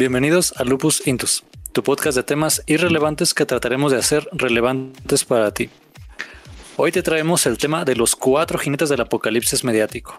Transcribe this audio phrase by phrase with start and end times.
[0.00, 5.52] Bienvenidos a Lupus Intus, tu podcast de temas irrelevantes que trataremos de hacer relevantes para
[5.52, 5.68] ti.
[6.78, 10.18] Hoy te traemos el tema de los cuatro jinetes del apocalipsis mediático.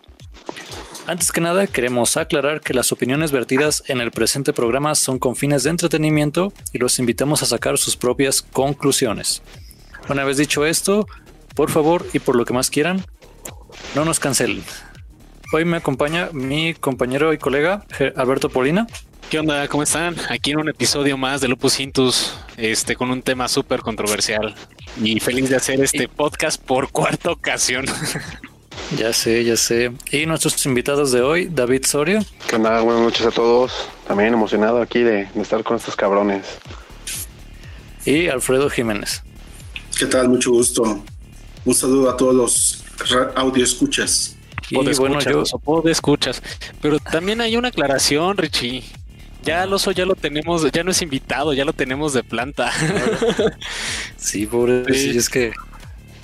[1.08, 5.36] Antes que nada, queremos aclarar que las opiniones vertidas en el presente programa son con
[5.36, 9.42] fines de entretenimiento y los invitamos a sacar sus propias conclusiones.
[10.10, 11.08] Una vez dicho esto,
[11.56, 13.04] por favor y por lo que más quieran,
[13.96, 14.64] no nos cancelen.
[15.54, 17.84] Hoy me acompaña mi compañero y colega
[18.16, 18.86] Alberto Polina.
[19.32, 19.66] ¿Qué onda?
[19.70, 20.18] ¿Cómo están?
[20.28, 24.54] Aquí en un episodio más de Lupus Intus, este, con un tema súper controversial.
[25.02, 27.86] Y feliz de hacer este podcast por cuarta ocasión.
[28.98, 29.94] Ya sé, ya sé.
[30.12, 32.20] Y nuestros invitados de hoy, David Sorio.
[32.50, 32.82] ¿Qué onda?
[32.82, 33.88] Buenas noches a todos.
[34.06, 36.46] También emocionado aquí de, de estar con estos cabrones.
[38.06, 39.24] Y Alfredo Jiménez.
[39.98, 40.28] ¿Qué tal?
[40.28, 41.06] Mucho gusto.
[41.64, 42.84] Un saludo a todos los
[43.36, 44.36] audio escuchas.
[44.70, 46.42] Y bueno, yo puedo escuchas.
[46.82, 48.84] Pero también hay una aclaración, Richie.
[49.44, 52.72] Ya el oso ya lo tenemos, ya no es invitado, ya lo tenemos de planta.
[54.18, 54.94] sí, pobre.
[54.94, 55.18] Sí.
[55.18, 55.52] es que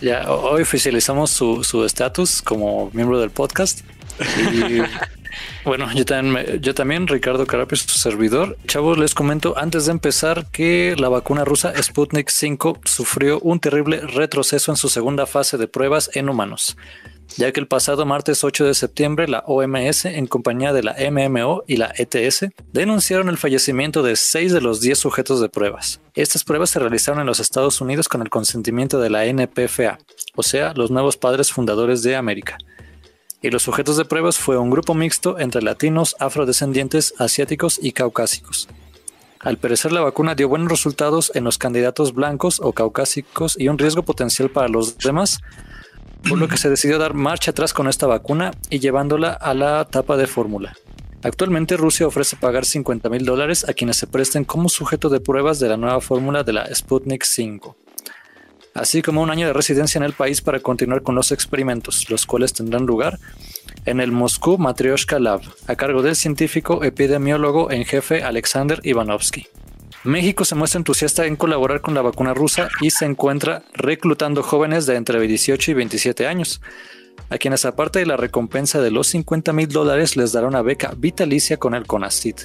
[0.01, 3.81] ya hoy oficializamos su estatus como miembro del podcast.
[4.19, 4.81] Y
[5.65, 8.57] bueno, yo también, yo también, Ricardo Carapio, su servidor.
[8.67, 14.01] Chavos, les comento antes de empezar que la vacuna rusa Sputnik 5 sufrió un terrible
[14.01, 16.77] retroceso en su segunda fase de pruebas en humanos
[17.35, 21.63] ya que el pasado martes 8 de septiembre la OMS, en compañía de la MMO
[21.67, 25.99] y la ETS, denunciaron el fallecimiento de 6 de los 10 sujetos de pruebas.
[26.15, 29.99] Estas pruebas se realizaron en los Estados Unidos con el consentimiento de la NPFA,
[30.35, 32.57] o sea, los nuevos padres fundadores de América.
[33.41, 38.67] Y los sujetos de pruebas fue un grupo mixto entre latinos, afrodescendientes, asiáticos y caucásicos.
[39.39, 43.77] Al parecer la vacuna dio buenos resultados en los candidatos blancos o caucásicos y un
[43.77, 45.39] riesgo potencial para los demás,
[46.27, 49.81] por lo que se decidió dar marcha atrás con esta vacuna y llevándola a la
[49.81, 50.73] etapa de fórmula.
[51.23, 55.59] Actualmente Rusia ofrece pagar 50 mil dólares a quienes se presten como sujeto de pruebas
[55.59, 57.75] de la nueva fórmula de la Sputnik 5,
[58.75, 62.25] así como un año de residencia en el país para continuar con los experimentos, los
[62.25, 63.19] cuales tendrán lugar
[63.85, 69.47] en el Moscú Matryoshka Lab, a cargo del científico epidemiólogo en jefe Alexander Ivanovsky.
[70.07, 74.85] México se muestra entusiasta en colaborar con la vacuna rusa y se encuentra reclutando jóvenes
[74.85, 76.61] de entre 18 y 27 años,
[77.29, 80.93] a quienes aparte de la recompensa de los 50 mil dólares les dará una beca
[80.97, 82.43] vitalicia con el CONACYT,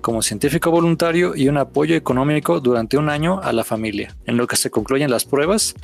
[0.00, 4.48] como científico voluntario y un apoyo económico durante un año a la familia, en lo
[4.48, 5.76] que se concluyen las pruebas.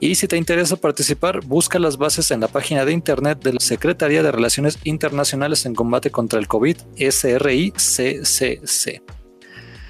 [0.00, 3.60] Y si te interesa participar, busca las bases en la página de internet de la
[3.60, 9.02] Secretaría de Relaciones Internacionales en Combate contra el COVID, SRICCC.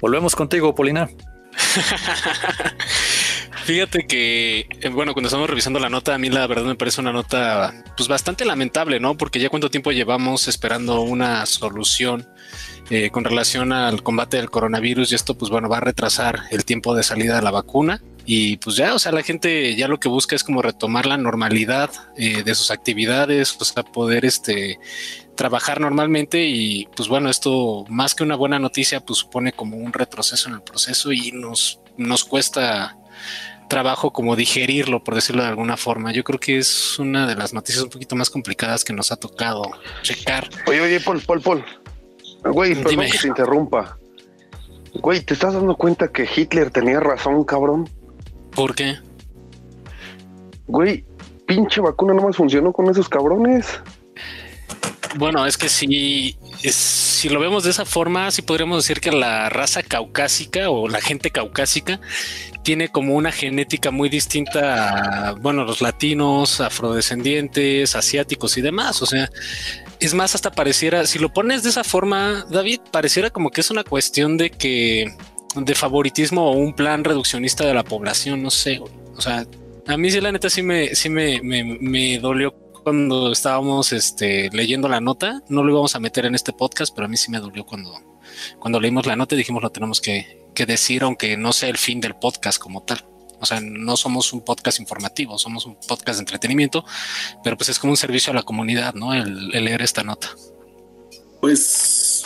[0.05, 1.09] Volvemos contigo, Polina.
[3.65, 7.01] Fíjate que, eh, bueno, cuando estamos revisando la nota, a mí la verdad me parece
[7.01, 9.17] una nota pues bastante lamentable, ¿no?
[9.17, 12.27] Porque ya cuánto tiempo llevamos esperando una solución
[12.91, 16.65] eh, con relación al combate del coronavirus y esto pues bueno va a retrasar el
[16.65, 19.99] tiempo de salida de la vacuna y pues ya, o sea, la gente ya lo
[19.99, 24.79] que busca es como retomar la normalidad eh, de sus actividades, o sea, poder este
[25.35, 29.93] trabajar normalmente y pues bueno, esto más que una buena noticia, pues supone como un
[29.93, 32.97] retroceso en el proceso y nos, nos cuesta
[33.67, 36.11] trabajo como digerirlo, por decirlo de alguna forma.
[36.11, 39.17] Yo creo que es una de las noticias un poquito más complicadas que nos ha
[39.17, 39.63] tocado
[40.01, 40.49] checar.
[40.67, 41.65] Oye, oye, Paul, Paul, Paul.
[42.43, 43.97] Güey, perdón que te interrumpa.
[44.93, 47.89] Güey, ¿te estás dando cuenta que Hitler tenía razón, cabrón?
[48.51, 48.97] ¿Por qué?
[50.67, 51.03] Güey,
[51.45, 53.81] pinche vacuna no más funcionó con esos cabrones.
[55.17, 59.47] Bueno, es que si, si lo vemos de esa forma, sí podríamos decir que la
[59.49, 62.01] raza caucásica o la gente caucásica
[62.63, 69.01] tiene como una genética muy distinta a, bueno, los latinos, afrodescendientes, asiáticos y demás.
[69.01, 69.29] O sea,
[70.01, 73.71] es más, hasta pareciera, si lo pones de esa forma, David, pareciera como que es
[73.71, 75.15] una cuestión de que,
[75.55, 78.81] de favoritismo o un plan reduccionista de la población, no sé.
[79.15, 79.45] O sea,
[79.87, 84.51] a mí sí, la neta, sí me, sí me, me, me dolió cuando estábamos este,
[84.53, 85.41] leyendo la nota.
[85.49, 87.99] No lo íbamos a meter en este podcast, pero a mí sí me dolió cuando,
[88.59, 91.79] cuando leímos la nota y dijimos lo tenemos que, que decir, aunque no sea el
[91.79, 93.03] fin del podcast como tal.
[93.41, 96.85] O sea, no somos un podcast informativo, somos un podcast de entretenimiento,
[97.43, 99.15] pero pues es como un servicio a la comunidad, ¿no?
[99.15, 100.29] El, el leer esta nota.
[101.41, 102.21] Pues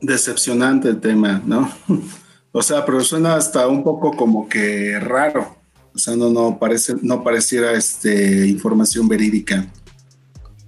[0.00, 1.70] decepcionante el tema, ¿no?
[2.50, 5.56] o sea, pero suena hasta un poco como que raro.
[5.96, 9.66] O sea, no, no, parece, no pareciera este, información verídica.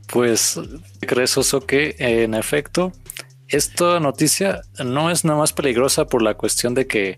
[0.06, 0.58] Pues,
[1.00, 2.92] ¿crees, Oso, que en efecto
[3.48, 7.16] esta noticia no es nada más peligrosa por la cuestión de que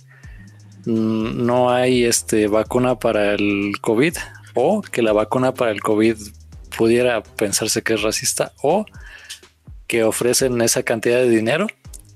[0.87, 4.17] mm, no hay este, vacuna para el COVID
[4.55, 6.17] o que la vacuna para el COVID
[6.77, 8.87] pudiera pensarse que es racista o
[9.87, 11.69] que ofrecen esa cantidad de dinero,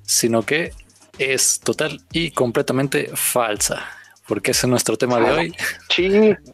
[0.02, 0.72] sino que
[1.20, 3.84] es total y completamente falsa,
[4.26, 5.56] porque ese es nuestro tema de hoy.
[5.88, 6.34] Sí.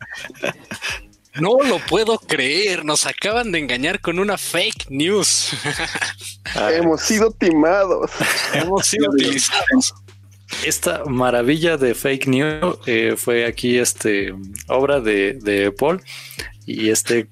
[1.40, 5.52] No lo puedo creer, nos acaban de engañar con una fake news.
[6.72, 8.10] Hemos sido timados.
[8.54, 9.94] Hemos sido utilizados.
[10.64, 14.34] Esta maravilla de fake news eh, fue aquí este
[14.66, 16.02] obra de, de Paul
[16.66, 17.28] y este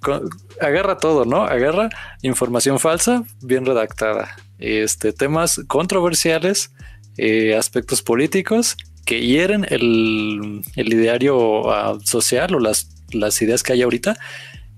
[0.60, 1.42] agarra todo, ¿no?
[1.42, 1.90] Agarra
[2.22, 6.72] información falsa bien redactada, este temas controversiales,
[7.16, 8.76] eh, aspectos políticos
[9.08, 11.62] que hieren el, el ideario
[12.04, 14.18] social o las, las ideas que hay ahorita.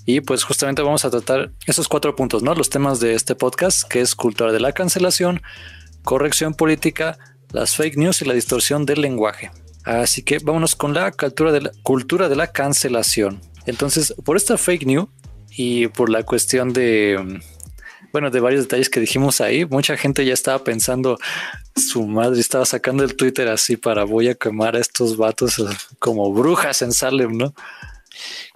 [0.06, 2.54] Y pues justamente vamos a tratar esos cuatro puntos, ¿no?
[2.54, 5.42] Los temas de este podcast, que es cultura de la cancelación,
[6.04, 7.18] corrección política,
[7.50, 9.50] las fake news y la distorsión del lenguaje.
[9.82, 13.40] Así que vámonos con la cultura de la, cultura de la cancelación.
[13.66, 15.08] Entonces, por esta fake news
[15.50, 17.40] y por la cuestión de,
[18.12, 21.18] bueno, de varios detalles que dijimos ahí, mucha gente ya estaba pensando,
[21.76, 25.62] su madre estaba sacando el Twitter así para voy a quemar a estos vatos
[25.98, 27.54] como brujas en Salem, ¿no?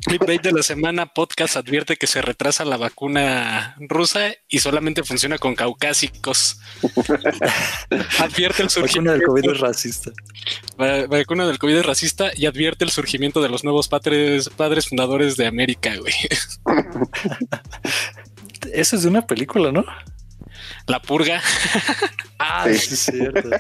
[0.05, 5.39] Clipbait de la semana, podcast advierte que se retrasa la vacuna rusa y solamente funciona
[5.39, 6.61] con caucásicos.
[8.19, 9.13] advierte el surgimiento.
[9.13, 10.11] Vacuna del COVID es racista.
[11.09, 15.37] Vacuna del COVID es racista y advierte el surgimiento de los nuevos padres, padres fundadores
[15.37, 16.15] de América, güey.
[18.75, 19.85] Eso es de una película, ¿no?
[20.87, 21.41] La purga.
[22.39, 23.51] ah, sí, es cierto.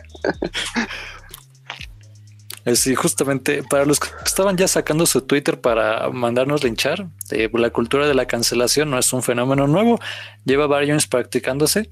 [2.72, 7.69] Sí, justamente para los que estaban ya sacando su Twitter para mandarnos linchar, eh, la
[7.69, 10.00] cultura de la cancelación no es un fenómeno nuevo,
[10.46, 11.90] lleva varios años practicándose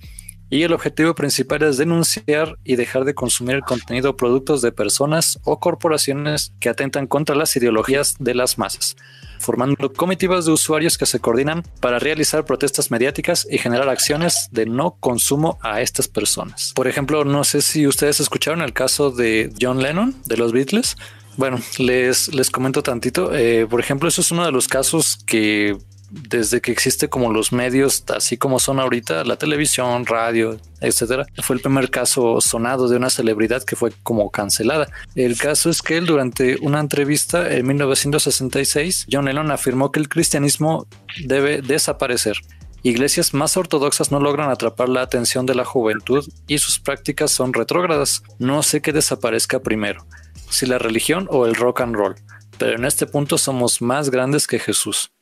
[0.52, 4.70] y el objetivo principal es denunciar y dejar de consumir el contenido o productos de
[4.70, 8.94] personas o corporaciones que atentan contra las ideologías de las masas
[9.38, 14.66] formando comitivas de usuarios que se coordinan para realizar protestas mediáticas y generar acciones de
[14.66, 16.72] no consumo a estas personas.
[16.76, 20.96] Por ejemplo, no sé si ustedes escucharon el caso de John Lennon de los Beatles.
[21.38, 23.34] Bueno, les, les comento tantito.
[23.34, 25.76] Eh, por ejemplo, eso es uno de los casos que
[26.12, 31.56] desde que existe como los medios, así como son ahorita, la televisión, radio, etcétera, fue
[31.56, 34.88] el primer caso sonado de una celebridad que fue como cancelada.
[35.14, 40.08] El caso es que él, durante una entrevista en 1966, John Lennon afirmó que el
[40.08, 40.86] cristianismo
[41.24, 42.36] debe desaparecer.
[42.82, 47.52] Iglesias más ortodoxas no logran atrapar la atención de la juventud y sus prácticas son
[47.52, 48.22] retrógradas.
[48.38, 50.04] No sé qué desaparezca primero,
[50.50, 52.16] si la religión o el rock and roll,
[52.58, 55.12] pero en este punto somos más grandes que Jesús.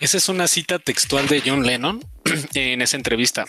[0.00, 2.04] Esa es una cita textual de John Lennon
[2.54, 3.44] en esa entrevista.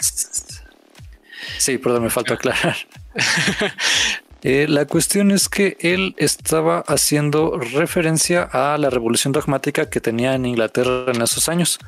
[1.58, 2.78] Sí, perdón, me falta aclarar.
[4.44, 10.36] Eh, la cuestión es que él estaba haciendo referencia a la revolución dogmática que tenía
[10.36, 11.80] en Inglaterra en esos años,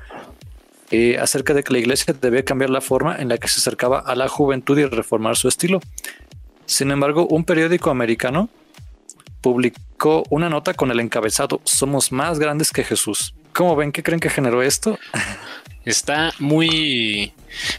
[0.90, 4.00] eh, acerca de que la iglesia debía cambiar la forma en la que se acercaba
[4.00, 5.80] a la juventud y reformar su estilo.
[6.66, 8.50] Sin embargo, un periódico americano
[9.42, 13.36] publicó una nota con el encabezado Somos más grandes que Jesús.
[13.54, 13.92] ¿Cómo ven?
[13.92, 14.98] ¿Qué creen que generó esto?
[15.86, 17.34] Está muy,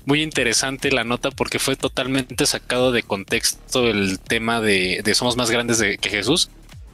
[0.05, 5.37] muy interesante la nota porque fue totalmente sacado de contexto el tema de, de somos
[5.37, 6.51] más grandes que Jesús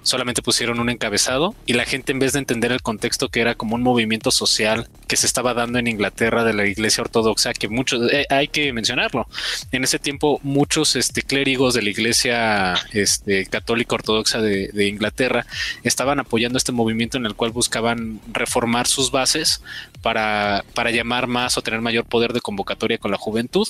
[0.07, 3.55] solamente pusieron un encabezado y la gente en vez de entender el contexto que era
[3.55, 7.69] como un movimiento social que se estaba dando en Inglaterra de la iglesia ortodoxa, que
[7.69, 9.27] muchos, eh, hay que mencionarlo,
[9.73, 15.45] en ese tiempo muchos este, clérigos de la iglesia este, católica ortodoxa de, de Inglaterra
[15.83, 19.61] estaban apoyando este movimiento en el cual buscaban reformar sus bases
[20.03, 23.67] para, para llamar más o tener mayor poder de convocatoria con la juventud.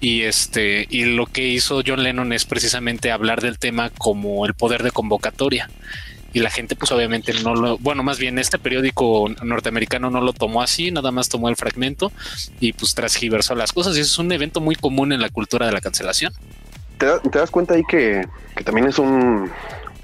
[0.00, 4.52] Y este y lo que hizo John Lennon es precisamente hablar del tema como el
[4.52, 5.55] poder de convocatoria
[6.32, 10.32] y la gente pues obviamente no lo bueno más bien este periódico norteamericano no lo
[10.32, 12.12] tomó así nada más tomó el fragmento
[12.60, 15.72] y pues transgiversó las cosas y es un evento muy común en la cultura de
[15.72, 16.32] la cancelación
[16.98, 17.06] te,
[17.38, 19.50] das cuenta ahí que, que también es un,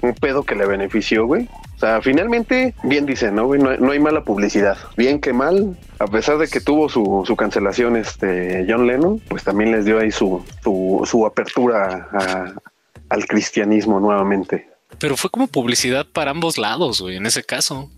[0.01, 3.53] un pedo que le benefició güey o sea, finalmente, bien dice, ¿no?
[3.55, 4.77] No, no hay mala publicidad.
[4.95, 9.43] Bien que mal, a pesar de que tuvo su, su cancelación este John Lennon, pues
[9.43, 12.07] también les dio ahí su, su, su apertura
[13.09, 14.72] al cristianismo nuevamente.
[14.99, 17.89] Pero fue como publicidad para ambos lados, güey, en ese caso.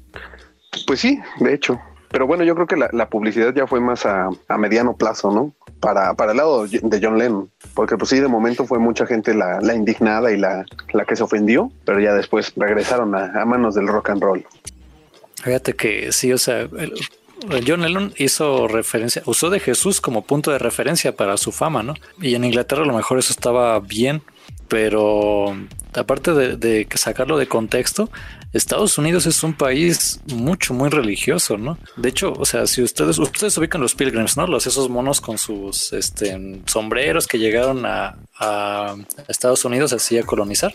[0.85, 1.79] Pues sí, de hecho.
[2.09, 5.31] Pero bueno, yo creo que la, la publicidad ya fue más a, a, mediano plazo,
[5.31, 5.53] ¿no?
[5.81, 9.33] Para, para el lado de John Lennon, porque pues sí, de momento fue mucha gente
[9.33, 13.45] la, la indignada y la, la, que se ofendió, pero ya después regresaron a, a,
[13.45, 14.45] manos del rock and roll.
[15.43, 16.93] Fíjate que sí, o sea, el,
[17.67, 21.95] John Lennon hizo referencia, usó de Jesús como punto de referencia para su fama, ¿no?
[22.21, 24.21] Y en Inglaterra a lo mejor eso estaba bien,
[24.67, 25.55] pero
[25.93, 28.10] aparte de, de, sacarlo de contexto,
[28.53, 31.77] Estados Unidos es un país mucho, muy religioso, ¿no?
[31.98, 34.48] De hecho, o sea, si ustedes, ustedes ubican los pilgrims, ¿no?
[34.48, 38.95] Los esos monos con sus este, sombreros que llegaron a, a
[39.27, 40.74] Estados Unidos así a colonizar.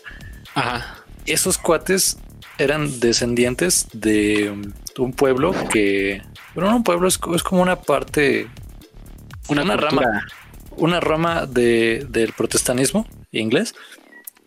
[0.55, 0.97] Ajá.
[1.27, 2.19] Esos cuates
[2.59, 4.55] eran descendientes de
[4.99, 6.23] un pueblo que,
[6.55, 8.49] bueno, un pueblo es, como una parte,
[9.49, 10.27] una, rama,
[10.77, 13.75] una rama de, del protestanismo inglés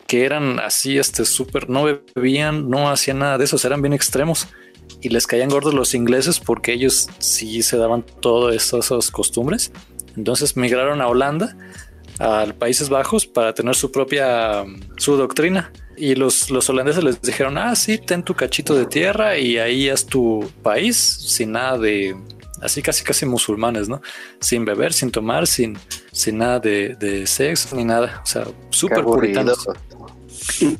[0.07, 1.85] que eran así, este súper, no
[2.15, 4.47] bebían, no hacían nada de eso, eran bien extremos
[5.01, 9.71] y les caían gordos los ingleses porque ellos sí se daban todas esas costumbres.
[10.15, 11.57] Entonces migraron a Holanda,
[12.19, 14.63] a Países Bajos, para tener su propia,
[14.97, 15.71] su doctrina.
[15.97, 19.89] Y los, los holandeses les dijeron, ah, sí, ten tu cachito de tierra y ahí
[19.89, 22.15] es tu país, sin nada de,
[22.63, 24.01] así casi casi musulmanes, ¿no?
[24.39, 25.77] Sin beber, sin tomar, sin,
[26.11, 28.21] sin nada de, de sexo ni nada.
[28.23, 29.67] O sea, súper puritanos.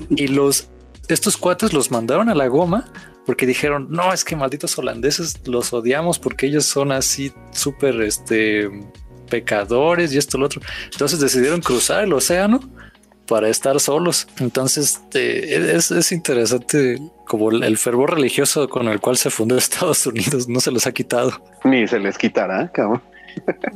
[0.09, 0.67] Y los,
[1.07, 2.91] estos cuates los mandaron a la goma
[3.25, 8.69] porque dijeron, no, es que malditos holandeses los odiamos porque ellos son así súper, este,
[9.29, 10.61] pecadores y esto, lo otro.
[10.91, 12.59] Entonces decidieron cruzar el océano
[13.27, 14.27] para estar solos.
[14.39, 20.47] Entonces este, es, interesante como el fervor religioso con el cual se fundó Estados Unidos.
[20.47, 21.43] No se los ha quitado.
[21.63, 23.01] Ni se les quitará, cabrón.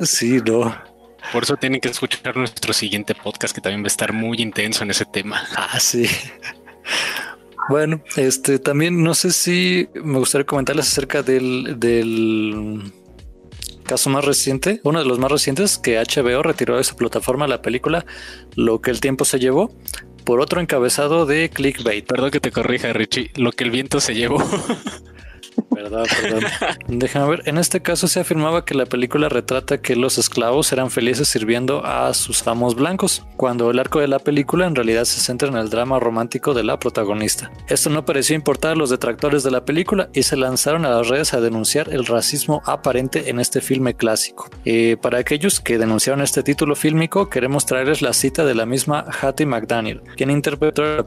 [0.04, 0.76] Sí, no.
[1.34, 4.84] Por eso tienen que escuchar nuestro siguiente podcast que también va a estar muy intenso
[4.84, 5.44] en ese tema.
[5.56, 6.08] Ah, sí.
[7.70, 12.94] Bueno, este también no sé si me gustaría comentarles acerca del, del
[13.88, 17.62] caso más reciente, uno de los más recientes, que HBO retiró de su plataforma la
[17.64, 18.06] película
[18.56, 19.74] Lo que el tiempo se llevó
[20.24, 22.06] por otro encabezado de clickbait.
[22.06, 24.44] Perdón que te corrija, Richie, lo que el viento se llevó.
[25.74, 26.44] Perdón, perdón.
[26.88, 27.44] Déjame ver.
[27.46, 31.86] En este caso se afirmaba que la película retrata que los esclavos eran felices sirviendo
[31.86, 35.56] a sus amos blancos, cuando el arco de la película en realidad se centra en
[35.56, 37.52] el drama romántico de la protagonista.
[37.68, 41.08] Esto no pareció importar a los detractores de la película y se lanzaron a las
[41.08, 44.50] redes a denunciar el racismo aparente en este filme clásico.
[44.66, 49.06] Eh, para aquellos que denunciaron este título fílmico, queremos traerles la cita de la misma
[49.22, 51.06] Hattie McDaniel, quien interpretó a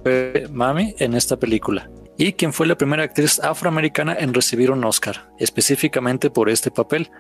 [0.51, 1.91] Mami en esta película
[2.21, 7.11] y quien fue la primera actriz afroamericana en recibir un Oscar, específicamente por este papel.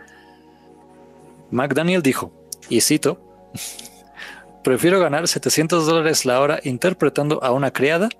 [1.50, 2.34] McDaniel dijo,
[2.68, 3.18] y cito,
[4.62, 8.10] prefiero ganar 700 dólares la hora interpretando a una criada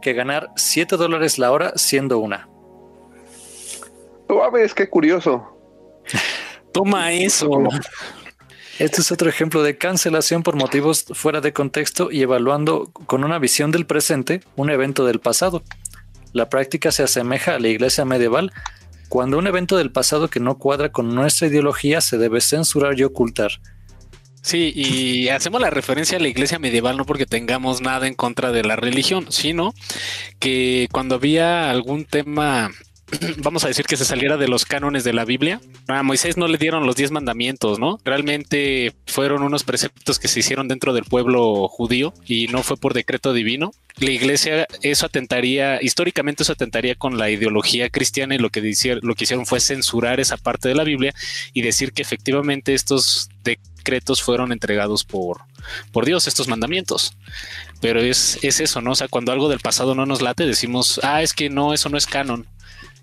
[0.00, 2.48] que ganar 7 dólares la hora siendo una.
[4.52, 5.58] Ves, qué curioso.
[6.72, 7.50] Toma eso.
[8.78, 13.40] Este es otro ejemplo de cancelación por motivos fuera de contexto y evaluando con una
[13.40, 15.64] visión del presente un evento del pasado.
[16.34, 18.52] La práctica se asemeja a la iglesia medieval,
[19.08, 23.04] cuando un evento del pasado que no cuadra con nuestra ideología se debe censurar y
[23.04, 23.52] ocultar.
[24.42, 28.52] Sí, y hacemos la referencia a la iglesia medieval no porque tengamos nada en contra
[28.52, 29.72] de la religión, sino
[30.38, 32.70] que cuando había algún tema
[33.38, 35.60] vamos a decir que se saliera de los cánones de la Biblia.
[35.88, 37.98] A Moisés no le dieron los diez mandamientos, ¿no?
[38.04, 42.94] Realmente fueron unos preceptos que se hicieron dentro del pueblo judío y no fue por
[42.94, 43.72] decreto divino.
[43.96, 48.60] La iglesia, eso atentaría, históricamente eso atentaría con la ideología cristiana y lo que,
[49.02, 51.14] lo que hicieron fue censurar esa parte de la Biblia
[51.52, 55.42] y decir que efectivamente estos decretos fueron entregados por,
[55.92, 57.16] por Dios, estos mandamientos.
[57.80, 58.92] Pero es, es eso, ¿no?
[58.92, 61.88] O sea, cuando algo del pasado no nos late, decimos, ah, es que no, eso
[61.88, 62.46] no es canon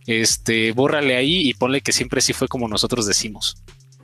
[0.07, 3.61] este, bórrale ahí y ponle que siempre sí fue como nosotros decimos.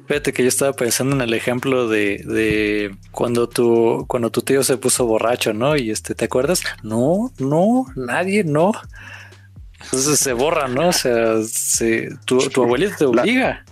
[0.07, 4.63] Fíjate que yo estaba pensando en el ejemplo de, de, cuando tu cuando tu tío
[4.63, 5.75] se puso borracho, ¿no?
[5.75, 6.63] Y este, ¿te acuerdas?
[6.81, 8.71] No, no, nadie, no.
[9.83, 10.89] Entonces se borra, ¿no?
[10.89, 11.35] O sea,
[12.25, 13.65] tu, tu abuelita te obliga.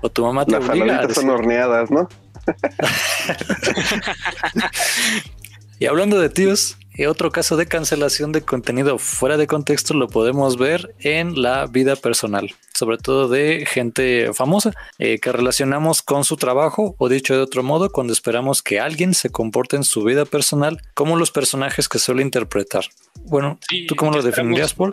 [0.00, 1.02] o tu mamá te obliga.
[1.02, 2.08] Las son horneadas, ¿no?
[5.78, 10.08] y hablando de tíos, y otro caso de cancelación de contenido fuera de contexto lo
[10.08, 16.24] podemos ver en la vida personal, sobre todo de gente famosa eh, que relacionamos con
[16.24, 20.02] su trabajo o dicho de otro modo cuando esperamos que alguien se comporte en su
[20.02, 22.84] vida personal como los personajes que suele interpretar.
[23.26, 24.92] Bueno, ¿tú cómo lo definirías, Paul?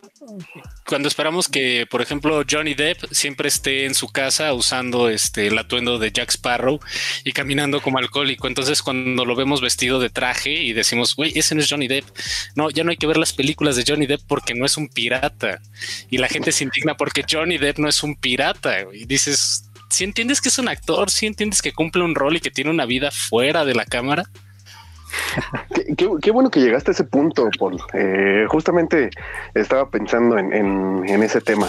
[0.88, 5.58] Cuando esperamos que, por ejemplo, Johnny Depp siempre esté en su casa usando este el
[5.58, 6.80] atuendo de Jack Sparrow
[7.26, 8.48] y caminando como alcohólico.
[8.48, 12.06] Entonces, cuando lo vemos vestido de traje y decimos, güey, ese no es Johnny Depp.
[12.56, 14.88] No, ya no hay que ver las películas de Johnny Depp porque no es un
[14.88, 15.62] pirata.
[16.10, 18.78] Y la gente se indigna porque Johnny Depp no es un pirata.
[18.94, 22.40] Y dices, si entiendes que es un actor, si entiendes que cumple un rol y
[22.40, 24.24] que tiene una vida fuera de la cámara
[25.98, 27.80] qué, bueno que llegaste a ese punto, Paul.
[27.94, 29.10] Eh, justamente
[29.54, 31.68] estaba pensando en, ese tema.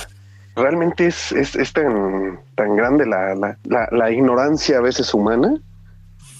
[0.54, 5.54] Realmente es, tan, grande la, ignorancia a veces humana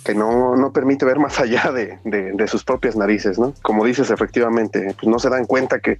[0.04, 3.54] que no, no permite ver más allá de, de, sus propias narices, ¿no?
[3.62, 5.98] Como dices, efectivamente, pues no se dan cuenta que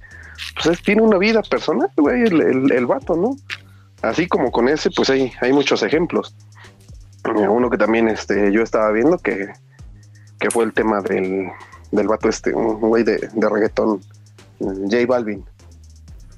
[0.61, 3.35] pues tiene una vida personal, güey, el, el, vato, ¿no?
[4.01, 6.35] Así como con ese, pues hay, hay muchos ejemplos.
[7.23, 9.47] Uno que también este, yo estaba viendo que,
[10.39, 11.49] que fue el tema del,
[11.91, 14.01] del vato este, un güey de, de reggaetón,
[14.59, 15.45] J Balvin,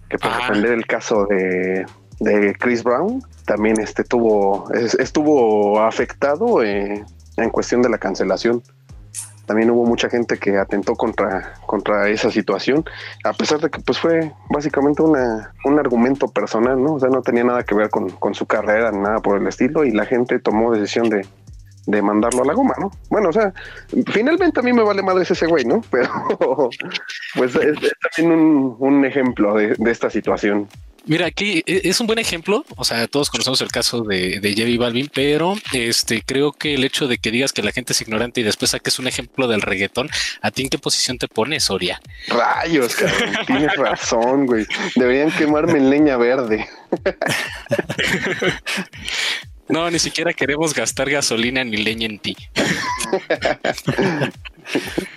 [0.10, 1.86] que para defender el caso de,
[2.20, 7.04] de Chris Brown, también este tuvo, estuvo afectado eh,
[7.38, 8.62] en cuestión de la cancelación.
[9.46, 12.84] También hubo mucha gente que atentó contra, contra esa situación,
[13.24, 16.96] a pesar de que pues fue básicamente una, un argumento personal, ¿no?
[16.96, 19.86] O sea, no tenía nada que ver con, con su carrera, nada por el estilo,
[19.86, 21.28] y la gente tomó decisión de,
[21.88, 22.92] de mandarlo a la goma, ¿no?
[23.10, 23.54] Bueno, o sea,
[24.08, 25.82] finalmente a mí me vale madres ese güey, ¿no?
[25.92, 26.70] Pero
[27.36, 27.78] pues es,
[28.16, 30.68] también un, un ejemplo de, de, esta situación.
[31.08, 32.66] Mira, aquí e, es un buen ejemplo.
[32.76, 36.84] O sea, todos conocemos el caso de, de J Balvin, pero este creo que el
[36.84, 39.62] hecho de que digas que la gente es ignorante y después saques un ejemplo del
[39.62, 40.10] reggaetón,
[40.42, 42.02] ¿a ti en qué posición te pones, Soria?
[42.28, 44.66] Rayos, cabrón, tienes razón, güey.
[44.96, 46.68] Deberían quemarme en leña verde.
[49.68, 52.38] No, ni siquiera queremos gastar gasolina ni leña en ti.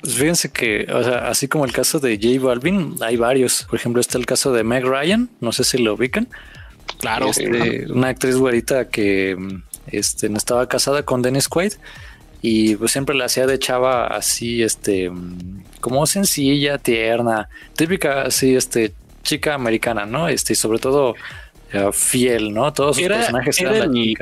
[0.01, 3.65] Pues fíjense que, o sea, así como el caso de J Balvin, hay varios.
[3.65, 6.29] Por ejemplo, está el caso de Meg Ryan, no sé si lo ubican.
[6.99, 7.31] Claro.
[7.31, 9.37] Este, una actriz güerita que
[9.87, 11.75] este, no estaba casada con Dennis Quaid
[12.41, 15.11] y pues siempre la hacía de chava así, este,
[15.81, 20.29] como sencilla, tierna, típica así, este, chica americana, ¿no?
[20.29, 21.15] Este, y sobre todo
[21.93, 22.73] fiel, ¿no?
[22.73, 24.17] Todos sus personajes eran el,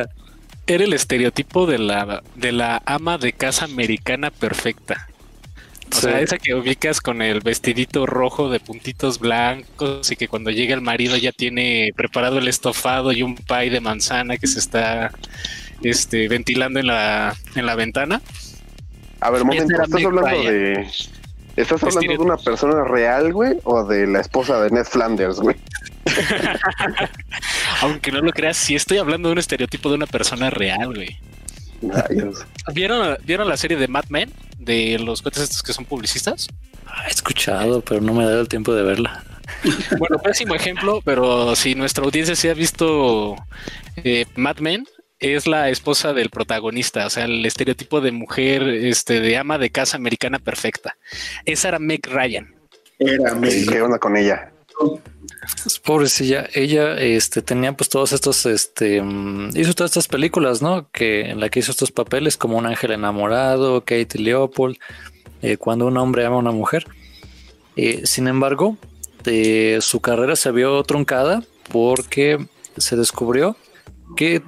[0.66, 5.09] Era el estereotipo de la, de la ama de casa americana perfecta.
[5.90, 10.50] O sea, esa que ubicas con el vestidito rojo de puntitos blancos y que cuando
[10.50, 14.58] llega el marido ya tiene preparado el estofado y un pie de manzana que se
[14.58, 15.12] está
[15.82, 18.20] este, ventilando en la, en la ventana.
[19.20, 20.86] A ver, momento, ¿estás hablando de...
[21.56, 23.54] ¿Estás hablando de una persona real, güey?
[23.64, 25.56] ¿O de la esposa de Ned Flanders, güey?
[27.80, 31.18] Aunque no lo creas, sí estoy hablando de un estereotipo de una persona real, güey.
[32.75, 34.32] ¿Vieron, ¿Vieron la serie de Mad Men?
[34.58, 36.49] De los coches estos que son publicistas.
[37.06, 39.25] he escuchado, pero no me ha dado el tiempo de verla.
[39.99, 43.36] Bueno, pésimo ejemplo, pero si nuestra audiencia se ha visto
[43.96, 44.84] eh, Mad Men,
[45.18, 49.70] es la esposa del protagonista, o sea, el estereotipo de mujer, este, de ama de
[49.70, 50.96] casa americana perfecta.
[51.44, 52.54] Esa era Meg Ryan.
[52.99, 53.68] Era Meg.
[53.70, 54.52] ¿Qué onda con ella?
[55.85, 60.89] Pobrecilla, ella este, tenía pues todos estos, este, mm, hizo todas estas películas, ¿no?
[60.91, 64.76] Que en la que hizo estos papeles como un ángel enamorado, Kate Leopold,
[65.43, 66.87] eh, cuando un hombre ama a una mujer.
[67.76, 68.76] Eh, sin embargo,
[69.25, 73.56] eh, su carrera se vio truncada porque se descubrió
[74.17, 74.41] que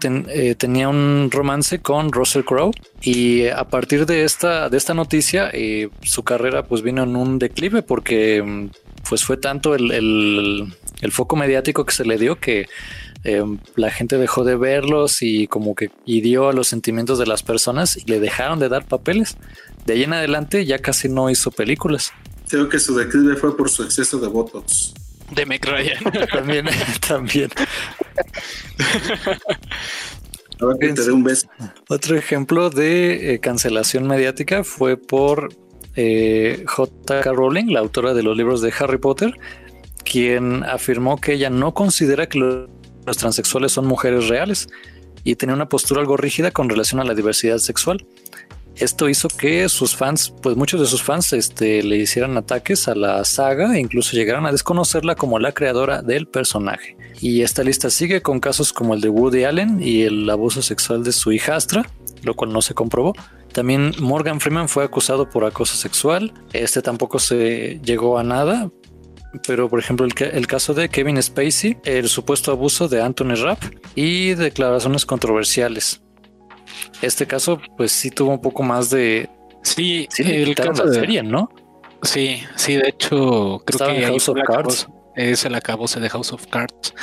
[0.57, 2.71] tenía un romance con Russell Crowe
[3.03, 5.51] y a partir de esta de esta noticia
[6.03, 8.69] su carrera pues vino en un declive porque mm,
[9.09, 10.73] pues fue tanto el,
[11.11, 12.67] foco mediático que se le dio que
[13.25, 13.45] eh,
[13.75, 17.97] la gente dejó de verlos y como que hirió a los sentimientos de las personas
[17.97, 19.37] y le dejaron de dar papeles.
[19.87, 22.13] De ahí en adelante ya casi no hizo películas.
[22.49, 24.95] Creo que su declive fue por su exceso de Botox.
[25.31, 26.05] De Meg Ryan.
[26.33, 26.67] también,
[27.09, 27.51] también.
[30.81, 31.49] que te dé un beso.
[31.89, 35.51] Otro ejemplo de eh, cancelación mediática fue por
[36.01, 37.33] eh, J.K.
[37.33, 39.37] Rowling, la autora de los libros de Harry Potter,
[40.05, 44.69] quien afirmó que ella no considera que los transexuales son mujeres reales
[45.25, 48.07] y tenía una postura algo rígida con relación a la diversidad sexual.
[48.77, 52.95] Esto hizo que sus fans, pues muchos de sus fans, este, le hicieran ataques a
[52.95, 56.97] la saga e incluso llegaran a desconocerla como la creadora del personaje.
[57.21, 61.03] Y esta lista sigue con casos como el de Woody Allen y el abuso sexual
[61.03, 61.91] de su hijastra,
[62.23, 63.15] lo cual no se comprobó.
[63.53, 66.33] También Morgan Freeman fue acusado por acoso sexual.
[66.53, 68.71] Este tampoco se llegó a nada.
[69.47, 73.63] Pero, por ejemplo, el, caso de Kevin Spacey, el supuesto abuso de Anthony Rapp
[73.95, 76.01] y declaraciones controversiales.
[77.03, 79.29] Este caso, pues sí tuvo un poco más de.
[79.63, 81.51] Sí, el caso de serie, ¿no?
[82.03, 86.47] Sí, sí, de hecho, creo que House of Cards es el acabose de House of
[86.47, 86.95] Cards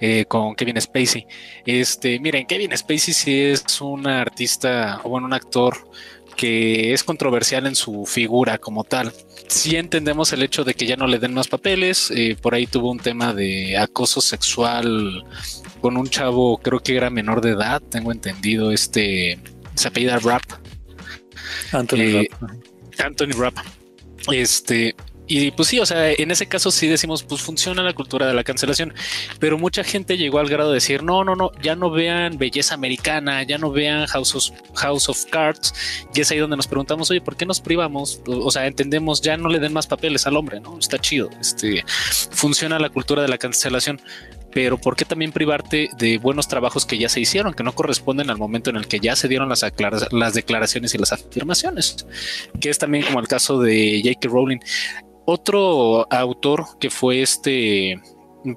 [0.00, 1.26] eh, con Kevin Spacey.
[1.66, 5.76] Este, miren, Kevin Spacey sí es un artista, o bueno, un actor
[6.36, 9.12] que es controversial en su figura como tal.
[9.48, 12.10] Sí entendemos el hecho de que ya no le den más papeles.
[12.10, 15.24] Eh, por ahí tuvo un tema de acoso sexual
[15.80, 18.70] con un chavo, creo que era menor de edad, tengo entendido.
[18.70, 19.38] Este
[19.74, 20.42] se apellida Rap.
[21.72, 22.50] Anthony eh, Rap.
[22.98, 23.54] Anthony Rap.
[24.30, 24.94] Este,
[25.26, 28.34] y pues sí, o sea, en ese caso sí decimos, pues funciona la cultura de
[28.34, 28.94] la cancelación,
[29.40, 32.74] pero mucha gente llegó al grado de decir, no, no, no, ya no vean belleza
[32.74, 34.34] americana, ya no vean House
[35.08, 35.74] of, Cards,
[36.14, 38.20] y es ahí donde nos preguntamos, oye, ¿por qué nos privamos?
[38.26, 40.78] O sea, entendemos, ya no le den más papeles al hombre, ¿no?
[40.78, 41.84] Está chido, este,
[42.30, 44.00] funciona la cultura de la cancelación,
[44.56, 48.30] pero ¿por qué también privarte de buenos trabajos que ya se hicieron, que no corresponden
[48.30, 49.62] al momento en el que ya se dieron las,
[50.12, 52.06] las declaraciones y las afirmaciones?
[52.58, 54.28] Que es también como el caso de J.K.
[54.28, 54.60] Rowling.
[55.26, 58.00] Otro autor que fue este,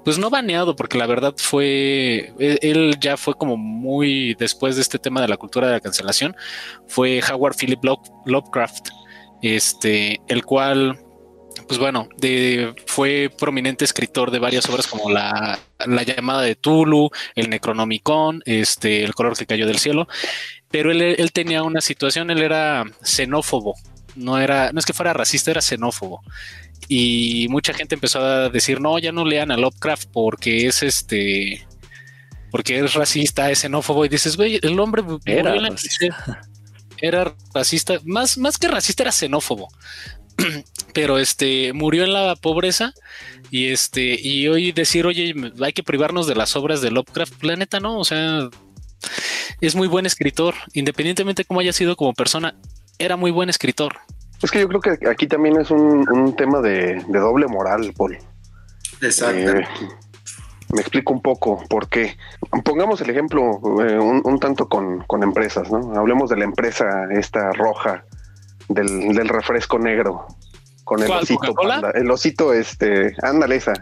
[0.04, 4.82] pues no baneado, porque la verdad fue, e-, él ya fue como muy después de
[4.82, 6.36] este tema de la cultura de la cancelación,
[6.86, 7.80] fue Howard Philip
[8.24, 8.88] Lovecraft,
[9.42, 10.98] este, el cual
[11.66, 15.58] pues bueno, de, fue prominente escritor de varias obras como la,
[16.06, 20.08] llamada de Tulu, el Necronomicon, este, el color que cayó del cielo,
[20.70, 23.74] pero él, él, tenía una situación, él era xenófobo,
[24.20, 26.22] no era, no es que fuera racista, era xenófobo.
[26.88, 31.66] Y mucha gente empezó a decir, no, ya no lean a Lovecraft porque es este,
[32.50, 36.40] porque es racista, es xenófobo, y dices, güey, el hombre era racista.
[37.02, 39.68] Era racista, más, más que racista, era xenófobo.
[40.94, 42.92] pero este murió en la pobreza
[43.50, 47.80] y este y hoy decir oye hay que privarnos de las obras de Lovecraft planeta
[47.80, 48.48] no o sea
[49.60, 52.54] es muy buen escritor independientemente cómo haya sido como persona
[53.00, 53.96] era muy buen escritor
[54.42, 58.18] es que yo creo que aquí también es un, tema de, doble moral Paul
[59.00, 59.66] exacto eh,
[60.72, 62.16] me explico un poco por qué.
[62.64, 65.98] Pongamos el ejemplo eh, un, tanto con, con, empresas, ¿no?
[65.98, 68.04] Hablemos de la empresa esta roja
[68.68, 70.28] del, del refresco negro
[70.90, 71.92] con el osito panda.
[71.94, 73.74] El osito, este, ándale esa.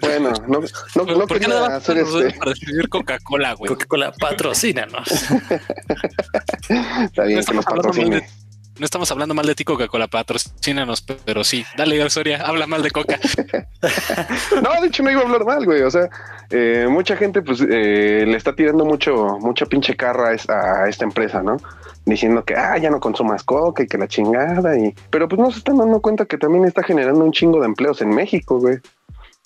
[0.00, 0.60] bueno, no,
[0.94, 2.38] no, no quería hacer este.
[2.38, 3.68] Para escribir Coca-Cola, güey.
[3.68, 5.08] Coca-Cola, patrocínanos.
[7.02, 8.28] Está bien que nos patrocine.
[8.78, 11.64] No estamos hablando mal de ti, Coca-Cola, patrocínanos, pero sí.
[11.76, 13.18] Dale, Soria, habla mal de Coca.
[14.62, 15.82] no, de hecho no iba a hablar mal, güey.
[15.82, 16.08] O sea,
[16.50, 21.42] eh, mucha gente pues eh, le está tirando mucho, mucha pinche carra a esta empresa,
[21.42, 21.58] ¿no?
[22.04, 25.50] diciendo que ah, ya no consumas coca y que la chingada y pero pues no
[25.50, 28.78] se están dando cuenta que también está generando un chingo de empleos en México, güey.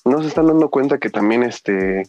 [0.05, 2.05] No se están dando cuenta que también este,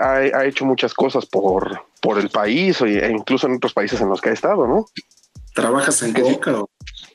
[0.00, 4.08] ha, ha, hecho muchas cosas por, por el país e incluso en otros países en
[4.08, 4.86] los que ha estado, ¿no?
[5.54, 6.70] ¿Trabajas en coca o?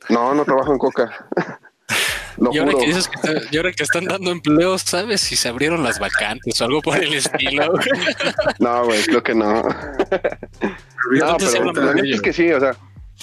[0.09, 1.27] No, no trabajo en coca.
[2.51, 5.83] y, ahora que dices que, y ahora que están dando empleos, ¿sabes si se abrieron
[5.83, 7.73] las vacantes o algo por el estilo?
[8.59, 9.63] no, güey, creo que no.
[9.63, 11.37] no,
[11.73, 12.75] pero la es que sí, o sea,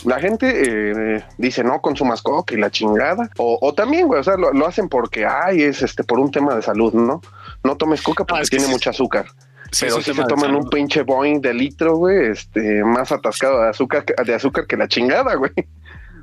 [0.05, 3.31] la gente eh, dice no consumas coca y la chingada.
[3.37, 6.63] O, también, güey, o sea, lo, hacen porque ay, es este por un tema de
[6.63, 7.21] salud, ¿no?
[7.63, 9.27] No tomes coca porque tiene mucho azúcar.
[9.81, 14.05] Pero si se toman un pinche Boeing de litro, güey, este, más atascado de azúcar,
[14.05, 15.53] de azúcar que la chingada, güey.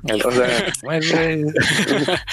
[0.02, 0.72] O sea,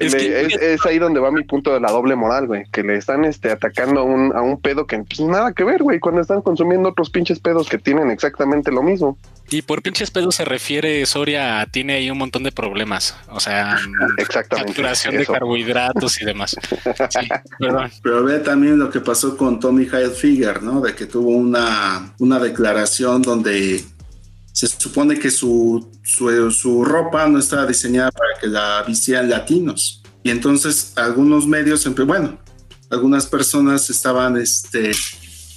[0.00, 3.50] es, ahí donde va mi punto de la doble moral, güey, que le están este,
[3.50, 6.90] atacando a un, a un pedo que pues, nada que ver, güey, cuando están consumiendo
[6.90, 9.18] otros pinches pedos que tienen exactamente lo mismo.
[9.50, 13.78] Y por pinches pedos se refiere Soria, tiene ahí un montón de problemas, o sea,
[14.18, 16.54] exactamente, saturación de carbohidratos y demás.
[18.02, 20.80] Pero ve también lo que pasó con Tommy Hilfiger, ¿no?
[20.80, 23.82] De que tuvo una, una declaración donde
[24.58, 30.02] se supone que su, su, ropa no estaba diseñada para que la vistieran latinos.
[30.24, 32.40] Y entonces algunos medios, bueno,
[32.90, 34.90] algunas personas estaban, este,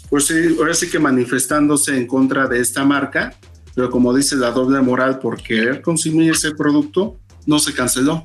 [0.07, 3.33] pues sí, ahora sí que manifestándose en contra de esta marca,
[3.73, 8.23] pero como dice la doble moral por querer consumir ese producto, no se canceló.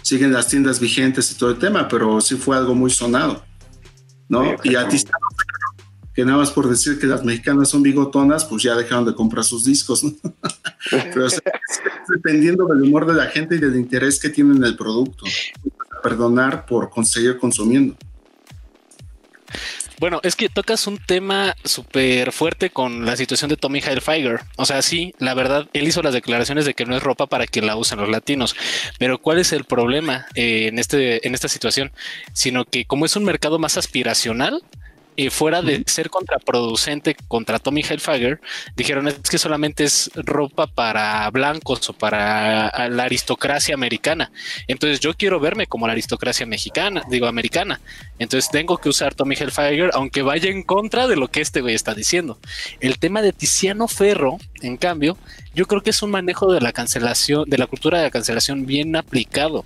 [0.00, 3.44] Siguen las tiendas vigentes y todo el tema, pero sí fue algo muy sonado,
[4.30, 4.56] ¿no?
[4.64, 4.96] y a ti
[6.14, 9.44] que nada más por decir que las mexicanas son bigotonas, pues ya dejaron de comprar
[9.44, 10.12] sus discos, ¿no?
[10.90, 11.26] Pero
[12.08, 15.24] dependiendo del humor de la gente y del interés que tienen en el producto,
[16.02, 17.96] perdonar por conseguir consumiendo.
[20.00, 24.40] Bueno, es que tocas un tema súper fuerte con la situación de Tommy Hilfiger.
[24.56, 27.46] O sea, sí, la verdad, él hizo las declaraciones de que no es ropa para
[27.46, 28.56] que la usen los latinos.
[28.98, 31.92] Pero ¿cuál es el problema eh, en, este, en esta situación?
[32.32, 34.62] Sino que como es un mercado más aspiracional,
[35.16, 38.40] y fuera de ser contraproducente contra Tommy Hilfiger,
[38.76, 44.32] dijeron es que solamente es ropa para blancos o para la aristocracia americana.
[44.66, 47.80] Entonces yo quiero verme como la aristocracia mexicana, digo americana.
[48.18, 51.74] Entonces tengo que usar Tommy Hilfiger, aunque vaya en contra de lo que este güey
[51.74, 52.38] está diciendo.
[52.80, 55.16] El tema de Tiziano Ferro, en cambio,
[55.54, 58.66] yo creo que es un manejo de la cancelación, de la cultura de la cancelación
[58.66, 59.64] bien aplicado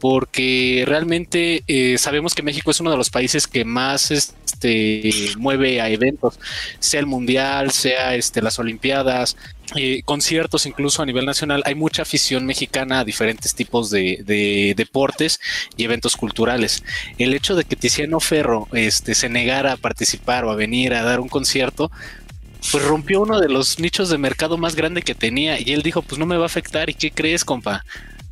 [0.00, 5.80] porque realmente eh, sabemos que México es uno de los países que más este, mueve
[5.80, 6.38] a eventos,
[6.78, 9.36] sea el mundial, sea este, las Olimpiadas,
[9.76, 11.62] eh, conciertos incluso a nivel nacional.
[11.64, 15.40] Hay mucha afición mexicana a diferentes tipos de, deportes
[15.76, 16.82] y eventos culturales.
[17.18, 21.02] El hecho de que Tiziano Ferro este, se negara a participar o a venir a
[21.02, 21.90] dar un concierto,
[22.70, 26.02] pues rompió uno de los nichos de mercado más grande que tenía y él dijo,
[26.02, 26.90] pues no me va a afectar.
[26.90, 27.84] ¿Y qué crees, compa?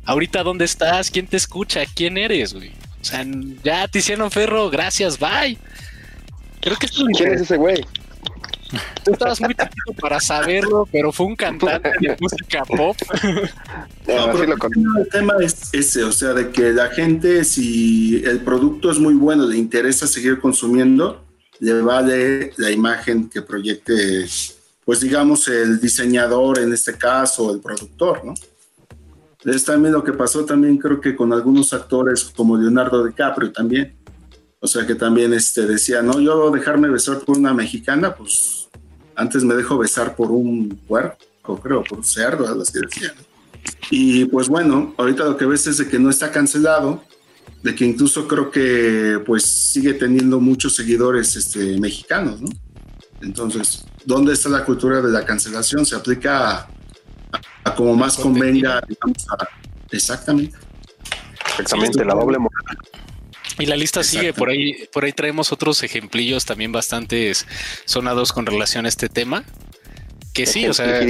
[0.05, 2.71] Ahorita dónde estás, quién te escucha, quién eres, güey.
[3.01, 3.25] O sea,
[3.63, 5.57] ya te hicieron ferro, gracias, bye.
[6.61, 7.85] Creo que ¿Quién es ese güey?
[9.03, 12.95] Tú estabas muy chiquito para saberlo, pero fue un cantante de música pop.
[14.07, 18.91] No, pero el tema es ese, o sea, de que la gente, si el producto
[18.91, 21.23] es muy bueno, le interesa seguir consumiendo,
[21.59, 24.25] le vale la imagen que proyecte,
[24.85, 28.33] pues digamos, el diseñador en este caso, el productor, ¿no?
[29.45, 33.95] Es también lo que pasó también creo que con algunos actores como Leonardo DiCaprio también.
[34.59, 38.69] O sea que también este, decía, no, yo dejarme besar por una mexicana, pues
[39.15, 43.13] antes me dejo besar por un puerco, creo, por un cerdo, algo así decían.
[43.91, 47.03] Y pues bueno, ahorita lo que ves es de que no está cancelado,
[47.61, 52.49] de que incluso creo que pues sigue teniendo muchos seguidores este, mexicanos, ¿no?
[53.21, 55.85] Entonces, ¿dónde está la cultura de la cancelación?
[55.85, 56.69] Se aplica
[57.63, 59.17] a, a como más convenga, digamos,
[59.91, 60.57] exactamente.
[61.59, 62.77] Exactamente, la doble moral.
[63.59, 67.31] Y la lista sigue por ahí, por ahí traemos otros ejemplillos también bastante
[67.85, 69.43] sonados con relación a este tema.
[70.33, 71.01] Que sí, o sea.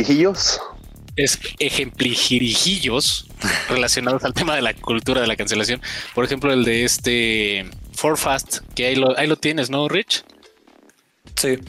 [1.16, 3.30] Es ejemplijirijillos
[3.70, 5.80] relacionados al tema de la cultura de la cancelación.
[6.16, 10.24] Por ejemplo, el de este For Fast, que ahí lo, ahí lo tienes, ¿no, Rich?
[11.36, 11.60] Sí.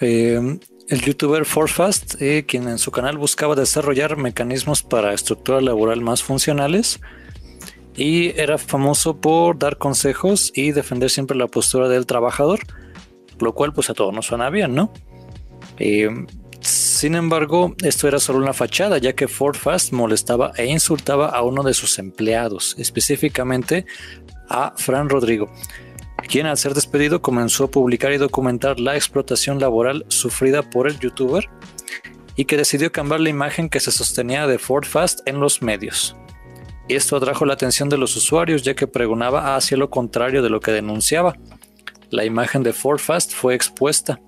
[0.00, 6.00] Eh, el youtuber ForceFast, eh, quien en su canal buscaba desarrollar mecanismos para estructura laboral
[6.00, 7.00] más funcionales
[7.94, 12.60] y era famoso por dar consejos y defender siempre la postura del trabajador,
[13.38, 14.92] lo cual pues a todos nos suena bien, ¿no?
[15.78, 16.08] Eh,
[16.60, 21.64] sin embargo, esto era solo una fachada, ya que ForceFast molestaba e insultaba a uno
[21.64, 23.84] de sus empleados, específicamente
[24.48, 25.50] a Fran Rodrigo,
[26.32, 30.98] quien al ser despedido comenzó a publicar y documentar la explotación laboral sufrida por el
[30.98, 31.50] youtuber
[32.36, 36.16] y que decidió cambiar la imagen que se sostenía de Ford Fast en los medios.
[36.88, 40.60] Esto atrajo la atención de los usuarios ya que pregonaba hacia lo contrario de lo
[40.60, 41.36] que denunciaba.
[42.08, 44.18] La imagen de Ford Fast fue expuesta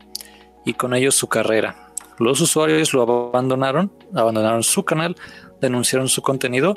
[0.67, 1.89] y con ello su carrera.
[2.19, 5.17] Los usuarios lo abandonaron, abandonaron su canal,
[5.63, 6.75] denunciaron su contenido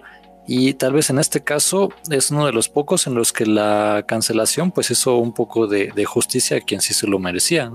[0.48, 4.06] y tal vez en este caso es uno de los pocos en los que la
[4.08, 7.72] cancelación pues hizo un poco de, justicia a quien sí se lo merecía.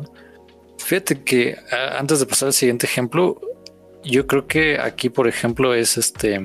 [0.79, 1.57] Fíjate que
[1.99, 3.39] antes de pasar al siguiente ejemplo,
[4.03, 6.41] yo creo que aquí, por ejemplo, es este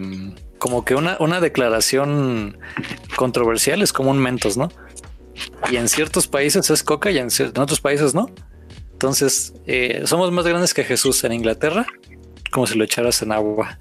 [0.57, 2.57] como que una, una declaración
[3.15, 4.69] controversial es como un mentos, ¿no?
[5.71, 8.29] Y en ciertos países es coca y en, otros países no.
[8.91, 11.85] Entonces, eh, somos más grandes que Jesús en Inglaterra,
[12.51, 13.79] como si lo echaras en agua.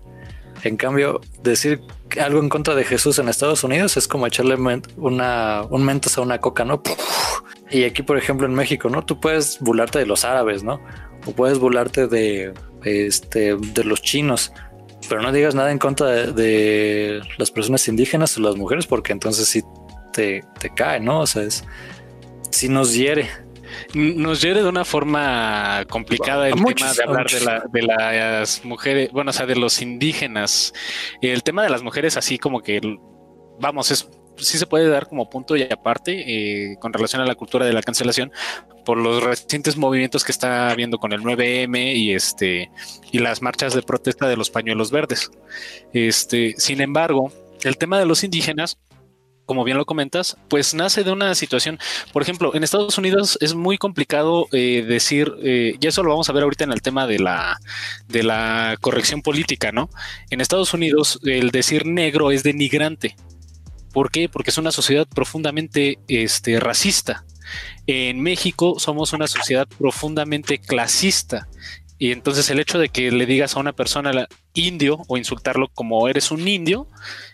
[0.62, 1.80] En cambio, decir
[2.20, 4.56] algo en contra de Jesús en Estados Unidos es como echarle
[4.96, 6.82] una, un mentos a una coca, ¿no?
[7.70, 9.04] Y aquí, por ejemplo, en México, ¿no?
[9.04, 10.80] Tú puedes burlarte de los árabes, ¿no?
[11.26, 14.52] O puedes burlarte de, este, de los chinos,
[15.08, 19.48] pero no digas nada en contra de, las personas indígenas o las mujeres, porque entonces
[19.48, 19.62] sí
[20.12, 21.20] te, te cae, ¿no?
[21.20, 21.64] O sea, es,
[22.50, 23.28] sí nos hiere
[23.94, 27.26] nos lleve de una forma complicada el tema de hablar
[27.72, 30.72] de, las mujeres, bueno, o sea, de los indígenas.
[31.20, 32.80] El tema de las mujeres, así como que,
[33.58, 34.08] vamos, es
[34.38, 37.72] sí se puede dar como punto y aparte eh, con relación a la cultura de
[37.72, 38.32] la cancelación
[38.84, 42.70] por los recientes movimientos que está habiendo con el 9M y este
[43.10, 45.30] y las marchas de protesta de los pañuelos verdes.
[45.92, 48.78] Este, sin embargo, el tema de los indígenas
[49.46, 51.78] como bien lo comentas, pues nace de una situación,
[52.12, 56.28] por ejemplo, en Estados Unidos es muy complicado eh, decir, eh, y eso lo vamos
[56.28, 57.58] a ver ahorita en el tema de la,
[58.08, 59.88] de la corrección política, ¿no?
[60.30, 63.16] En Estados Unidos el decir negro es denigrante.
[63.92, 64.28] ¿Por qué?
[64.28, 67.24] Porque es una sociedad profundamente este, racista.
[67.86, 71.48] En México somos una sociedad profundamente clasista.
[71.98, 76.08] Y entonces el hecho de que le digas a una persona indio o insultarlo como
[76.08, 76.88] eres un indio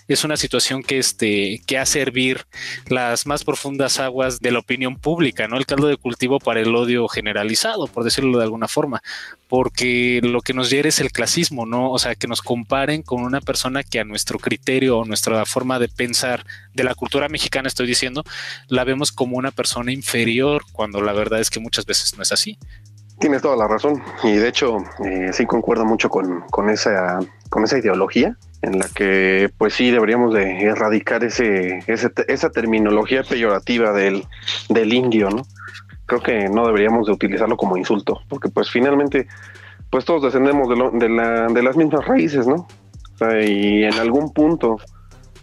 [0.09, 2.47] es una situación que, este, que hace hervir
[2.89, 5.57] las más profundas aguas de la opinión pública, ¿no?
[5.57, 9.03] El caldo de cultivo para el odio generalizado, por decirlo de alguna forma,
[9.49, 11.91] porque lo que nos hiere es el clasismo, ¿no?
[11.91, 15.79] O sea, que nos comparen con una persona que a nuestro criterio o nuestra forma
[15.79, 16.45] de pensar
[16.75, 18.25] de la cultura mexicana, estoy diciendo,
[18.69, 22.33] la vemos como una persona inferior, cuando la verdad es que muchas veces no es
[22.33, 22.59] así.
[23.23, 27.63] Tienes toda la razón y de hecho eh, sí concuerdo mucho con, con, esa, con
[27.63, 34.25] esa ideología en la que pues sí deberíamos de erradicar ese, esa terminología peyorativa del,
[34.69, 35.43] del indio, ¿no?
[36.07, 39.29] Creo que no deberíamos de utilizarlo como insulto, porque pues finalmente
[39.89, 42.67] pues todos descendemos de, la, de las mismas raíces, ¿no?
[43.47, 44.79] y en algún punto,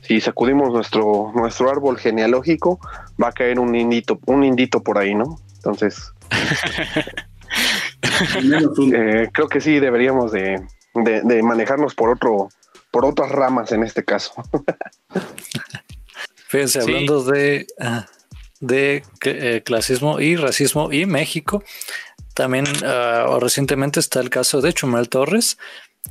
[0.01, 2.77] si sacudimos nuestro, nuestro árbol genealógico,
[3.23, 5.37] va a caer un indito, un indito por ahí, ¿no?
[5.55, 6.11] Entonces,
[8.01, 10.61] eh, creo que sí deberíamos de,
[10.93, 12.49] de manejarnos por otro,
[12.91, 14.33] por otras ramas en este caso.
[16.49, 18.07] Fíjense, hablando de, ah,
[18.59, 21.63] de eh, clasismo y racismo y México,
[22.33, 25.59] también ah, recientemente está el caso de Chumel Torres,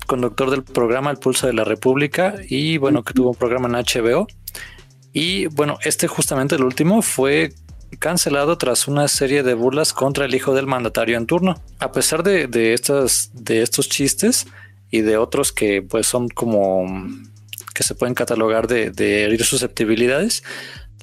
[0.07, 3.85] conductor del programa El Pulso de la República y bueno, que tuvo un programa en
[3.85, 4.29] HBO.
[5.13, 7.53] Y bueno, este justamente el último fue
[7.97, 11.61] cancelado tras una serie de burlas contra el hijo del mandatario en turno.
[11.79, 14.47] A pesar de, de, estas, de estos chistes,
[14.91, 16.87] y de otros que pues son como
[17.75, 20.43] que se pueden catalogar de, herir susceptibilidades.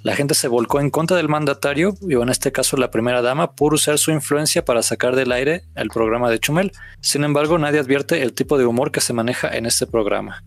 [0.04, 3.56] La gente se volcó en contra del mandatario, y en este caso la primera dama,
[3.56, 6.74] por usar su influencia para sacar del aire el programa de Chumel.
[7.02, 10.44] Sin embargo, nadie advierte el tipo de humor que se maneja en este programa.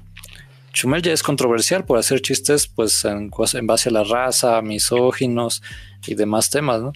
[0.72, 3.30] Chumel ya es controversial por hacer chistes pues en,
[3.62, 5.62] base a la raza, misóginos
[6.06, 6.92] y demás temas, ¿no?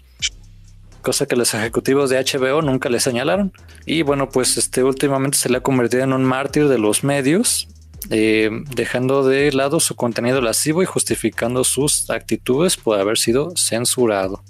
[1.03, 3.53] cosa que los ejecutivos de HBO nunca le señalaron.
[3.85, 7.69] Y bueno, pues este últimamente se le ha convertido en un mártir de los medios,
[8.11, 14.43] eh, dejando de lado su contenido lascivo y justificando sus actitudes por haber sido censurado.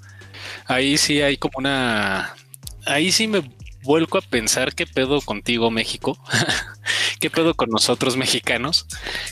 [0.67, 2.35] Ahí sí hay como una...
[2.85, 3.43] Ahí sí me
[3.83, 6.19] vuelco a pensar qué pedo contigo México,
[7.21, 8.87] qué pedo con nosotros mexicanos.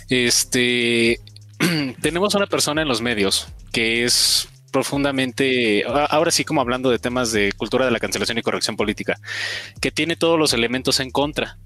[0.08, 1.20] Este,
[2.02, 7.32] tenemos una persona en los medios que es profundamente, ahora sí como hablando de temas
[7.32, 9.18] de cultura de la cancelación y corrección política,
[9.80, 11.58] que tiene todos los elementos en contra.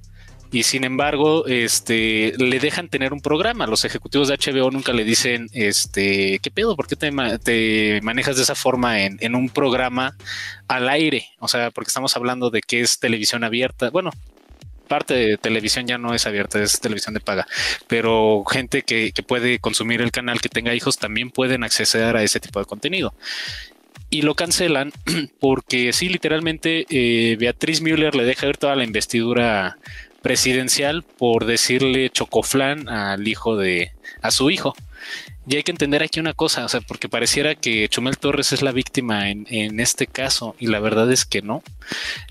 [0.54, 3.66] Y sin embargo, este, le dejan tener un programa.
[3.66, 6.76] Los ejecutivos de HBO nunca le dicen, este, ¿qué pedo?
[6.76, 10.16] ¿Por qué te, manejas de esa forma en, en un programa
[10.68, 11.26] al aire?
[11.40, 13.90] O sea, porque estamos hablando de que es televisión abierta.
[13.90, 14.12] Bueno,
[14.86, 17.48] parte de televisión ya no es abierta, es televisión de paga,
[17.88, 22.38] pero gente que, puede consumir el canal, que tenga hijos, también pueden acceder a ese
[22.38, 23.12] tipo de contenido.
[24.08, 24.92] Y lo cancelan
[25.40, 29.78] porque sí, literalmente eh, Beatriz Müller le deja ver toda la investidura
[30.24, 34.74] presidencial por decirle chocoflán al hijo de, a su hijo.
[35.46, 38.62] Y hay que entender aquí una cosa, o sea, porque pareciera que Chumel Torres es
[38.62, 41.62] la víctima en, en, este caso, y la verdad es que no.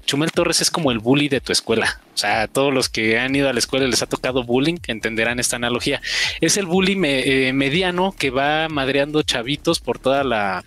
[0.08, 2.02] Chumel Torres es como el bully de tu escuela.
[2.16, 4.80] O sea, todos los que han ido a la escuela y les ha tocado bullying
[4.88, 6.02] entenderán esta analogía.
[6.42, 10.64] Es el bully eh, mediano que va madreando chavitos por toda la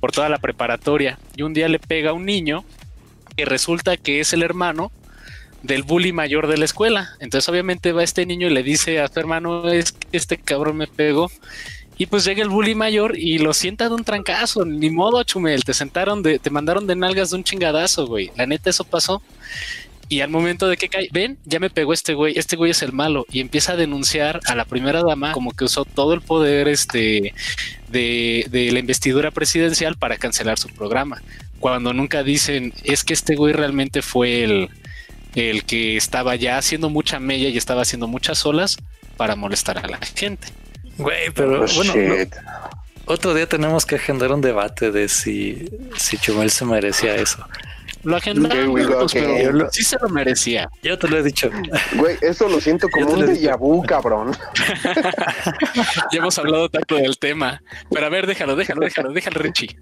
[0.00, 1.18] por toda la preparatoria.
[1.36, 2.64] Y un día le pega a un niño
[3.36, 4.90] que resulta que es el hermano
[5.64, 7.16] del bully mayor de la escuela.
[7.18, 10.76] Entonces, obviamente, va este niño y le dice a su hermano: Es que este cabrón
[10.76, 11.30] me pegó.
[11.96, 14.64] Y pues llega el bully mayor y lo sienta de un trancazo.
[14.64, 15.64] Ni modo, Chumel.
[15.64, 18.30] Te sentaron de, te mandaron de nalgas de un chingadazo, güey.
[18.36, 19.22] La neta, eso pasó.
[20.08, 22.82] Y al momento de que cae, ven, ya me pegó este güey, este güey es
[22.82, 23.26] el malo.
[23.30, 27.32] Y empieza a denunciar a la primera dama como que usó todo el poder este,
[27.88, 31.22] de, de la investidura presidencial para cancelar su programa.
[31.58, 34.68] Cuando nunca dicen, es que este güey realmente fue el,
[35.34, 38.76] el que estaba ya haciendo mucha mella y estaba haciendo muchas olas
[39.16, 40.48] para molestar a la gente.
[40.98, 41.94] Güey, pero oh, bueno,
[43.06, 47.44] otro día tenemos que agendar un debate de si, si Chumel se merecía eso.
[48.02, 48.80] Lo agendamos,
[49.12, 50.68] pero sí se lo merecía.
[50.82, 51.50] Yo te lo he dicho.
[51.94, 54.36] Güey, eso lo siento como un déjà vu, cabrón.
[56.12, 57.62] ya hemos hablado tanto del tema.
[57.90, 59.76] Pero a ver, déjalo, déjalo, déjalo, déjalo, Richie.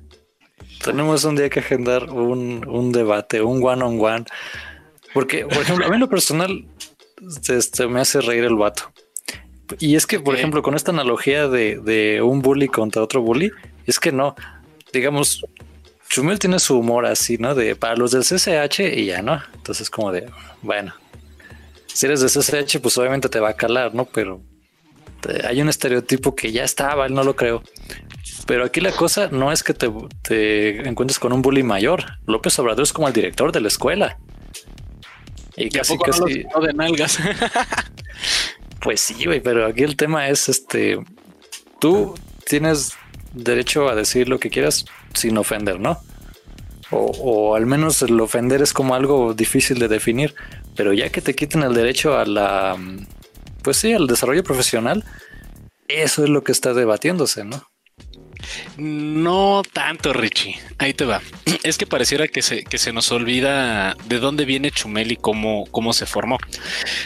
[0.84, 4.24] Tenemos un día que agendar un, un debate, un one on one
[5.14, 6.64] porque, por ejemplo, a mí en lo personal
[7.48, 8.92] este, me hace reír el vato.
[9.78, 13.50] Y es que, por ejemplo, con esta analogía de, un bully contra otro bully,
[13.86, 14.34] es que no,
[14.92, 15.44] digamos,
[16.08, 17.54] Chumel tiene su humor así, ¿no?
[17.54, 19.40] De para los del CCH y ya, ¿no?
[19.54, 20.28] Entonces, como de,
[20.60, 20.94] bueno,
[21.86, 24.04] si eres de CCH, pues obviamente te va a calar, ¿no?
[24.04, 24.42] Pero
[25.44, 27.62] hay un estereotipo que ya estaba, no lo creo.
[28.46, 29.90] Pero aquí la cosa no es que te,
[30.22, 32.04] te encuentres con un bully mayor.
[32.26, 34.18] López Obrador es como el director de la escuela.
[35.56, 36.44] Y casi casi.
[36.54, 37.18] No de nalgas.
[38.80, 40.98] pues sí, güey, pero aquí el tema es este.
[41.80, 42.14] Tú
[42.46, 42.92] tienes
[43.32, 44.84] derecho a decir lo que quieras
[45.14, 45.98] sin ofender, ¿no?
[46.90, 50.34] O, al menos el ofender es como algo difícil de definir,
[50.76, 52.76] pero ya que te quiten el derecho a la,
[53.62, 55.02] pues sí, al desarrollo profesional,
[55.88, 57.71] eso es lo que está debatiéndose, ¿no?
[58.76, 60.56] No tanto, Richie.
[60.78, 61.20] Ahí te va.
[61.62, 65.66] Es que pareciera que se, que se nos olvida de dónde viene Chumel y cómo,
[65.70, 66.38] cómo se formó.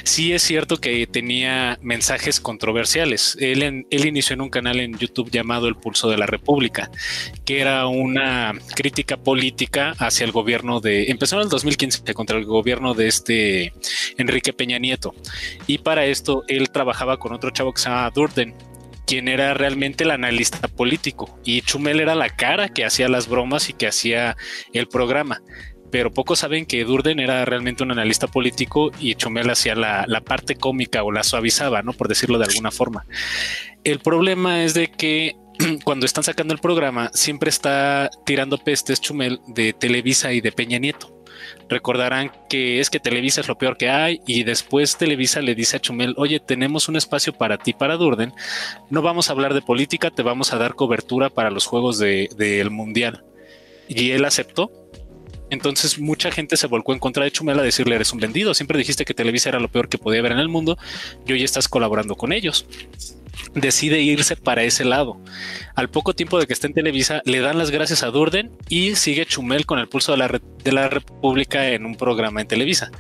[0.03, 3.37] Sí es cierto que tenía mensajes controversiales.
[3.41, 6.91] Él, inició en un canal en YouTube llamado El Pulso de la República,
[7.45, 11.11] que era una crítica política hacia el gobierno de...
[11.11, 13.73] Empezó en el 2015 contra el gobierno de este
[14.17, 15.15] Enrique Peña Nieto.
[15.67, 18.55] Y para esto él trabajaba con otro chavo que se llama Durden
[19.07, 23.71] quien era realmente el analista político y Chumel era la cara que hacía las bromas
[23.71, 24.37] y que hacía
[24.73, 25.41] el programa.
[25.91, 30.21] Pero pocos saben que Durden era realmente un analista político y Chumel hacía la, la
[30.21, 31.93] parte cómica o la suavizaba, ¿no?
[31.93, 33.07] Por decirlo de alguna forma.
[33.85, 35.37] El problema es de que
[35.85, 40.79] cuando están sacando el programa, siempre está tirando pestes Chumel de Televisa y de Peña
[40.79, 41.16] Nieto
[41.69, 45.77] recordarán que es que Televisa es lo peor que hay y después Televisa le dice
[45.77, 48.33] a Chumel, oye, tenemos un espacio para ti, para Durden,
[48.91, 52.29] no vamos a hablar de política, te vamos a dar cobertura para los juegos del
[52.37, 53.25] de, Mundial.
[53.89, 54.71] Y él aceptó.
[55.49, 58.79] Entonces mucha gente se volcó en contra de Chumel a decirle, eres un vendido, siempre
[58.79, 60.77] dijiste que Televisa era lo peor que podía haber en el mundo
[61.25, 62.67] y hoy estás colaborando con ellos
[63.55, 65.21] decide irse para ese lado.
[65.75, 68.95] Al poco tiempo de que esté en Televisa, le dan las gracias a Durden y
[68.95, 72.91] sigue Chumel con el pulso de la, de la República en un programa en Televisa.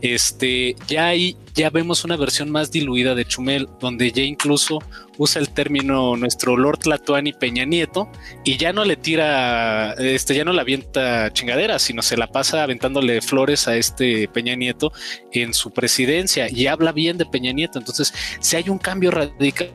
[0.00, 4.78] Este, ya ahí ya vemos una versión más diluida de Chumel, donde ya incluso
[5.18, 8.08] usa el término nuestro Lord Tlatuani Peña Nieto
[8.44, 12.62] y ya no le tira, este, ya no la avienta chingadera, sino se la pasa
[12.62, 14.92] aventándole flores a este Peña Nieto
[15.32, 17.78] en su presidencia y habla bien de Peña Nieto.
[17.78, 19.70] Entonces, si hay un cambio radical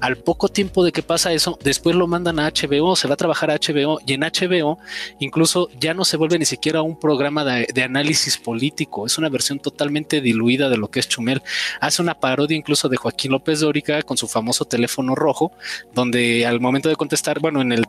[0.00, 3.16] al poco tiempo de que pasa eso, después lo mandan a HBO, se va a
[3.16, 4.78] trabajar a HBO y en HBO
[5.18, 9.58] incluso ya no se vuelve ni siquiera un programa de, análisis político, es una versión
[9.58, 11.42] totalmente diluida de lo que es Chumel.
[11.80, 15.52] Hace una parodia incluso de Joaquín López de con su famoso teléfono rojo,
[15.94, 17.84] donde al momento de contestar, bueno, en el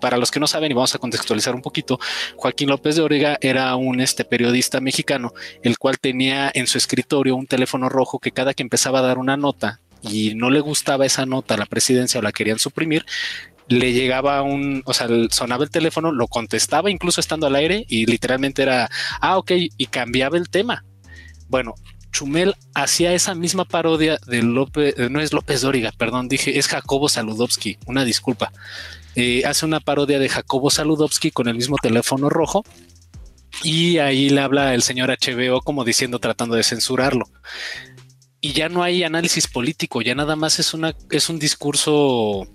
[0.00, 2.00] para los que no saben y vamos a contextualizar un poquito,
[2.36, 7.36] Joaquín López de Orega era un este, periodista mexicano, el cual tenía en su escritorio
[7.36, 11.06] un teléfono rojo que cada que empezaba a dar una nota y no le gustaba
[11.06, 13.04] esa nota la presidencia o la querían suprimir,
[13.68, 18.06] le llegaba un, o sea, sonaba el teléfono, lo contestaba incluso estando al aire y
[18.06, 18.88] literalmente era,
[19.20, 20.84] ah, ok, y cambiaba el tema.
[21.48, 21.74] Bueno,
[22.10, 26.66] Chumel hacía esa misma parodia de López, eh, no es López Dóriga, perdón, dije, es
[26.66, 28.52] Jacobo Saludowski, una disculpa.
[29.14, 32.64] Eh, hace una parodia de Jacobo Saludowski con el mismo teléfono rojo
[33.62, 37.26] y ahí le habla el señor HBO como diciendo, tratando de censurarlo
[38.40, 42.46] y ya no hay análisis político, ya nada más es una es un discurso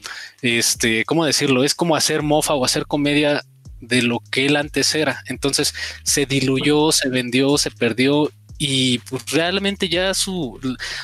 [0.42, 1.64] este, ¿cómo decirlo?
[1.64, 3.44] Es como hacer mofa o hacer comedia
[3.82, 5.24] de lo que él antes era.
[5.28, 5.74] Entonces
[6.04, 10.60] se diluyó, se vendió, se perdió y pues realmente ya su,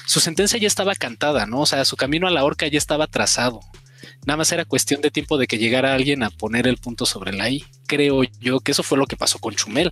[0.05, 1.61] su sentencia ya estaba cantada, ¿no?
[1.61, 3.59] O sea, su camino a la horca ya estaba trazado.
[4.25, 7.33] Nada más era cuestión de tiempo de que llegara alguien a poner el punto sobre
[7.33, 7.63] la I.
[7.87, 9.91] Creo yo que eso fue lo que pasó con Chumel.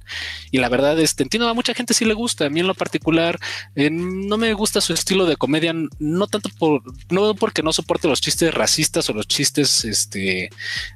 [0.51, 2.45] Y la verdad, este, entiendo a mucha gente sí le gusta.
[2.45, 3.39] A mí en lo particular
[3.75, 8.07] eh, no me gusta su estilo de comedia, no tanto por, no porque no soporte
[8.07, 10.49] los chistes racistas o los chistes este,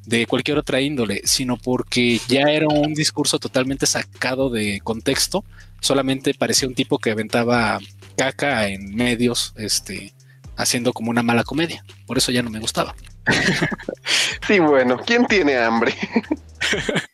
[0.06, 5.44] de cualquier otra índole, sino porque ya era un discurso totalmente sacado de contexto.
[5.80, 7.80] Solamente parecía un tipo que aventaba
[8.16, 10.14] caca en medios, este,
[10.62, 11.84] haciendo como una mala comedia.
[12.06, 12.96] Por eso ya no me gustaba.
[14.48, 15.94] sí, bueno, ¿quién tiene hambre?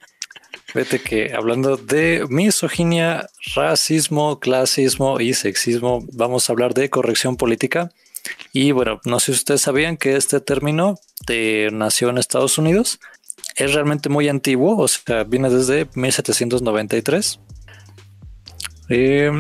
[0.65, 7.91] Fíjate que hablando de misoginia, racismo, clasismo y sexismo, vamos a hablar de corrección política.
[8.51, 12.99] Y bueno, no sé si ustedes sabían que este término de, nació en Estados Unidos.
[13.55, 17.39] Es realmente muy antiguo, o sea, viene desde 1793.
[18.89, 19.31] Eh,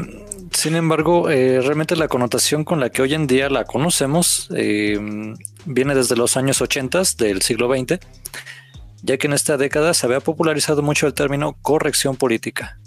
[0.57, 4.99] sin embargo, eh, realmente la connotación con la que hoy en día la conocemos eh,
[5.65, 7.99] viene desde los años 80 del siglo XX,
[9.03, 12.79] ya que en esta década se había popularizado mucho el término corrección política,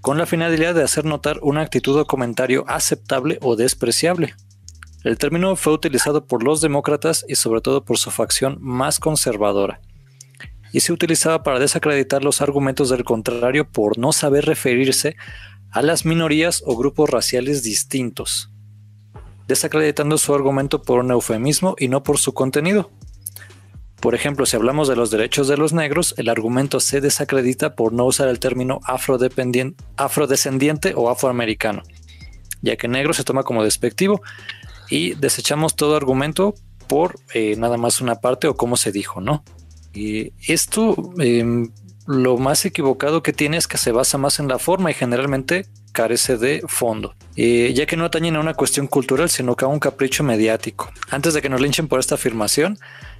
[0.00, 4.36] con la finalidad de hacer notar una actitud o comentario aceptable o despreciable.
[5.02, 9.80] El término fue utilizado por los demócratas y sobre todo por su facción más conservadora,
[10.72, 15.16] y se utilizaba para desacreditar los argumentos del contrario por no saber referirse
[15.78, 18.50] a las minorías o grupos raciales distintos,
[19.46, 22.90] desacreditando su argumento por un eufemismo y no por su contenido.
[24.00, 27.92] Por ejemplo, si hablamos de los derechos de los negros, el argumento se desacredita por
[27.92, 28.80] no usar el término
[29.96, 31.84] afrodescendiente o afroamericano,
[32.60, 34.20] ya que negro se toma como despectivo
[34.90, 36.56] y desechamos todo argumento
[36.88, 39.44] por eh, nada más una parte o como se dijo, ¿no?
[39.94, 41.70] Y esto em,
[42.08, 45.66] lo más equivocado que tiene es que se basa más en la forma y generalmente
[45.92, 49.68] carece de fondo, eh, ya que no atañen a una cuestión cultural, sino que a
[49.68, 50.90] un capricho mediático.
[51.10, 52.78] Antes de que nos linchen por esta afirmación,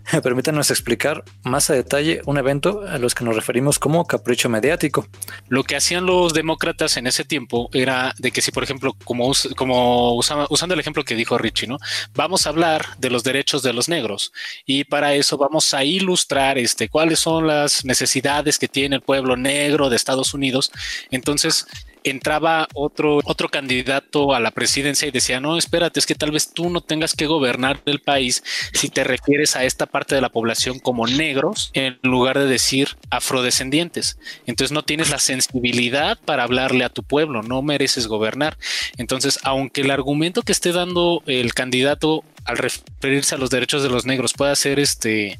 [0.23, 5.07] permítanos explicar más a detalle un evento a los que nos referimos como capricho mediático.
[5.49, 9.33] Lo que hacían los demócratas en ese tiempo era de que si, por ejemplo, como,
[9.57, 11.79] como usando el ejemplo que dijo Richie, ¿no?
[12.15, 14.33] Vamos a hablar de los derechos de los negros
[14.65, 19.37] y para eso vamos a ilustrar este, cuáles son las necesidades que tiene el pueblo
[19.37, 20.71] negro de Estados Unidos.
[21.11, 21.67] Entonces,
[22.05, 26.53] entraba otro, otro candidato a la presidencia y decía, no, espérate, es que tal vez
[26.53, 28.43] tú no tengas que gobernar el país
[28.73, 32.97] si te refieres a esta parte de la población como negros en lugar de decir
[33.11, 34.19] afrodescendientes.
[34.47, 38.57] Entonces no tienes la sensibilidad para hablarle a tu pueblo, no mereces gobernar.
[38.97, 43.91] Entonces, aunque el argumento que esté dando el candidato al referirse a los derechos de
[43.91, 45.39] los negros pueda ser este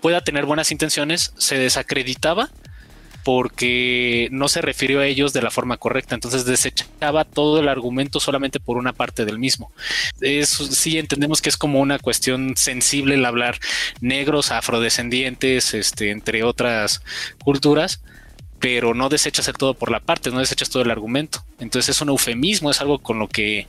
[0.00, 2.50] pueda tener buenas intenciones, se desacreditaba
[3.26, 8.20] porque no se refirió a ellos de la forma correcta, entonces desechaba todo el argumento
[8.20, 9.72] solamente por una parte del mismo.
[10.20, 13.58] Eso sí entendemos que es como una cuestión sensible el hablar
[14.00, 17.02] negros, afrodescendientes, este, entre otras
[17.42, 18.00] culturas,
[18.60, 21.44] pero no desechas el todo por la parte, no desechas todo el argumento.
[21.58, 23.66] Entonces es un eufemismo, es algo con lo que,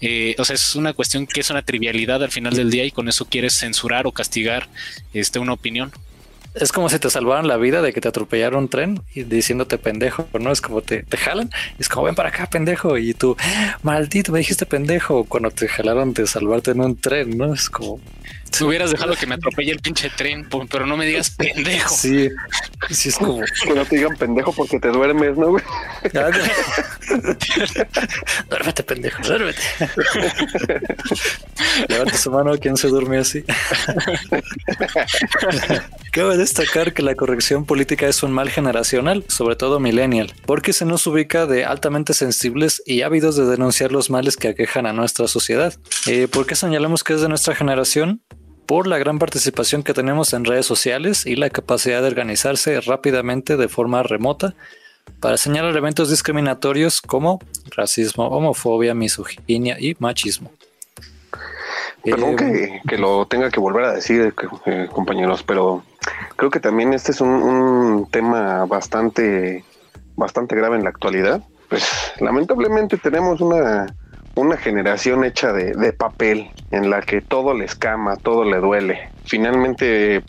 [0.00, 2.92] eh, o sea, es una cuestión que es una trivialidad al final del día y
[2.92, 4.68] con eso quieres censurar o castigar
[5.12, 5.90] este, una opinión
[6.54, 9.78] es como si te salvaran la vida de que te atropellaron un tren y diciéndote
[9.78, 10.52] pendejo, ¿no?
[10.52, 13.36] Es como te, te jalan, es como ven para acá, pendejo, y tú,
[13.82, 17.54] maldito, me dijiste pendejo cuando te jalaron de salvarte en un tren, ¿no?
[17.54, 18.00] Es como
[18.52, 21.94] si hubieras dejado que me atropelle el pinche tren, pero no me digas pendejo.
[21.94, 22.28] Sí,
[22.90, 25.56] sí es como que no te digan pendejo porque te duermes, ¿no?
[28.50, 29.62] duérmete, pendejo, duérmete.
[31.88, 33.44] Levanta su mano, ¿quién se duerme así?
[36.12, 40.84] Cabe destacar que la corrección política es un mal generacional, sobre todo millennial, porque se
[40.84, 45.26] nos ubica de altamente sensibles y ávidos de denunciar los males que aquejan a nuestra
[45.26, 45.74] sociedad.
[46.06, 48.22] Eh, ¿Por qué señalamos que es de nuestra generación?
[48.72, 53.58] Por la gran participación que tenemos en redes sociales y la capacidad de organizarse rápidamente
[53.58, 54.54] de forma remota
[55.20, 57.38] para señalar eventos discriminatorios como
[57.76, 60.52] racismo, homofobia, misoginia y machismo.
[62.02, 65.84] Perdón que, eh, lo tenga que volver a decir, eh, compañeros, pero
[66.36, 69.66] creo que también este es un, un, tema bastante,
[70.16, 71.42] bastante grave en la actualidad.
[71.68, 71.84] Pues
[72.20, 73.94] lamentablemente tenemos una
[74.34, 79.10] una generación hecha de, papel en la que todo le escama, todo le duele.
[79.24, 80.22] Finalmente,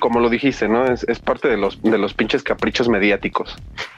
[0.00, 0.86] como lo dijiste, ¿no?
[0.86, 3.56] Es, parte de los, de los pinches caprichos mediáticos.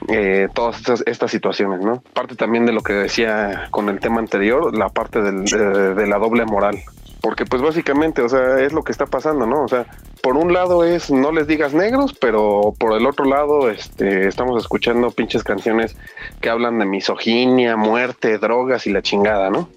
[0.09, 2.03] Eh, todas estas, situaciones, ¿no?
[2.13, 6.45] Parte también de lo que decía con el tema anterior, la parte de la doble
[6.45, 6.83] moral
[7.27, 9.65] porque pues básicamente, o sea, es lo que está pasando, ¿no?
[9.65, 9.85] O sea,
[10.23, 14.63] por un lado es no les digas negros, pero por el otro lado este, estamos
[14.63, 15.97] escuchando pinches canciones
[16.41, 19.69] que hablan de misoginia, muerte, drogas y la chingada, ¿no?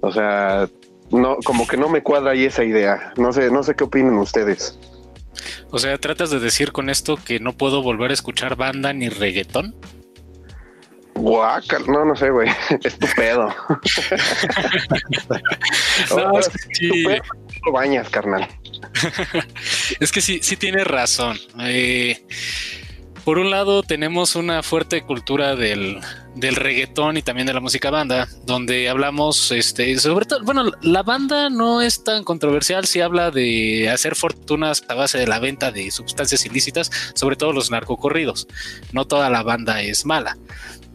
[0.00, 0.66] O sea,
[1.10, 3.12] no, como que no me cuadra ahí esa idea.
[3.18, 4.78] No sé, no sé qué opinan ustedes.
[5.70, 9.10] O sea, tratas de decir con esto que no puedo volver a escuchar banda ni
[9.10, 9.74] reggaetón.
[11.18, 12.48] Guacal, no, no sé, güey.
[12.82, 13.48] Estupendo.
[16.16, 17.20] no, es que
[17.72, 18.48] bañas, carnal.
[20.00, 21.38] es que sí, sí tienes razón.
[21.60, 22.24] Eh,
[23.24, 26.00] por un lado, tenemos una fuerte cultura del,
[26.34, 31.02] del, reggaetón y también de la música banda, donde hablamos, este, sobre todo, bueno, la
[31.02, 35.72] banda no es tan controversial si habla de hacer fortunas a base de la venta
[35.72, 38.46] de sustancias ilícitas, sobre todo los narcocorridos.
[38.92, 40.38] No toda la banda es mala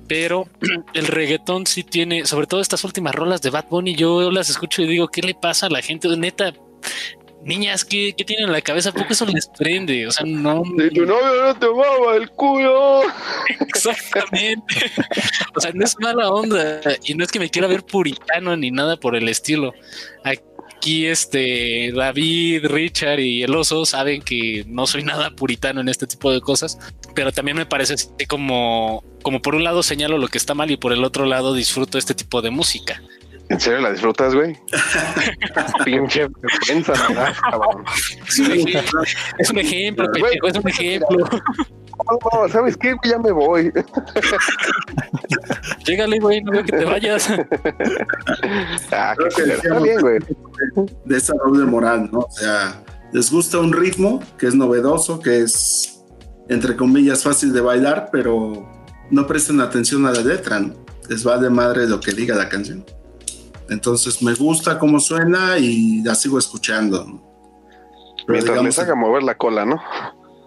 [0.08, 0.47] pero
[0.93, 4.82] el reggaetón sí tiene, sobre todo estas últimas rolas de Bad Bunny, yo las escucho
[4.82, 6.08] y digo, ¿qué le pasa a la gente?
[6.16, 6.54] Neta,
[7.43, 8.91] niñas, ¿qué, qué tienen en la cabeza?
[8.91, 10.08] ¿Por qué eso les prende?
[10.08, 10.64] O sea, no.
[10.66, 13.01] Si tu novio no te mama el culo.
[13.60, 14.91] Exactamente.
[15.56, 16.82] o sea, no es mala onda.
[17.04, 19.74] Y no es que me quiera ver puritano ni nada por el estilo
[20.24, 20.41] aquí
[20.86, 26.32] este David, Richard y el oso saben que no soy nada puritano en este tipo
[26.32, 26.78] de cosas,
[27.16, 27.96] pero también me parece
[28.28, 31.54] como, como por un lado señalo lo que está mal y por el otro lado
[31.54, 33.02] disfruto este tipo de música.
[33.50, 34.58] ¿En serio la disfrutas, güey?
[35.86, 37.34] Pinche vergüenza, ¿verdad?
[38.28, 39.04] Es un ejemplo,
[39.38, 40.08] es un ejemplo,
[40.48, 41.18] es un ejemplo.
[42.34, 42.96] No, ¿sabes qué?
[43.04, 43.72] Ya me voy.
[45.86, 47.30] Llégale, güey, no veo que te vayas.
[48.91, 50.20] ah, qué está bien, güey.
[51.06, 52.20] De esa doble moral, ¿no?
[52.20, 52.82] O sea,
[53.12, 56.04] les gusta un ritmo que es novedoso, que es,
[56.50, 58.68] entre comillas, fácil de bailar, pero
[59.12, 60.74] no prestan atención a la letra, ¿no?
[61.10, 62.84] Les va de madre lo que diga la canción.
[63.70, 67.05] Entonces me gusta cómo suena y la sigo escuchando.
[68.28, 69.82] Mientras les haga mover la cola, ¿no?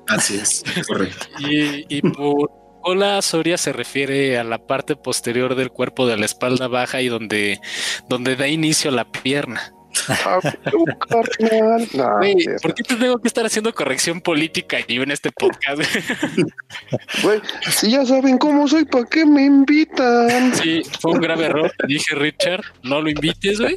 [0.08, 1.26] Así es, correcto.
[1.38, 2.50] Y, por,
[2.82, 7.08] cola, Soria se refiere a la parte posterior del cuerpo de la espalda baja y
[7.08, 7.60] donde,
[8.08, 9.72] donde da inicio la pierna.
[10.08, 10.40] Ah,
[11.10, 15.82] ¿Por qué te tengo que estar haciendo corrección política yo en este podcast?
[17.22, 20.54] Güey, si ya saben cómo soy, ¿para qué me invitan?
[20.54, 21.72] Sí, fue un grave error.
[21.88, 23.76] dije, Richard, no lo invites, güey.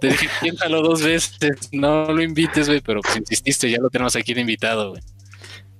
[0.00, 4.16] Te dije, piénsalo dos veces, no lo invites, güey, pero pues insististe, ya lo tenemos
[4.16, 5.02] aquí de invitado, güey.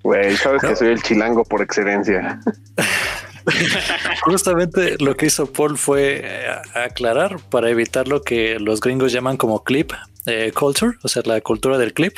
[0.03, 2.41] Güey, sabes que soy el chilango por excelencia.
[4.23, 9.37] Justamente lo que hizo Paul fue eh, aclarar para evitar lo que los gringos llaman
[9.37, 9.93] como clip
[10.27, 12.17] eh, culture, o sea, la cultura del clip.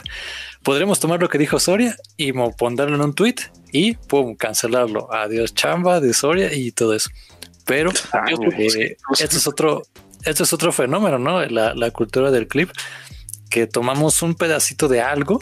[0.63, 3.37] Podremos tomar lo que dijo Soria y ponerlo en un tweet
[3.73, 5.13] y pum, cancelarlo.
[5.13, 7.11] Adiós chamba de Soria y todo eso.
[7.65, 9.83] Pero eh, esto es otro,
[10.23, 11.45] esto es otro fenómeno, ¿no?
[11.47, 12.71] La, la cultura del clip,
[13.49, 15.41] que tomamos un pedacito de algo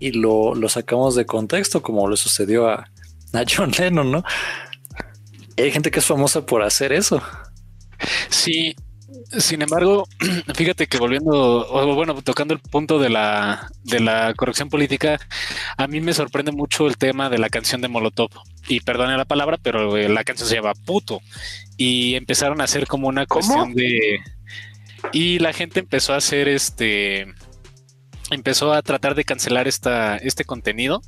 [0.00, 2.90] y lo, lo sacamos de contexto, como le sucedió a,
[3.32, 4.24] a John Lennon, ¿no?
[5.60, 7.22] Hay gente que es famosa por hacer eso.
[8.28, 8.74] Sí,
[9.38, 10.08] sin embargo,
[10.54, 15.20] fíjate que volviendo, o bueno, tocando el punto de la, de la corrección política,
[15.76, 18.30] a mí me sorprende mucho el tema de la canción de Molotov.
[18.68, 21.20] Y perdone la palabra, pero eh, la canción se llama puto.
[21.76, 24.20] Y empezaron a hacer como una cuestión de.
[25.12, 27.26] Y la gente empezó a hacer este
[28.30, 31.02] empezó a tratar de cancelar esta, este contenido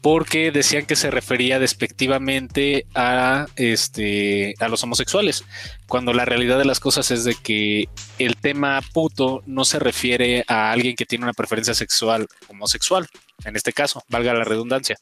[0.00, 5.44] porque decían que se refería despectivamente a este a los homosexuales,
[5.86, 7.88] cuando la realidad de las cosas es de que
[8.18, 13.08] el tema puto no se refiere a alguien que tiene una preferencia sexual homosexual,
[13.44, 14.96] en este caso, valga la redundancia,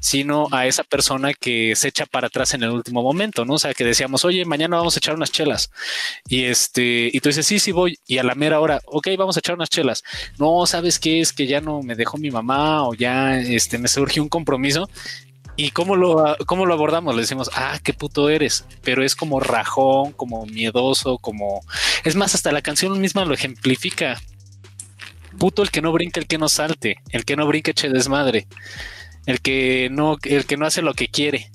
[0.00, 3.54] sino a esa persona que se echa para atrás en el último momento, ¿no?
[3.54, 5.70] O sea, que decíamos, oye, mañana vamos a echar unas chelas.
[6.28, 7.98] Y este, y tú dices, sí, sí voy.
[8.06, 10.02] Y a la mera hora, ok, vamos a echar unas chelas.
[10.38, 11.20] No, ¿sabes qué?
[11.20, 14.88] Es que ya no me dejó mi mamá o ya este, me surgió un compromiso.
[15.56, 17.14] ¿Y cómo lo, cómo lo abordamos?
[17.16, 21.62] Le decimos, ah, qué puto eres, pero es como rajón, como miedoso, como...
[22.04, 24.20] Es más, hasta la canción misma lo ejemplifica
[25.38, 28.46] puto el que no brinca, el que no salte, el que no brinca eche desmadre,
[29.26, 31.50] el que no, el que no hace lo que quiere.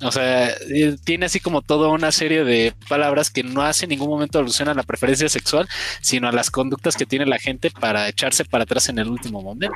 [0.00, 3.90] O sea, eh, tiene así como toda una serie de palabras que no hace en
[3.90, 5.68] ningún momento alusión a la preferencia sexual,
[6.00, 9.42] sino a las conductas que tiene la gente para echarse para atrás en el último
[9.42, 9.74] momento.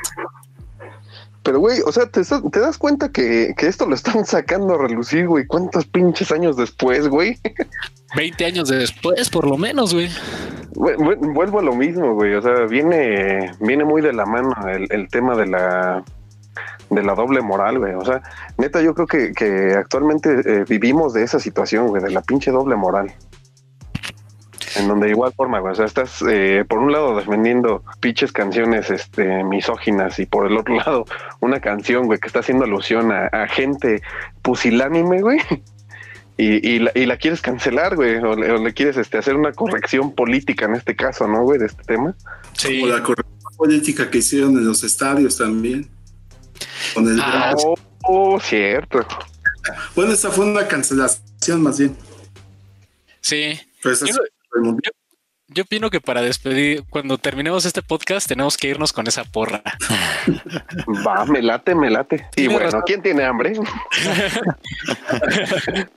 [1.43, 5.27] Pero, güey, o sea, ¿te, das cuenta que, que, esto lo están sacando a relucir,
[5.27, 5.47] güey?
[5.47, 7.39] ¿Cuántos pinches años después, güey?
[8.17, 10.09] 20 años después, por lo menos, güey.
[10.75, 12.35] Vuelvo a lo mismo, güey.
[12.35, 16.05] O sea, viene, viene muy de la mano el, tema de la
[16.91, 17.95] de la doble moral, güey.
[17.95, 18.23] O sea,
[18.59, 22.51] neta, yo creo que, que actualmente eh, vivimos de esa situación, güey, de la pinche
[22.51, 23.13] doble moral.
[24.77, 28.33] En donde de igual forma, güey, o sea, estás eh, por un lado defendiendo pinches
[28.33, 31.05] canciones este, misóginas y por el otro lado
[31.41, 34.03] una canción, güey, que está haciendo alusión a, a gente
[34.43, 35.41] pusilánime, güey
[36.37, 40.97] y, la, quieres cancelar, güey, o le, quieres este, hacer una corrección política en este
[40.97, 42.17] caso, ¿no, güey, de este tema?
[42.57, 42.81] Sí.
[42.81, 45.89] Como la corrección política que hicieron en los estadios también.
[46.95, 47.55] Con el ah,
[48.05, 49.07] oh, cierto.
[49.95, 51.97] Bueno, esa fue una cancelación más bien.
[53.21, 53.61] Sí.
[53.83, 54.05] Pues
[55.49, 59.63] yo opino que para despedir, cuando terminemos este podcast, tenemos que irnos con esa porra.
[61.07, 62.27] Va, me late, me late.
[62.37, 63.53] Y bueno, ¿quién tiene hambre?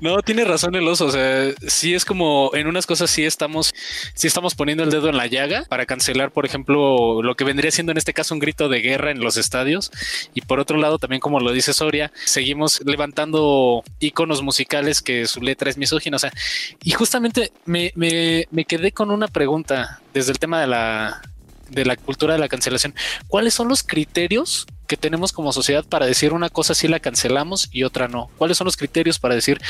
[0.00, 1.06] no, tiene razón el oso.
[1.06, 3.72] O sea, sí es como en unas cosas sí estamos,
[4.14, 7.70] sí estamos poniendo el dedo en la llaga para cancelar, por ejemplo, lo que vendría
[7.70, 9.90] siendo en este caso un grito de guerra en los estadios.
[10.34, 15.40] Y por otro lado, también como lo dice Soria, seguimos levantando iconos musicales que su
[15.40, 16.16] letra es misógina.
[16.16, 16.32] O sea,
[16.82, 21.22] y justamente me, me, me quedé con una pregunta desde el tema de la,
[21.70, 22.94] de la cultura de la cancelación.
[23.28, 27.68] ¿Cuáles son los criterios que tenemos como sociedad para decir una cosa sí la cancelamos
[27.70, 28.28] y otra no?
[28.36, 29.60] ¿Cuáles son los criterios para decir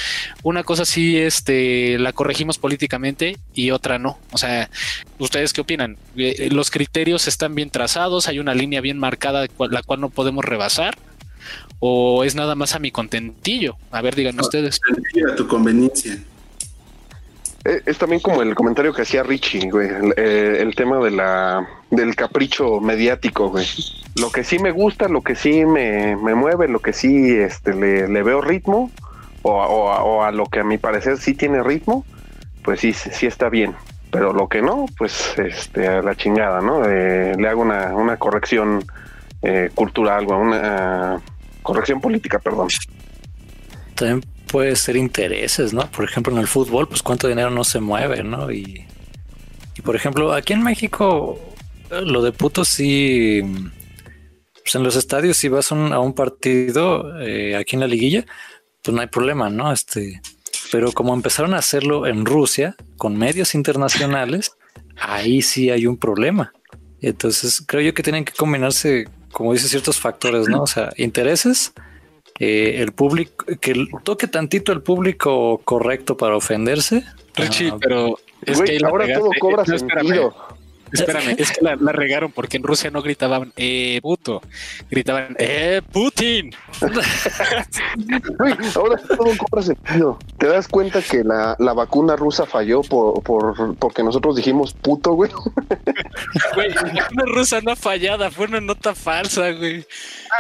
[0.43, 4.19] una cosa sí este, la corregimos políticamente y otra no?
[4.33, 4.71] O sea,
[5.19, 5.99] ¿ustedes qué opinan?
[6.17, 8.29] Eh, ¿Los criterios están bien trazados?
[8.29, 10.97] ¿Hay una línea bien marcada la cual no podemos rebasar?
[11.81, 13.77] ¿O es nada más a mi contentillo?
[13.91, 14.81] A ver, díganme ustedes.
[15.31, 16.19] A tu conveniencia.
[17.65, 21.69] Eh, es también como el comentario que hacía Richie, güey, el, eh, tema de la
[21.91, 23.67] del capricho mediático, güey.
[24.17, 28.23] Lo que sí me gusta, lo que sí me, mueve, lo que sí este, le,
[28.23, 28.91] veo ritmo,
[29.43, 32.05] o, a lo que a mi parecer sí tiene ritmo,
[32.63, 33.75] pues sí, sí está bien.
[34.11, 36.85] Pero lo que no, pues este, a la chingada, ¿no?
[36.85, 38.85] Eh, le hago una, una corrección
[39.75, 41.19] cultural, una
[41.63, 42.69] corrección política, perdón
[44.51, 45.89] puede ser intereses, ¿no?
[45.91, 48.51] Por ejemplo, en el fútbol, pues cuánto dinero no se mueve, ¿no?
[48.51, 48.85] Y,
[49.77, 51.39] y por ejemplo, aquí en México,
[51.91, 53.43] lo de puto sí,
[54.63, 58.27] pues en los estadios, si vas a un partido eh, aquí en la liguilla,
[58.83, 59.73] pues no hay problema, ¿no?
[59.73, 60.21] Este,
[60.73, 64.53] pero como empezaron a hacerlo en Rusia con medios internacionales,
[65.01, 66.53] ahí sí hay un problema.
[67.01, 70.63] Entonces creo yo que tienen que combinarse, como dice, ciertos factores, ¿no?
[70.63, 71.73] O sea, intereses,
[72.41, 77.05] eh, el público, que toque tantito el público correcto para ofenderse.
[77.35, 80.35] Richie, ah, pero es que ahora todo cobra sentido.
[80.93, 84.43] Espérame, es que la, regaron porque en Rusia no gritaban, eh, puto,
[84.91, 86.55] gritaban, eh, Putin.
[88.75, 90.19] ahora todo cobra sentido.
[90.39, 95.13] ¿Te das cuenta que la, la vacuna rusa falló por, por, porque nosotros dijimos puto,
[95.13, 95.31] güey?
[96.55, 99.85] Güey, la vacuna rusa no fallada, fue una nota falsa, güey.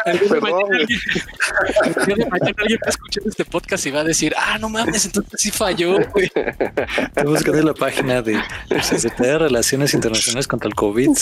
[0.05, 5.41] Perdón, alguien, va a escuchar este podcast y va a decir, ah, no mames, entonces
[5.41, 6.31] sí falló, güey.
[6.31, 8.39] Que ver la página de
[8.83, 11.09] Secretaría de Relaciones Internacionales contra el COVID.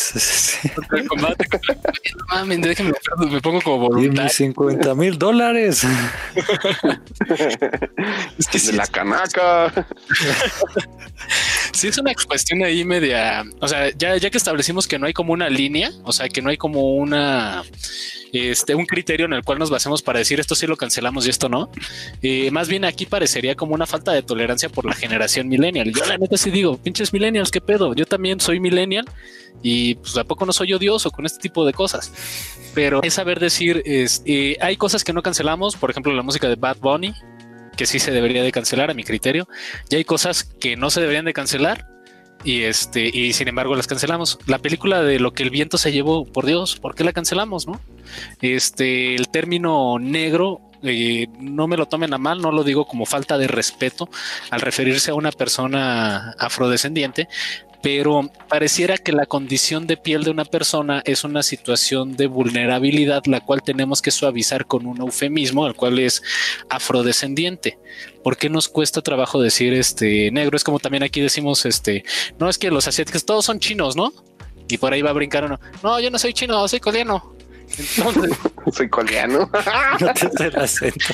[0.75, 1.47] Contra el combate.
[1.53, 1.59] No
[2.29, 2.93] mames, déjame,
[3.31, 4.31] me pongo como voluntario.
[4.31, 5.85] 50 mil dólares.
[8.39, 9.73] es que de la canaca.
[11.79, 13.45] sí, es una cuestión ahí media.
[13.61, 16.51] O sea, ya, que establecimos que no hay como una línea, o sea, que no
[16.51, 17.63] hay como una
[18.33, 21.31] este, un criterio en el cual nos basemos para decir esto sí lo cancelamos y
[21.31, 21.71] esto no.
[22.23, 25.93] Eh, más bien aquí parecería como una falta de tolerancia por la generación millennial.
[25.93, 27.95] Yo la neta sí digo, pinches millennials, qué pedo.
[27.95, 29.07] Yo también soy millennial
[29.63, 32.13] y pues a poco no soy odioso con este tipo de cosas.
[32.75, 36.49] Pero es saber decir, es, eh, hay cosas que no cancelamos, por ejemplo la música
[36.49, 37.15] de Bad Bunny,
[37.79, 39.49] que sí se debería de cancelar a mi criterio,
[39.89, 41.87] y hay cosas que no se deberían de cancelar
[42.45, 44.39] y este y sin embargo las cancelamos.
[44.47, 47.67] La película de lo que el viento se llevó, por Dios, ¿por qué la cancelamos,
[47.67, 47.81] no?
[48.43, 53.07] Este el término negro eh, no me lo tomen a mal, no lo digo como
[53.07, 54.09] falta de respeto
[54.51, 57.29] al referirse a una persona afrodescendiente,
[57.83, 63.25] pero pareciera que la condición de piel de una persona es una situación de vulnerabilidad,
[63.27, 66.23] la cual tenemos que suavizar con un eufemismo, al cual es
[66.69, 67.79] afrodescendiente.
[68.25, 70.57] ¿Por qué nos cuesta trabajo decir este negro?
[70.57, 72.05] Es como también aquí decimos este,
[72.39, 74.13] no es que los asiáticos todos son chinos, ¿no?
[74.69, 75.59] Y por ahí va a brincar uno.
[75.83, 77.38] No, yo no soy chino, soy coreano.
[77.77, 78.37] Entonces,
[78.73, 79.51] soy coreano.
[80.01, 81.07] no te el acento.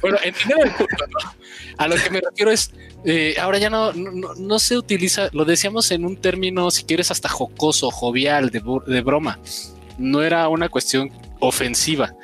[0.00, 1.32] Bueno, entender el punto, ¿no?
[1.78, 2.72] A lo que me refiero es,
[3.04, 7.28] eh, ahora ya no, no, se utiliza, lo decíamos en un término, si quieres, hasta
[7.28, 9.38] jocoso, jovial, de, de broma.
[9.96, 11.10] No era una cuestión
[11.40, 12.14] ofensiva.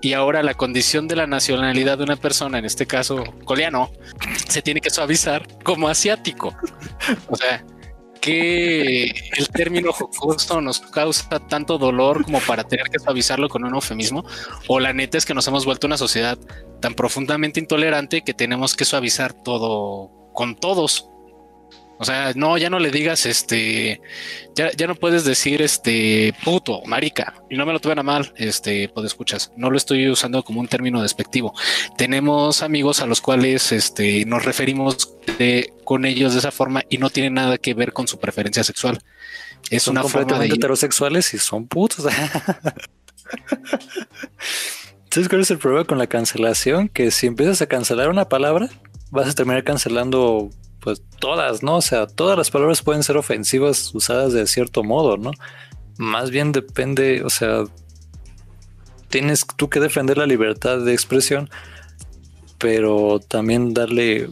[0.00, 3.90] Y ahora la condición de la nacionalidad de una persona, en este caso coreano,
[4.48, 6.54] se tiene que suavizar como asiático.
[7.28, 7.64] O sea,
[8.24, 9.04] que
[9.36, 14.24] el término jocoso nos causa tanto dolor como para tener que suavizarlo con un eufemismo?
[14.66, 16.38] O la neta es que nos hemos vuelto una sociedad
[16.80, 21.10] tan profundamente intolerante que tenemos que suavizar todo con todos.
[21.98, 24.00] O sea, no, ya no le digas este,
[24.54, 28.32] ya, ya no puedes decir este puto, marica, y no me lo tomen a mal,
[28.36, 31.54] este, pues escuchas, no lo estoy usando como un término despectivo.
[31.96, 35.14] Tenemos amigos a los cuales este, nos referimos
[35.84, 38.98] con ellos de esa forma y no tiene nada que ver con su preferencia sexual.
[39.70, 42.06] Es una forma de heterosexuales y son putos.
[45.10, 46.88] ¿Sabes cuál es el problema con la cancelación?
[46.88, 48.68] Que si empiezas a cancelar una palabra,
[49.10, 50.50] vas a terminar cancelando
[50.84, 51.76] pues todas, ¿no?
[51.76, 55.30] O sea, todas las palabras pueden ser ofensivas usadas de cierto modo, ¿no?
[55.96, 57.64] Más bien depende, o sea,
[59.08, 61.48] tienes tú que defender la libertad de expresión,
[62.58, 64.28] pero también darle,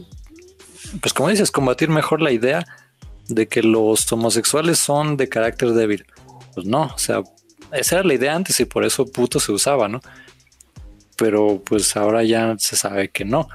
[1.01, 2.63] pues como dices, combatir mejor la idea
[3.29, 6.05] de que los homosexuales son de carácter débil.
[6.53, 7.23] Pues no, o sea,
[7.71, 10.01] esa era la idea antes y por eso puto se usaba, ¿no?
[11.17, 13.47] Pero pues ahora ya se sabe que no.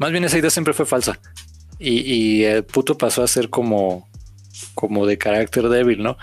[0.00, 1.20] Más bien esa idea siempre fue falsa.
[1.78, 4.08] Y, el puto pasó a ser como,
[4.74, 6.16] como de carácter débil, ¿no?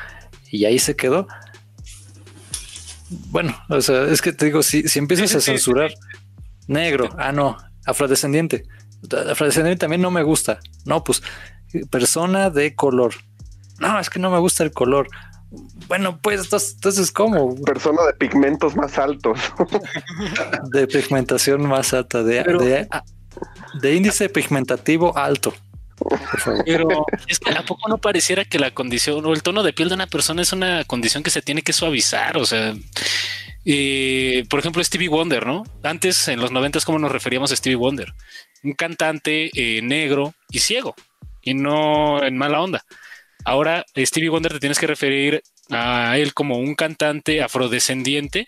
[0.51, 1.27] Y ahí se quedó.
[3.29, 5.93] Bueno, o sea, es que te digo, si, si empiezas a censurar
[6.67, 7.55] negro, ah, no,
[7.85, 8.65] afrodescendiente.
[9.29, 10.59] Afrodescendiente también no me gusta.
[10.85, 11.21] No, pues
[11.91, 13.13] persona de color.
[13.79, 15.07] No, es que no me gusta el color.
[15.87, 17.55] Bueno, pues entonces, ¿cómo?
[17.63, 19.39] Persona de pigmentos más altos.
[20.71, 22.87] de pigmentación más alta, de, de
[23.75, 25.53] de índice pigmentativo alto.
[26.65, 29.89] Pero es que a poco no pareciera que la condición o el tono de piel
[29.89, 32.37] de una persona es una condición que se tiene que suavizar.
[32.37, 32.73] O sea,
[34.49, 35.63] por ejemplo, Stevie Wonder, ¿no?
[35.83, 38.13] Antes en los noventas, ¿cómo nos referíamos a Stevie Wonder?
[38.63, 40.95] Un cantante eh, negro y ciego
[41.41, 42.85] y no en mala onda.
[43.45, 48.47] Ahora, Stevie Wonder te tienes que referir a él como un cantante afrodescendiente,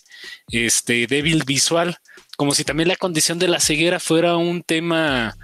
[0.52, 1.98] este débil visual
[2.40, 5.36] como si también la condición de la ceguera fuera un tema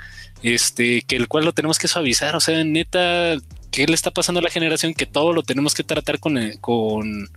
[0.43, 3.35] este que el cual lo tenemos que suavizar, o sea, neta,
[3.69, 6.57] ¿qué le está pasando a la generación que todo lo tenemos que tratar con, eh,
[6.61, 7.27] con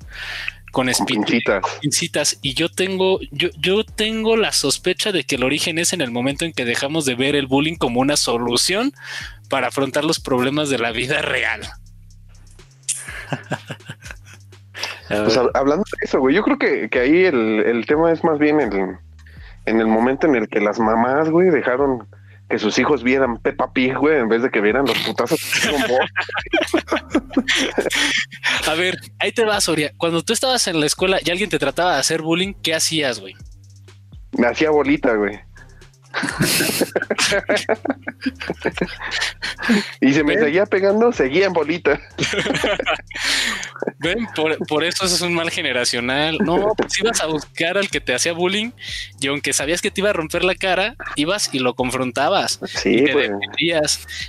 [0.70, 1.64] con pincitas.
[1.80, 2.38] pincitas.
[2.40, 6.12] Y yo tengo, yo, yo tengo la sospecha de que el origen es en el
[6.12, 8.92] momento en que dejamos de ver el bullying como una solución
[9.50, 11.62] para afrontar los problemas de la vida real.
[15.08, 18.38] Pues, hablando de eso, güey, yo creo que, que ahí el, el, tema es más
[18.38, 18.98] bien el,
[19.68, 22.06] en el momento en el que las mamás, güey, dejaron
[22.48, 25.40] que sus hijos vieran Peppa Pig, güey, en vez de que vieran los putazos.
[28.66, 29.92] A ver, ahí te va, Soria.
[29.98, 33.20] Cuando tú estabas en la escuela y alguien te trataba de hacer bullying, ¿qué hacías,
[33.20, 33.34] güey?
[34.32, 35.38] Me hacía bolita, güey.
[40.00, 42.00] y se me seguía pegando, seguía en bolita.
[44.00, 46.38] Ven, por, eso eso es un mal generacional.
[46.38, 48.70] No, pues ibas a buscar al que te hacía bullying
[49.20, 52.60] y aunque sabías que te iba a romper la cara, ibas y lo confrontabas.
[52.66, 53.30] Sí, y te pues.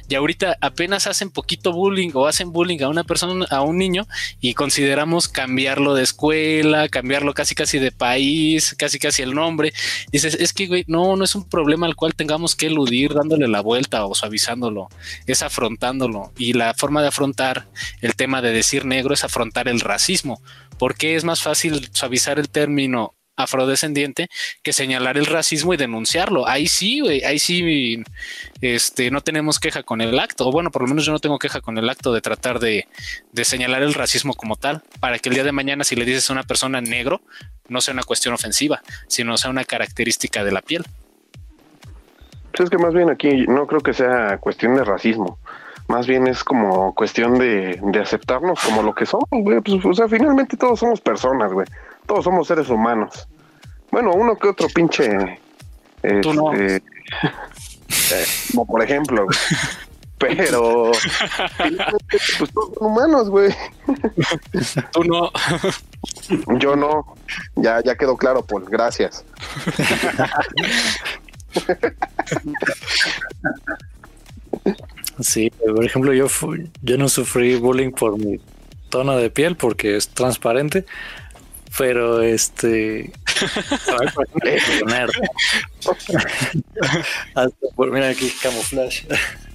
[0.07, 4.07] Y ahorita apenas hacen poquito bullying o hacen bullying a una persona, a un niño
[4.41, 9.73] y consideramos cambiarlo de escuela, cambiarlo casi casi de país, casi casi el nombre.
[10.11, 13.47] Dices, es que güey, no, no es un problema al cual tengamos que eludir dándole
[13.47, 14.89] la vuelta o suavizándolo,
[15.26, 16.32] es afrontándolo.
[16.38, 17.67] Y la forma de afrontar
[18.01, 20.41] el tema de decir negro es afrontar el racismo,
[20.78, 24.28] porque es más fácil suavizar el término afrodescendiente
[24.61, 26.47] que señalar el racismo y denunciarlo.
[26.47, 28.03] Ahí sí, ahí sí,
[28.61, 31.39] este, no tenemos queja con el acto, o bueno, por lo menos yo no tengo
[31.39, 32.88] queja con el acto de tratar de,
[33.32, 36.30] de señalar el racismo como tal, para que el día de mañana si le dices
[36.30, 37.22] a una persona negro,
[37.70, 40.86] no sea una cuestión ofensiva, sino sea una característica de la piel.
[42.52, 45.38] Pues es que más bien aquí no creo que sea cuestión de racismo.
[45.88, 49.60] Más bien es como cuestión de, aceptarnos como lo que somos, güey.
[49.62, 51.68] Pues, o sea, finalmente todos somos personas, güey.
[52.06, 53.28] Todos somos seres humanos.
[53.91, 55.39] Bueno, uno que otro pinche.
[56.22, 56.54] Tú no.
[56.54, 56.78] Este,
[58.12, 59.28] eh, como por ejemplo.
[60.20, 60.91] Pero.
[62.38, 63.56] pues todos son humanos, güey.
[64.91, 65.32] Tú no.
[66.60, 67.16] Yo no.
[67.56, 68.66] Ya, ya quedó claro, Paul.
[68.70, 69.26] Gracias.
[75.20, 76.28] Sí, por ejemplo, yo,
[76.82, 78.39] yo no sufrí bullying por mi
[78.89, 80.86] tono de piel porque es transparente,
[81.78, 83.12] pero este.
[87.91, 89.08] mira aquí, camuflaje.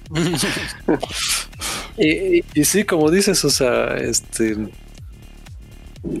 [1.97, 4.55] y, y, sí, como dices, o sea, este.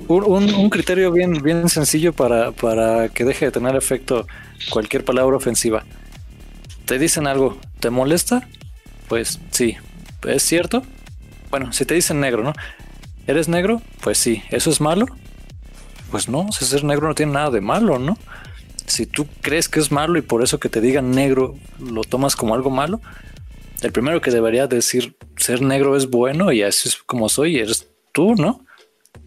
[0.07, 4.25] Un, un, criterio bien, bien sencillo para, para que deje de tener efecto
[4.69, 5.83] cualquier palabra ofensiva.
[6.85, 8.47] Te dicen algo, ¿te molesta?
[9.07, 9.77] Pues sí,
[10.27, 10.83] ¿es cierto?
[11.49, 12.53] Bueno, si te dicen negro, ¿no?
[13.27, 13.81] ¿Eres negro?
[14.01, 15.07] Pues sí, ¿eso es malo?
[16.11, 18.17] Pues no, si ser negro no tiene nada de malo, ¿no?
[18.85, 22.35] Si tú crees que es malo y por eso que te digan negro lo tomas
[22.35, 23.01] como algo malo,
[23.81, 27.87] el primero que debería decir ser negro es bueno y así es como soy, eres
[28.11, 28.65] tú, ¿no?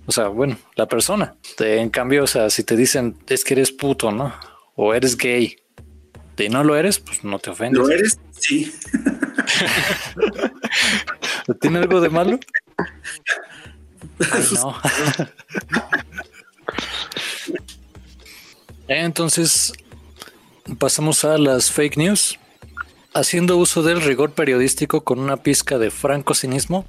[0.06, 1.34] O sea, bueno, la persona.
[1.58, 4.32] En cambio, o sea, si te dicen es que eres puto, ¿no?
[4.80, 5.56] O eres gay
[6.44, 7.78] y no lo eres, pues no te ofendes.
[7.78, 8.18] ¿Lo eres?
[8.30, 8.72] Sí.
[11.60, 12.38] ¿Tiene algo de malo?
[14.54, 14.76] no.
[18.88, 19.72] Entonces,
[20.78, 22.38] pasamos a las fake news.
[23.14, 26.84] Haciendo uso del rigor periodístico con una pizca de franco cinismo,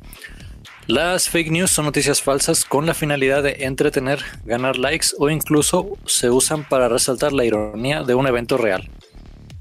[0.89, 5.99] las fake news son noticias falsas con la finalidad de entretener, ganar likes o incluso
[6.07, 8.89] se usan para resaltar la ironía de un evento real,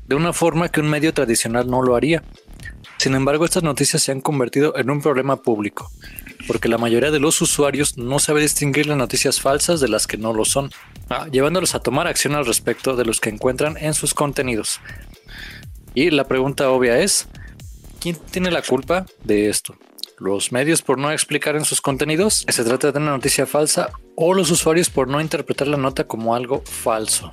[0.07, 2.23] de una forma que un medio tradicional no lo haría.
[2.97, 5.91] Sin embargo, estas noticias se han convertido en un problema público,
[6.47, 10.17] porque la mayoría de los usuarios no sabe distinguir las noticias falsas de las que
[10.17, 10.71] no lo son,
[11.11, 14.81] ah, llevándolos a tomar acción al respecto de los que encuentran en sus contenidos.
[15.95, 17.29] Y la pregunta obvia es,
[18.01, 19.77] ¿quién tiene la culpa de esto?
[20.21, 23.91] ¿Los medios por no explicar en sus contenidos que se trata de una noticia falsa
[24.17, 27.33] o los usuarios por no interpretar la nota como algo falso?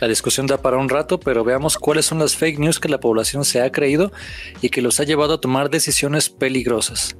[0.00, 3.00] La discusión da para un rato, pero veamos cuáles son las fake news que la
[3.00, 4.12] población se ha creído
[4.62, 7.16] y que los ha llevado a tomar decisiones peligrosas.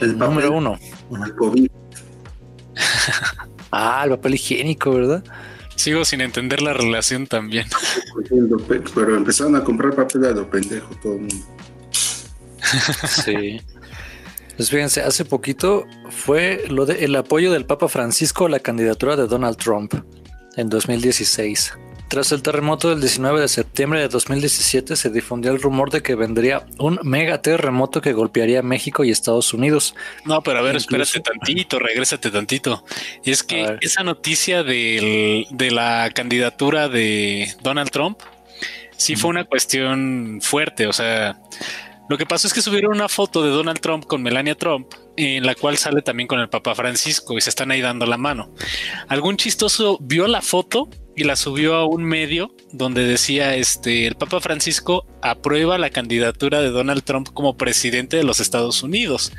[0.00, 0.78] El número uno.
[1.24, 1.70] El COVID.
[3.70, 5.22] ah, el papel higiénico, ¿verdad?
[5.74, 7.66] Sigo sin entender la relación también.
[8.94, 11.55] Pero empezaron a comprar papel a lo pendejo todo el mundo.
[13.06, 13.60] Sí.
[14.56, 19.14] Pues fíjense, hace poquito fue lo de el apoyo del Papa Francisco a la candidatura
[19.14, 19.92] de Donald Trump
[20.56, 21.74] en 2016.
[22.08, 26.14] Tras el terremoto del 19 de septiembre de 2017 se difundió el rumor de que
[26.14, 29.94] vendría un mega terremoto que golpearía México y Estados Unidos.
[30.24, 32.84] No, pero a ver, espérate tantito, regrésate tantito.
[33.24, 38.20] Y es que esa noticia de la candidatura de Donald Trump
[38.96, 40.86] sí fue una cuestión fuerte.
[40.86, 41.40] O sea,
[42.08, 45.44] lo que pasó es que subieron una foto de Donald Trump con Melania Trump en
[45.44, 48.52] la cual sale también con el Papa Francisco y se están ahí dando la mano.
[49.08, 54.16] Algún chistoso vio la foto y la subió a un medio donde decía este el
[54.16, 59.32] Papa Francisco aprueba la candidatura de Donald Trump como presidente de los Estados Unidos.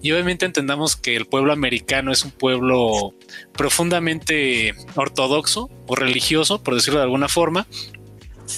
[0.00, 3.14] Y obviamente entendamos que el pueblo americano es un pueblo
[3.52, 7.66] profundamente ortodoxo o religioso, por decirlo de alguna forma,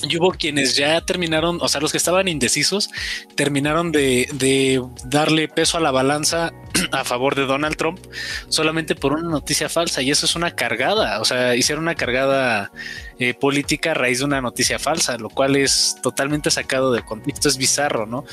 [0.08, 2.90] y hubo quienes ya terminaron, o sea, los que estaban indecisos,
[3.34, 6.52] terminaron de, darle peso a la balanza
[6.92, 7.98] a favor de Donald Trump
[8.48, 10.02] solamente por una noticia falsa.
[10.02, 12.72] Y eso es una cargada, o sea, hicieron una cargada
[13.18, 17.48] eh, política a raíz de una noticia falsa, lo cual es totalmente sacado de contexto,
[17.48, 18.24] es bizarro, ¿no?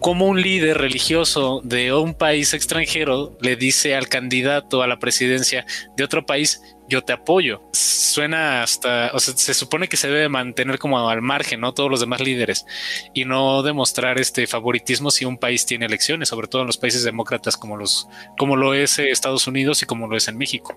[0.00, 5.64] Como un líder religioso de un país extranjero le dice al candidato a la presidencia
[5.96, 7.62] de otro país, yo te apoyo.
[7.72, 11.72] Suena hasta, o sea, se supone que se debe mantener como al margen, ¿no?
[11.72, 12.66] Todos los demás líderes
[13.12, 17.04] y no demostrar este favoritismo si un país tiene elecciones, sobre todo en los países
[17.04, 18.08] demócratas como los,
[18.38, 20.76] como lo es eh, Estados Unidos y como lo es en México.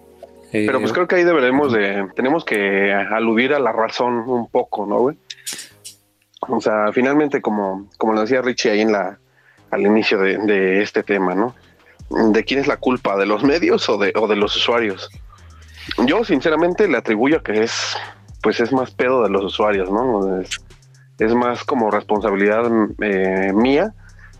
[0.52, 4.86] Pero pues creo que ahí deberemos de, tenemos que aludir a la razón un poco,
[4.86, 5.18] ¿no, güey?
[6.40, 9.20] O sea, finalmente, como, como lo decía Richie ahí en la,
[9.72, 11.54] al inicio de, de este tema, ¿no?
[12.32, 13.18] ¿De quién es la culpa?
[13.18, 15.10] ¿De los medios o de, o de los usuarios?
[16.06, 17.98] Yo sinceramente le atribuyo que es,
[18.42, 20.42] pues es más pedo de los usuarios, ¿no?
[20.42, 20.60] Es,
[21.34, 22.70] más como responsabilidad
[23.02, 23.94] eh, mía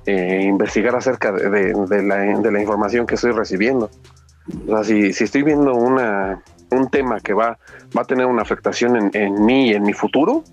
[0.06, 1.74] eh, investigar acerca de,
[2.04, 3.90] la, información que estoy recibiendo.
[4.68, 6.42] O sea, si, estoy viendo una,
[6.72, 7.58] un tema que va,
[7.98, 10.44] va a tener una afectación en, mí y en mi futuro,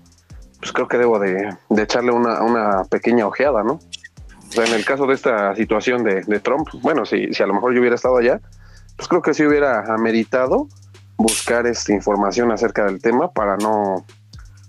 [0.59, 3.73] pues creo que debo de, echarle una, pequeña ojeada, ¿no?
[3.73, 7.53] O sea, en el caso de esta situación de, Trump, bueno, si, si a lo
[7.53, 8.41] mejor yo hubiera estado allá,
[8.97, 10.67] pues creo que sí hubiera ameritado
[11.17, 14.05] buscar esta información acerca del tema para no,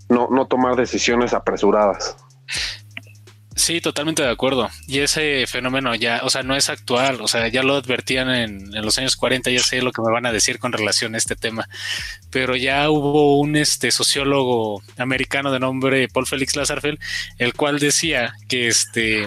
[0.08, 2.16] no, no tomar decisiones apresuradas.
[3.56, 4.68] Sí, totalmente de acuerdo.
[4.86, 8.70] Y ese fenómeno ya, o sea, no es actual, o sea, ya lo advertían en,
[8.84, 11.36] los años 40, ya sé lo que me van a decir con relación a este
[11.36, 11.66] tema,
[12.30, 17.00] pero ya hubo un este sociólogo americano de nombre Paul Félix Lazarfeld,
[17.38, 19.26] el cual decía que este,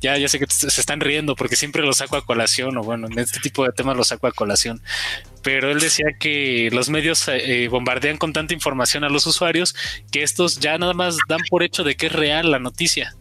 [0.00, 3.08] ya, ya sé que se están riendo porque siempre lo saco a colación, o bueno,
[3.08, 4.80] en este tipo de temas lo saco a colación,
[5.46, 9.76] pero él decía que los medios eh, bombardean con tanta información a los usuarios
[10.10, 13.14] que estos ya nada más dan por hecho de que es real la noticia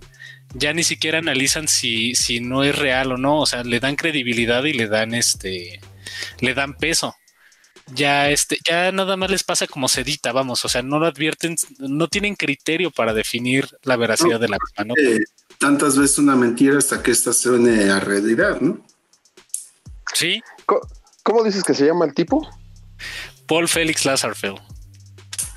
[0.55, 3.95] ya ni siquiera analizan si, si no es real o no, o sea, le dan
[3.95, 5.81] credibilidad y le dan este,
[6.39, 7.13] le dan peso.
[7.93, 11.55] Ya este, ya nada más les pasa como sedita, vamos, o sea, no lo advierten,
[11.77, 14.95] no tienen criterio para definir la veracidad de la misma, ¿no?
[15.59, 18.83] tantas veces una mentira hasta que esta se une a realidad, ¿no?
[20.13, 20.41] Sí.
[21.25, 22.47] ¿Cómo, dices que se llama el tipo?
[23.47, 24.59] Paul Félix Lazarfeld.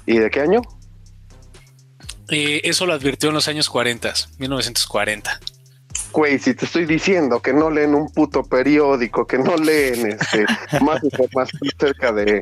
[0.06, 0.62] ¿Y de qué año?
[2.30, 5.40] Eh, eso lo advirtió en los años 40, 1940.
[6.12, 10.46] Güey, si te estoy diciendo que no leen un puto periódico, que no leen este,
[10.80, 12.40] más información acerca de,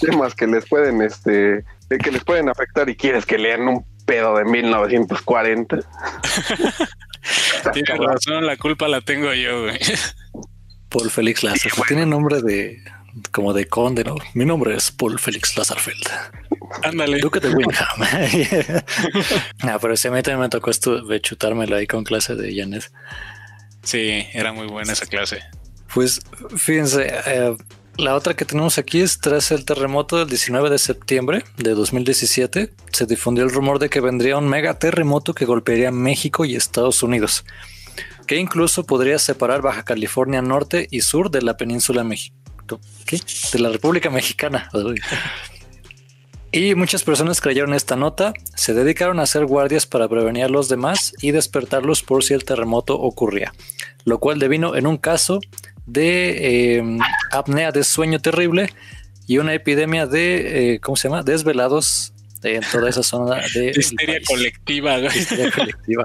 [0.00, 4.34] temas que les pueden, este, que les pueden afectar y quieres que lean un pedo
[4.38, 5.76] de 1940.
[7.74, 9.78] Tienes razón, la culpa la tengo yo, güey.
[10.92, 11.82] Paul Félix Lázaro.
[11.88, 12.82] Tiene nombre de
[13.30, 14.16] como de conde, ¿no?
[14.34, 16.06] Mi nombre es Paul Félix Lazarfeld.
[16.82, 17.18] Ándale.
[17.18, 17.86] Duque de Winham.
[19.62, 22.90] ah, pero ese meta me tocó esto de chutármelo ahí con clase de Janet.
[23.82, 25.40] Sí, era muy buena esa clase.
[25.92, 26.20] Pues
[26.56, 27.56] fíjense, eh,
[27.96, 32.72] la otra que tenemos aquí es tras el terremoto del 19 de septiembre de 2017,
[32.90, 37.02] se difundió el rumor de que vendría un mega terremoto que golpearía México y Estados
[37.02, 37.44] Unidos,
[38.32, 42.34] que incluso podría separar Baja California Norte y Sur de la península México
[43.52, 44.70] de la República Mexicana.
[46.50, 50.70] Y muchas personas creyeron esta nota, se dedicaron a hacer guardias para prevenir a los
[50.70, 53.52] demás y despertarlos por si el terremoto ocurría,
[54.06, 55.38] lo cual devino en un caso
[55.84, 57.00] de em,
[57.32, 58.72] apnea de sueño terrible
[59.26, 61.22] y una epidemia de, eh, ¿cómo se llama?
[61.22, 63.72] Desvelados en toda esa zona de...
[63.76, 64.98] Histeria colectiva.
[65.00, 66.04] Histeria colectiva.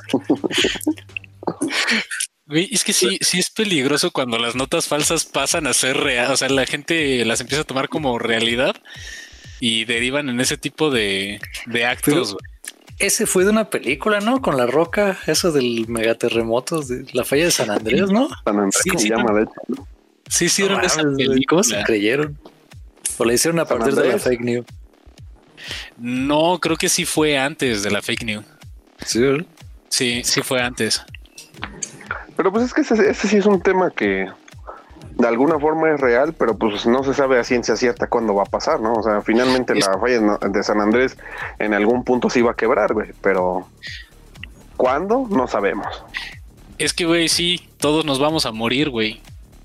[2.49, 6.31] Es que sí, sí es peligroso cuando las notas falsas pasan a ser real.
[6.31, 8.75] O sea, la gente las empieza a tomar como realidad
[9.59, 11.39] y derivan en ese tipo de,
[11.85, 12.37] actos.
[12.99, 14.41] ese fue de una película, ¿no?
[14.41, 18.29] Con la roca, eso del megaterremoto, de la falla de San Andrés, ¿no?
[18.45, 19.87] San Andrés sí, se llama, de hecho.
[20.29, 21.43] Sí, hicieron esa película.
[21.47, 22.37] ¿Cómo se creyeron?
[23.17, 24.65] ¿O la hicieron a partir de la fake news?
[25.97, 28.45] No, creo que sí fue antes de la fake news.
[29.05, 29.19] Sí,
[29.89, 31.01] Sí, sí fue antes.
[32.37, 34.27] Pero pues es que ese, sí es un tema que
[35.15, 38.43] de alguna forma es real, pero pues no se sabe a ciencia cierta cuándo va
[38.43, 38.93] a pasar, ¿no?
[38.93, 41.17] O sea, finalmente la falla de San Andrés
[41.57, 43.67] en algún punto sí va a quebrar, güey, pero
[44.77, 45.27] ¿cuándo?
[45.29, 45.87] No sabemos.
[46.77, 49.19] Es que, güey, sí, todos nos vamos a morir, güey.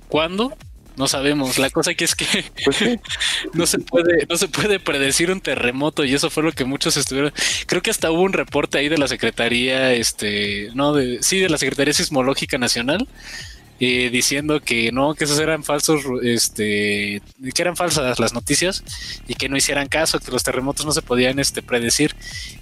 [0.09, 0.55] ¿Cuándo?
[0.97, 1.59] No sabemos.
[1.59, 2.27] La cosa que es que
[2.65, 2.79] pues
[3.55, 6.97] no se puede, no se puede predecir un terremoto y eso fue lo que muchos
[6.97, 7.33] estuvieron.
[7.67, 11.49] Creo que hasta hubo un reporte ahí de la Secretaría, este, no, de, sí, de
[11.49, 13.09] la Secretaría Sismológica Nacional,
[13.81, 17.21] eh, diciendo que no, que esos eran falsos, este,
[17.55, 18.85] que eran falsas las noticias
[19.27, 22.15] y que no hicieran caso, que los terremotos no se podían, este, predecir.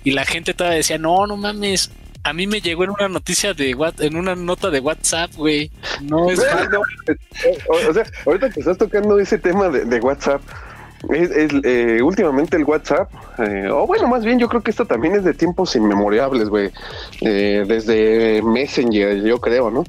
[0.04, 1.90] Y la gente todavía decía, no, no mames,
[2.22, 5.70] a mí me llegó en una noticia de en una nota de WhatsApp, güey.
[6.02, 10.42] No es o, sea, ahorita que estás tocando ese tema de, WhatsApp,
[11.10, 11.30] es,
[11.64, 15.24] eh, últimamente el WhatsApp, eh, o bueno, más bien yo creo que esto también es
[15.24, 16.70] de tiempos inmemorables, güey.
[17.22, 19.84] Eh, desde Messenger, yo creo, ¿no?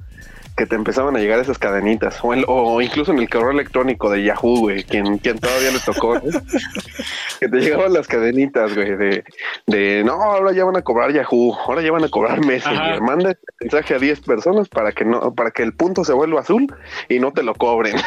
[0.56, 4.24] Que te empezaban a llegar esas cadenitas, o, o incluso en el correo electrónico de
[4.24, 6.20] Yahoo, güey, quien, quien todavía le tocó,
[7.40, 9.24] que te llegaban las cadenitas, güey, de,
[9.68, 13.32] de, no, ahora ya van a cobrar Yahoo, ahora ya van a cobrar Messenger, manda
[13.32, 16.68] este mensaje a 10 personas para que no, para que el punto se vuelva azul
[17.10, 17.96] y no te lo cobren.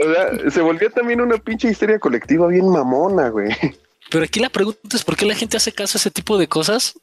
[0.00, 3.50] o sea, se volvió también una pinche histeria colectiva bien mamona, güey.
[4.10, 6.48] Pero aquí la pregunta es por qué la gente hace caso a ese tipo de
[6.48, 6.98] cosas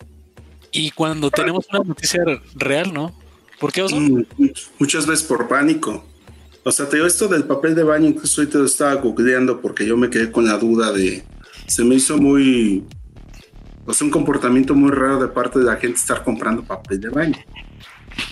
[0.74, 2.24] y cuando tenemos una noticia
[2.55, 3.13] real, ¿no?
[3.59, 4.26] ¿Por qué mm,
[4.80, 6.03] Muchas veces por pánico.
[6.63, 9.86] O sea, te digo esto del papel de baño, incluso ahorita lo estaba googleando porque
[9.86, 11.24] yo me quedé con la duda de.
[11.67, 12.84] Se me hizo muy.
[13.86, 17.09] O sea, un comportamiento muy raro de parte de la gente estar comprando papel de
[17.09, 17.38] baño.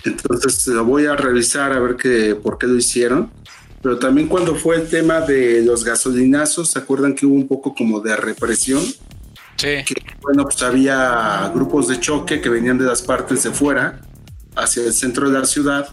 [0.04, 3.30] Entonces lo voy a revisar a ver qué, por qué lo hicieron.
[3.82, 7.74] Pero también cuando fue el tema de los gasolinazos, ¿se acuerdan que hubo un poco
[7.74, 8.82] como de represión?
[10.22, 14.00] Bueno, pues había grupos de choque que venían de las partes de fuera
[14.56, 15.88] hacia el centro de la ciudad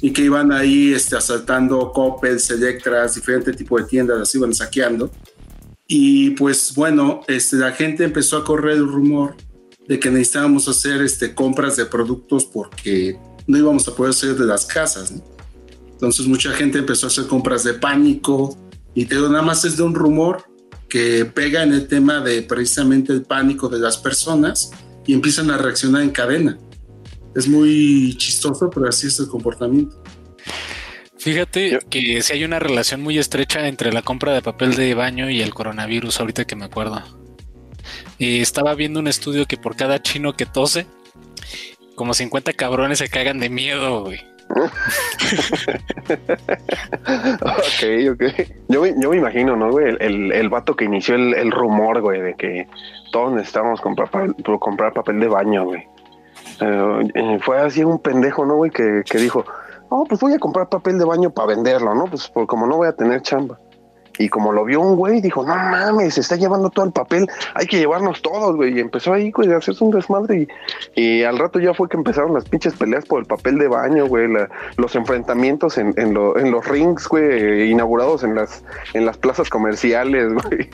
[0.00, 5.10] y que iban ahí este, asaltando Coppels, Electras, diferente tipo de tiendas, las iban saqueando.
[5.86, 9.36] Y pues bueno, este, la gente empezó a correr el rumor
[9.86, 14.46] de que necesitábamos hacer este, compras de productos porque no íbamos a poder hacer de
[14.46, 15.12] las casas.
[15.90, 18.56] Entonces mucha gente empezó a hacer compras de pánico
[18.94, 20.44] y te digo, nada más es de un rumor
[20.92, 24.72] que pega en el tema de precisamente el pánico de las personas
[25.06, 26.58] y empiezan a reaccionar en cadena.
[27.34, 30.02] Es muy chistoso, pero así es el comportamiento.
[31.16, 35.30] Fíjate que si hay una relación muy estrecha entre la compra de papel de baño
[35.30, 37.02] y el coronavirus, ahorita que me acuerdo.
[38.18, 40.86] Y estaba viendo un estudio que por cada chino que tose,
[41.94, 44.20] como 50 cabrones se cagan de miedo, güey.
[47.40, 47.82] ok,
[48.12, 48.22] ok.
[48.68, 49.96] Yo, me imagino, ¿no, güey?
[49.98, 52.68] El, el, vato que inició el, rumor, güey, de que
[53.12, 54.10] todos necesitábamos comprar,
[54.60, 55.88] comprar papel de baño, güey.
[56.60, 58.70] Eh, fue así un pendejo, ¿no, güey?
[58.70, 59.44] Que, que dijo,
[59.88, 62.04] oh, pues voy a comprar papel de baño para venderlo, ¿no?
[62.04, 63.58] Pues como no voy a tener chamba.
[64.18, 67.26] Y como lo vio un güey, dijo, no mames, se está llevando todo el papel,
[67.54, 68.76] hay que llevarnos todos, güey.
[68.76, 70.48] Y empezó ahí, güey, a hacerse un desmadre.
[70.94, 74.06] Y, al rato ya fue que empezaron las pinches peleas por el papel de baño,
[74.06, 74.28] güey.
[74.76, 78.62] los enfrentamientos en, en, los rings, güey, inaugurados en las,
[78.94, 80.68] en las plazas comerciales, güey.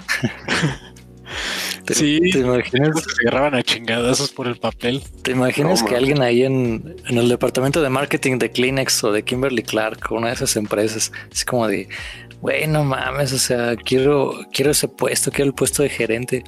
[1.88, 3.00] sí, ¿te imaginas?
[3.00, 5.02] Se agarraban a chingadazos por el papel.
[5.22, 9.22] ¿Te imaginas que alguien ahí en, en, el departamento de marketing de Kleenex o de
[9.22, 11.88] Kimberly Clark, una de esas empresas, es como de,
[12.40, 16.44] bueno, mames, o sea, quiero, quiero ese puesto, quiero el puesto de gerente.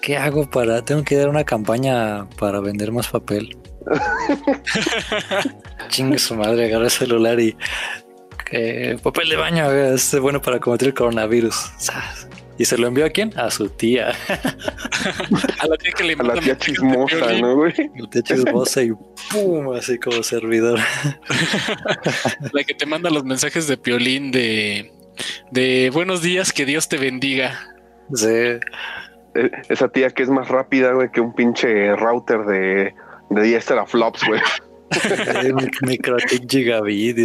[0.00, 0.84] ¿Qué hago para?
[0.84, 3.56] Tengo que dar una campaña para vender más papel.
[5.88, 7.56] Chingue su madre, agarra el celular y
[9.02, 11.70] papel de baño es bueno para combatir el coronavirus.
[12.56, 13.32] ¿Y se lo envió a quién?
[13.38, 14.10] A su tía.
[15.60, 17.72] a la tía que le A la tía chismosa, ¿no, güey?
[17.96, 18.90] La tía chismosa y
[19.30, 20.80] pum, así como servidor.
[22.52, 24.92] la que te manda los mensajes de piolín de
[25.50, 27.58] de buenos días, que Dios te bendiga.
[28.14, 28.26] Sí.
[28.26, 28.60] E,
[29.68, 32.94] esa tía que es más rápida, güey, que un pinche router de,
[33.30, 34.40] de 10 teraflops, güey.
[35.82, 37.18] Microtic gigabit.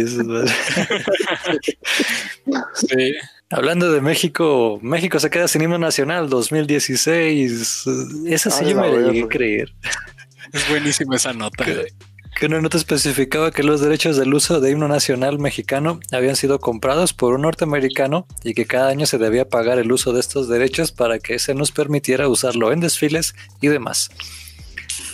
[2.74, 3.14] sí.
[3.50, 7.86] Hablando de México, México se queda sin himno nacional 2016.
[8.26, 9.72] Esa sí yo me la llegué a creer.
[10.52, 11.86] Es buenísima esa nota que
[12.42, 17.12] una nota especificaba que los derechos del uso de himno nacional mexicano habían sido comprados
[17.12, 20.92] por un norteamericano y que cada año se debía pagar el uso de estos derechos
[20.92, 24.10] para que se nos permitiera usarlo en desfiles y demás.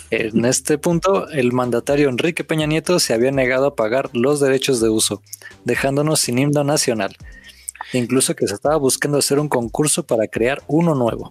[0.09, 4.81] En este punto, el mandatario Enrique Peña Nieto se había negado a pagar los derechos
[4.81, 5.21] de uso,
[5.63, 7.15] dejándonos sin himno nacional,
[7.93, 11.29] incluso que se estaba buscando hacer un concurso para crear uno nuevo.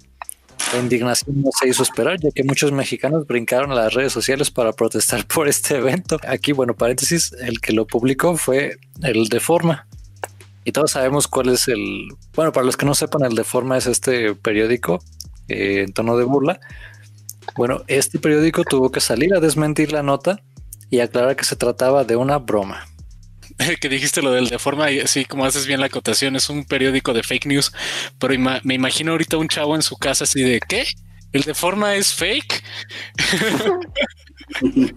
[0.72, 4.50] La indignación no se hizo esperar, ya que muchos mexicanos brincaron a las redes sociales
[4.50, 6.18] para protestar por este evento.
[6.26, 9.86] Aquí, bueno, paréntesis, el que lo publicó fue el de Forma.
[10.64, 12.08] Y todos sabemos cuál es el...
[12.34, 15.02] Bueno, para los que no sepan, el de Forma es este periódico
[15.48, 16.60] eh, en tono de burla.
[17.56, 20.42] Bueno, este periódico tuvo que salir a desmentir la nota
[20.90, 22.86] y aclarar que se trataba de una broma.
[23.80, 26.64] que dijiste lo del de forma, y así como haces bien la acotación, es un
[26.64, 27.72] periódico de fake news,
[28.18, 30.84] pero me imagino ahorita un chavo en su casa así de ¿qué?
[31.32, 32.62] ¿El de forma es fake?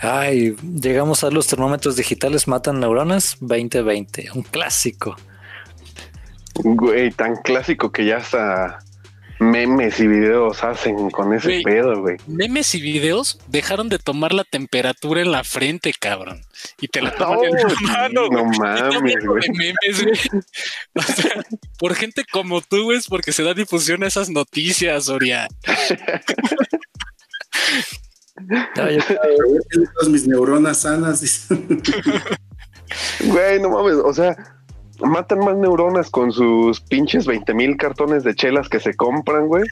[0.00, 5.16] Ay, llegamos a los termómetros digitales matan neuronas 2020, un clásico.
[6.54, 8.78] Güey, tan clásico que ya está
[9.40, 12.18] memes y videos hacen con ese pedo, güey.
[12.26, 16.42] Memes y videos dejaron de tomar la temperatura en la frente, cabrón.
[16.80, 18.28] Y te la toman en la mano.
[18.30, 19.42] No mames, güey.
[21.78, 25.48] por gente como tú, güey, porque se da difusión a esas noticias, Oria.
[30.08, 31.48] mis neuronas sanas.
[33.20, 34.34] Güey, no mames, o sea,
[35.02, 39.64] matan más neuronas con sus pinches 20 mil cartones de chelas que se compran, güey,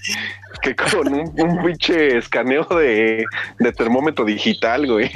[0.62, 3.24] que con un, pinche escaneo de,
[3.76, 5.10] termómetro digital, güey.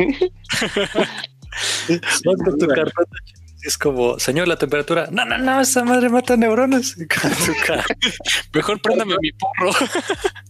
[3.63, 5.09] es como, señor, la temperatura.
[5.11, 6.97] No, no, no, esa madre mata neuronas.
[8.55, 9.73] Mejor préndame mi porro.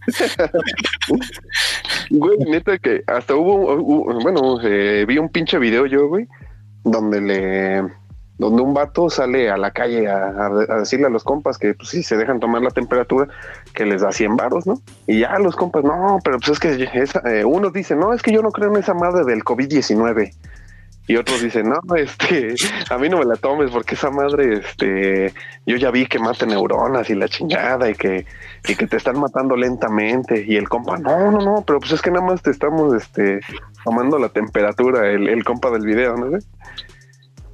[2.10, 3.76] güey, neta que hasta hubo,
[4.20, 6.26] bueno, eh, vi un pinche video yo, güey,
[6.84, 8.02] donde le
[8.43, 10.51] donde un vato sale a la calle a,
[10.81, 13.28] decirle a los compas que pues, si se dejan tomar la temperatura,
[13.73, 14.81] que les da 100 varos, ¿no?
[15.06, 16.89] Y ya los compas, no, pero pues es que
[17.24, 20.32] eh, uno dice, no, es que yo no creo en esa madre del COVID-19.
[21.06, 22.55] Y otros dicen, no, este,
[22.90, 25.32] a mí no me la tomes porque esa madre, este,
[25.64, 28.27] yo ya vi que mata neuronas y la chingada y que,
[28.66, 30.44] y que te están matando lentamente.
[30.47, 33.40] Y el compa, no, no, no, pero pues es que nada más te estamos, este,
[33.85, 36.39] tomando la temperatura, el, compa del video, ¿no?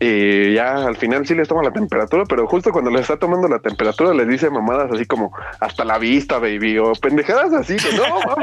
[0.00, 3.48] Y ya al final sí les toma la temperatura, pero justo cuando les está tomando
[3.48, 8.36] la temperatura les dice mamadas así como hasta la vista, baby, o pendejadas así, no,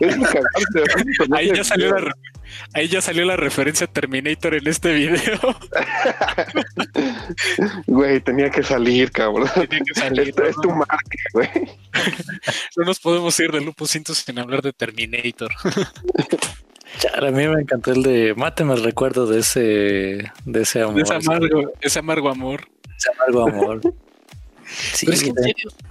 [0.00, 0.16] es
[1.32, 2.14] ahí, ya salió la,
[2.72, 5.38] ahí ya salió la referencia Terminator en este video.
[7.86, 9.48] güey, tenía que salir, cabrón.
[9.54, 10.34] Tenía que salir.
[10.42, 10.96] es tu marca,
[11.34, 11.50] güey.
[12.76, 15.50] no nos podemos ir de Lupo Cinto sin hablar de Terminator
[17.14, 21.02] a mí me encantó el de Máteme el recuerdo de ese, de ese amor.
[21.02, 22.68] ese amargo, ese amargo amor.
[22.96, 23.80] Ese amargo amor.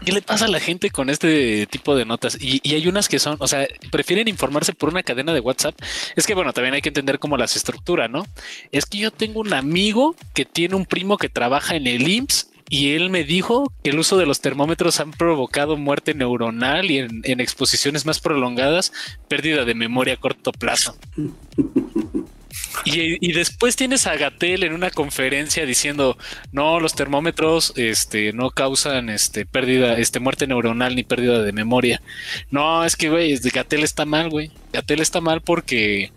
[0.06, 2.38] ¿qué le pasa a la gente con este tipo de notas?
[2.40, 5.76] Y, y, hay unas que son, o sea, prefieren informarse por una cadena de WhatsApp.
[6.16, 8.26] Es que, bueno, también hay que entender cómo las estructura, ¿no?
[8.72, 12.50] Es que yo tengo un amigo que tiene un primo que trabaja en el IMSS
[12.70, 17.00] y él me dijo que el uso de los termómetros han provocado muerte neuronal y
[17.00, 18.92] en, exposiciones más prolongadas,
[19.28, 20.98] pérdida de memoria a corto plazo.
[22.86, 26.18] Y, después tienes a Gatel en una conferencia diciendo
[26.52, 32.02] no, los termómetros este, no causan este, pérdida, este, muerte neuronal ni pérdida de memoria.
[32.52, 34.52] No, es que güey, Gatel está mal, güey.
[34.74, 36.12] Gatel está mal porque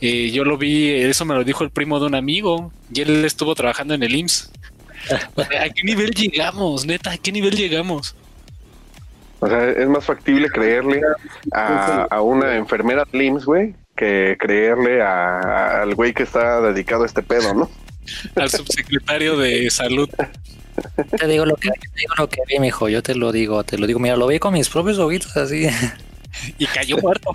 [0.00, 3.24] eh, yo lo vi, eso me lo dijo el primo de un amigo y él
[3.24, 4.50] estuvo trabajando en el IMSS.
[5.10, 7.12] ¿A qué nivel llegamos, neta?
[7.12, 8.14] ¿A qué nivel llegamos?
[9.40, 11.00] O sea, es más factible creerle
[11.52, 17.52] a, una enfermera LIMS, güey, que creerle al güey que está dedicado a este pedo,
[17.52, 17.70] ¿no?
[18.36, 20.08] Al subsecretario de salud.
[21.18, 22.88] Te digo lo que, te digo lo que vi, mijo.
[22.88, 23.98] Yo te lo digo, te lo digo.
[23.98, 25.66] Mira, lo vi con mis propios ojitos así.
[26.58, 27.30] Y cayó muerto.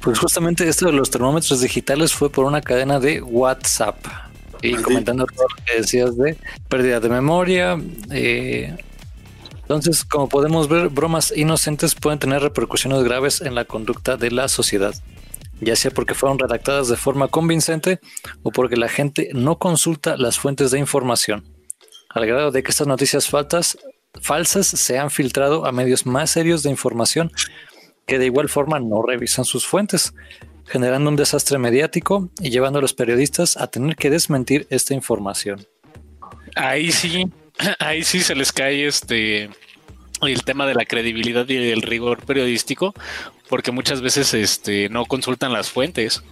[0.00, 3.98] Pues justamente esto de los termómetros digitales fue por una cadena de WhatsApp.
[4.62, 6.36] Y comentando todo lo que decías de
[6.68, 7.80] pérdida de memoria.
[8.10, 8.76] Eh,
[9.62, 14.48] entonces, como podemos ver, bromas inocentes pueden tener repercusiones graves en la conducta de la
[14.48, 14.94] sociedad,
[15.60, 18.00] ya sea porque fueron redactadas de forma convincente
[18.42, 21.44] o porque la gente no consulta las fuentes de información,
[22.08, 23.78] al grado de que estas noticias faltas,
[24.20, 27.30] falsas se han filtrado a medios más serios de información
[28.06, 30.12] que de igual forma no revisan sus fuentes,
[30.70, 35.66] generando un desastre mediático y llevando a los periodistas a tener que desmentir esta información.
[36.54, 37.26] Ahí sí,
[37.80, 39.50] ahí sí se les cae este
[40.22, 42.94] el tema de la credibilidad y el rigor periodístico,
[43.48, 46.22] porque muchas veces este, no consultan las fuentes.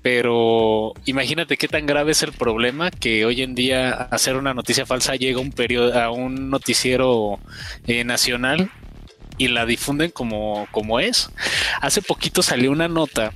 [0.00, 4.84] Pero imagínate qué tan grave es el problema que hoy en día hacer una noticia
[4.84, 5.52] falsa llega un,
[5.94, 7.38] a un noticiero
[7.86, 8.70] eh, nacional
[9.38, 11.30] y la difunden como, como es.
[11.80, 13.32] Hace poquito salió una nota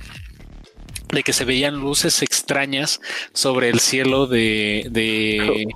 [1.11, 3.01] de que se veían luces extrañas
[3.33, 5.67] sobre el cielo de, de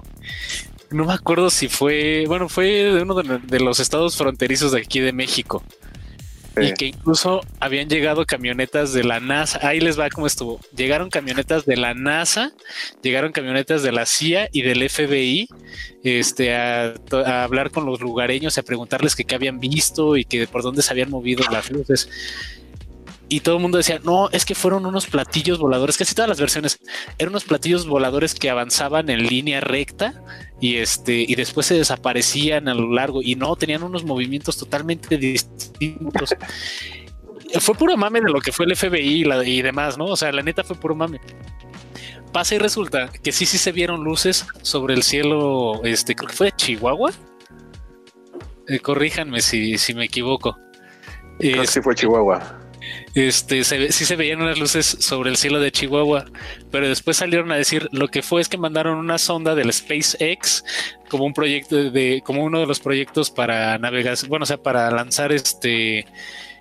[0.93, 4.99] no me acuerdo si fue, bueno, fue de uno de, los estados fronterizos de aquí
[4.99, 5.63] de México.
[6.61, 9.59] Y que incluso habían llegado camionetas de la NASA.
[9.67, 10.59] Ahí les va cómo estuvo.
[10.75, 12.51] Llegaron camionetas de la NASA,
[13.01, 15.47] llegaron camionetas de la CIA y del FBI
[16.03, 16.93] este, a,
[17.43, 21.09] hablar con los lugareños, a preguntarles qué habían visto y que por dónde se habían
[21.09, 22.09] movido las luces.
[23.29, 26.39] Y todo el mundo decía, no, es que fueron unos platillos voladores, casi todas las
[26.39, 26.79] versiones,
[27.17, 30.21] eran unos platillos voladores que avanzaban en línea recta
[30.59, 35.17] y este, y después se desaparecían a lo largo y no, tenían unos movimientos totalmente
[35.17, 36.35] distintos.
[37.59, 40.05] fue puro mame de lo que fue el FBI y, demás, ¿no?
[40.05, 41.19] O sea, la neta fue puro mame.
[42.31, 46.35] Pasa y resulta que sí, sí se vieron luces sobre el cielo, este, creo que
[46.35, 47.11] fue de Chihuahua.
[48.67, 50.57] Eh, corríjanme si, si me equivoco.
[51.39, 52.62] Creo que sí fue Chihuahua
[53.15, 56.25] este, sí se veían unas luces sobre el cielo de Chihuahua,
[56.71, 60.63] pero después salieron a decir lo que fue es que mandaron una sonda del SpaceX
[61.09, 64.89] como un proyecto de, como uno de los proyectos para navegación, bueno, o sea, para
[64.89, 66.05] lanzar este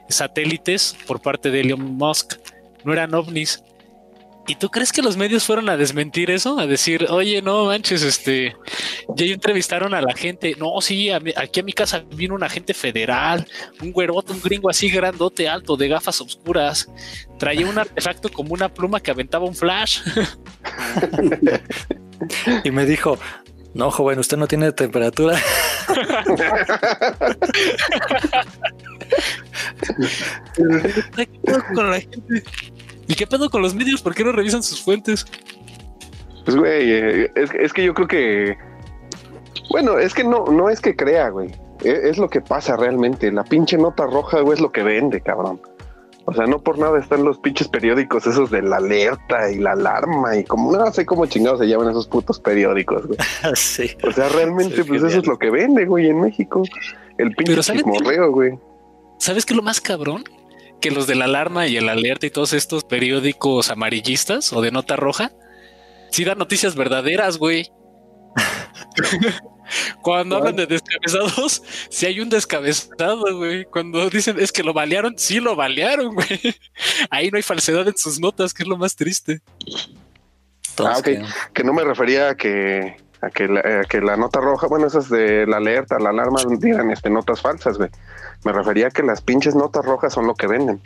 [0.08, 2.34] satélites por parte de Elon Musk.
[2.84, 3.62] No eran ovnis,
[4.46, 6.58] ¿Y tú crees que los medios fueron a desmentir eso?
[6.58, 8.56] A decir, oye, no manches, este,
[9.14, 10.56] ya entrevistaron a la gente.
[10.58, 13.46] No, sí, aquí a mi casa vino un agente federal,
[13.80, 16.90] un güerote, un gringo así grandote, alto, de gafas oscuras.
[17.38, 20.00] Traía un artefacto como una pluma que aventaba un flash.
[22.64, 23.18] y me dijo,
[23.74, 25.40] no, joven, usted no tiene temperatura.
[31.74, 32.42] con la gente?
[33.12, 34.00] ¿Y qué pedo con los medios?
[34.00, 35.26] ¿Por qué no revisan sus fuentes?
[36.46, 38.56] Pues, güey, eh, es, que yo creo que.
[39.68, 41.50] Bueno, es que no, no es que crea, güey.
[41.84, 43.30] Es, es, lo que pasa realmente.
[43.30, 45.60] La pinche nota roja, güey, es lo que vende, cabrón.
[46.24, 49.72] O sea, no por nada están los pinches periódicos esos de la alerta y la
[49.72, 53.18] alarma y como no sé cómo chingados se llaman esos putos periódicos, güey.
[53.56, 53.90] sí.
[54.08, 56.62] O sea, realmente, pues eso es lo que vende, güey, en México.
[57.18, 58.58] El pinche morreo, güey.
[59.18, 60.24] ¿Sabes qué es lo más cabrón?
[60.82, 64.72] Que los de la alarma y el alerta y todos estos periódicos amarillistas o de
[64.72, 65.32] nota roja
[66.10, 67.70] sí dan noticias verdaderas, güey.
[70.02, 73.64] Cuando hablan de descabezados, si hay un descabezado, güey.
[73.64, 76.40] Cuando dicen es que lo balearon, sí lo balearon, güey.
[77.08, 79.40] Ahí no hay falsedad en sus notas, que es lo más triste.
[80.78, 81.08] ah, ok.
[81.54, 85.08] Que no me refería a que a que la, que la nota roja, bueno, esas
[85.08, 87.88] de la alerta, la alarma, digan este, notas falsas, güey.
[88.44, 90.82] Me refería a que las pinches notas rojas son lo que venden.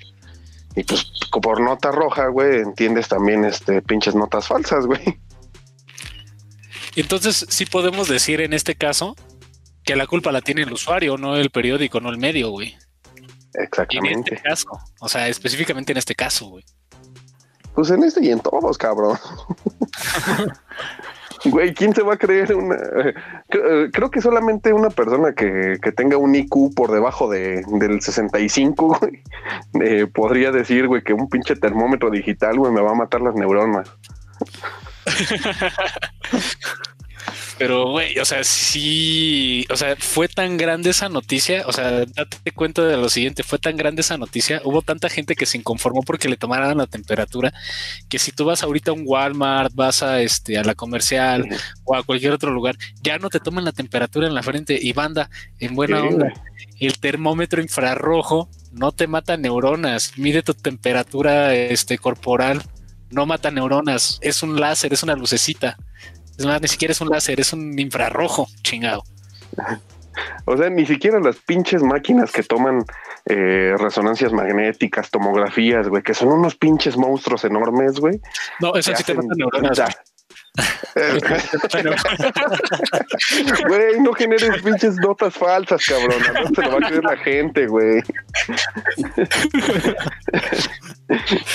[0.77, 1.11] Y pues
[1.43, 5.19] por nota roja, güey, entiendes también este pinches notas falsas, güey.
[6.95, 9.17] Entonces, sí podemos decir en este caso
[9.83, 12.77] que la culpa la tiene el usuario, no el periódico, no el medio, güey.
[13.55, 14.13] Exactamente.
[14.13, 14.69] en este caso,
[15.01, 16.65] o sea, específicamente en este caso, güey.
[17.75, 19.19] Pues en este y en todos, cabrón.
[21.51, 22.75] Güey, ¿quién se va a creer una?
[22.75, 23.15] Eh,
[23.93, 29.23] creo que solamente una persona que, tenga un IQ por debajo de, del 65, güey,
[29.83, 33.35] eh, podría decir, güey, que un pinche termómetro digital, güey, me va a matar las
[33.35, 33.91] neuronas.
[37.59, 42.53] Pero, güey, o sea, sí, o sea, fue tan grande esa noticia, o sea, date
[42.53, 46.03] cuenta de lo siguiente, fue tan grande esa noticia, hubo tanta gente que se inconformó
[46.03, 47.55] porque le tomaran la temperatura,
[48.11, 51.49] que si tú vas ahorita a un Walmart, vas a este a la comercial
[51.85, 54.93] o a cualquier otro lugar, ya no te toman la temperatura en la frente y
[54.93, 56.35] banda, en buena onda,
[56.79, 62.63] el termómetro infrarrojo no te mata neuronas, mide tu temperatura este corporal,
[63.11, 65.79] no mata neuronas, es un láser, es una lucecita.
[66.39, 69.03] Es más, ni siquiera es un láser, es un infrarrojo, chingado.
[70.47, 72.87] O sea, ni siquiera las pinches máquinas que toman
[73.27, 78.21] eh, resonancias magnéticas, tomografías, güey, que son unos pinches monstruos enormes, güey.
[78.61, 79.79] No, eso sí te matan neuronas.
[83.69, 86.23] Güey, no generes pinches notas falsas, cabrón.
[86.35, 88.03] No se lo va a creer la gente, güey.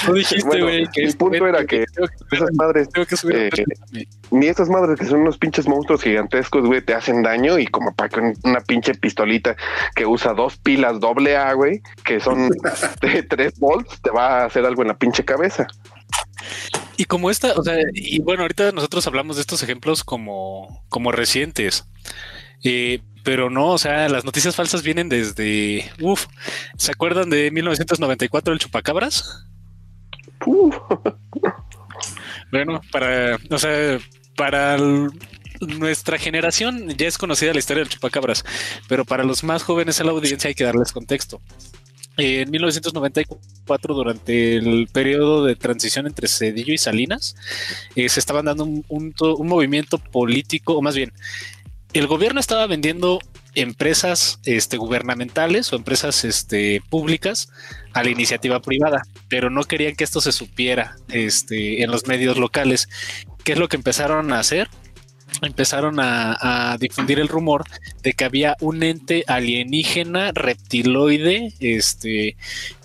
[0.07, 0.88] No dijiste, güey.
[0.95, 1.86] el punto era que,
[2.32, 2.88] esas madres,
[3.30, 3.49] eh,
[4.32, 7.94] ni esas madres que son unos pinches monstruos gigantescos, güey, te hacen daño y como
[7.94, 9.57] para que una pinche pistolita
[9.94, 12.49] que usa dos pilas doble A, güey, que son
[13.02, 15.68] de tres volts, te va a hacer algo en la pinche cabeza.
[17.02, 21.11] Y como esta, o sea, y bueno, ahorita nosotros hablamos de estos ejemplos como, como
[21.11, 21.88] recientes.
[22.64, 26.28] Eh, pero no, o sea, las noticias falsas vienen desde, uff,
[26.78, 29.48] ¿se acuerdan de 1994 el chupacabras?
[32.52, 33.98] Bueno, para, o sea,
[34.38, 34.78] para
[35.60, 38.45] nuestra generación ya es conocida la historia del chupacabras,
[38.88, 41.41] pero para los más jóvenes en la audiencia hay que darles contexto.
[42.17, 47.35] En 1994, durante el periodo de transición entre Cedillo y Salinas,
[47.95, 51.13] eh, se estaban dando un, movimiento político, o más bien,
[51.93, 53.19] el gobierno estaba vendiendo
[53.55, 57.49] empresas este, gubernamentales o empresas este, públicas
[57.93, 62.38] a la iniciativa privada, pero no querían que esto se supiera este, en los medios
[62.38, 62.88] locales.
[63.43, 64.69] ¿Qué es lo que empezaron a hacer?
[65.41, 67.63] Empezaron a, difundir el rumor
[68.03, 72.35] de que había un ente alienígena reptiloide este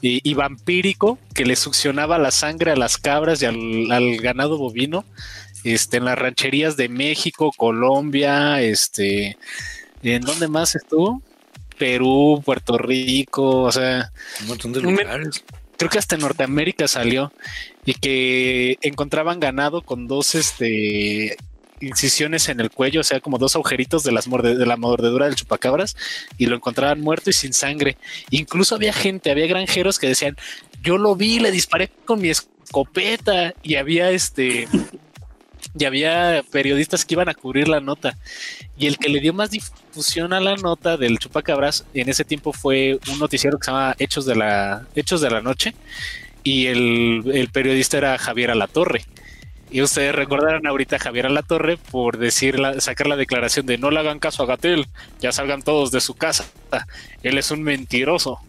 [0.00, 5.04] y, vampírico que le succionaba la sangre a las cabras y al, ganado bovino
[5.64, 9.36] este en las rancherías de México, Colombia, este
[10.02, 11.22] ¿en dónde más estuvo?
[11.76, 14.10] Perú, Puerto Rico, o sea,
[14.42, 15.44] un montón de lugares.
[15.76, 17.32] Creo que hasta en Norteamérica salió
[17.84, 21.36] y que encontraban ganado con dos este
[21.80, 25.34] incisiones en el cuello, o sea, como dos agujeritos de, las de la mordedura del
[25.34, 25.96] chupacabras
[26.38, 27.96] y lo encontraban muerto y sin sangre.
[28.30, 30.36] Incluso había gente, había granjeros que decían,
[30.82, 34.68] yo lo vi, le disparé con mi escopeta y había este...
[35.78, 38.16] Y había periodistas que iban a cubrir la nota.
[38.78, 42.54] Y el que le dio más difusión a la nota del chupacabras en ese tiempo
[42.54, 45.74] fue un noticiero que se llama Hechos de la, Hechos de la Noche.
[46.44, 49.04] Y el periodista era Javier Alatorre.
[49.70, 53.98] Y ustedes recordarán ahorita a Javier Alatorre por decir sacar la declaración de no le
[53.98, 54.86] hagan caso a Gatel,
[55.20, 56.46] ya salgan todos de su casa.
[57.22, 58.40] Él es un mentiroso.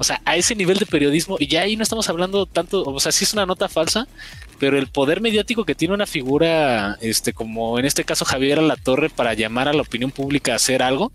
[0.00, 3.00] O sea, a ese nivel de periodismo, y ya ahí no estamos hablando tanto, o
[3.00, 4.08] sea, sí es una nota falsa,
[4.58, 9.10] pero el poder mediático que tiene una figura, este, como en este caso Javier Alatorre,
[9.10, 11.12] para llamar a la opinión pública a hacer algo,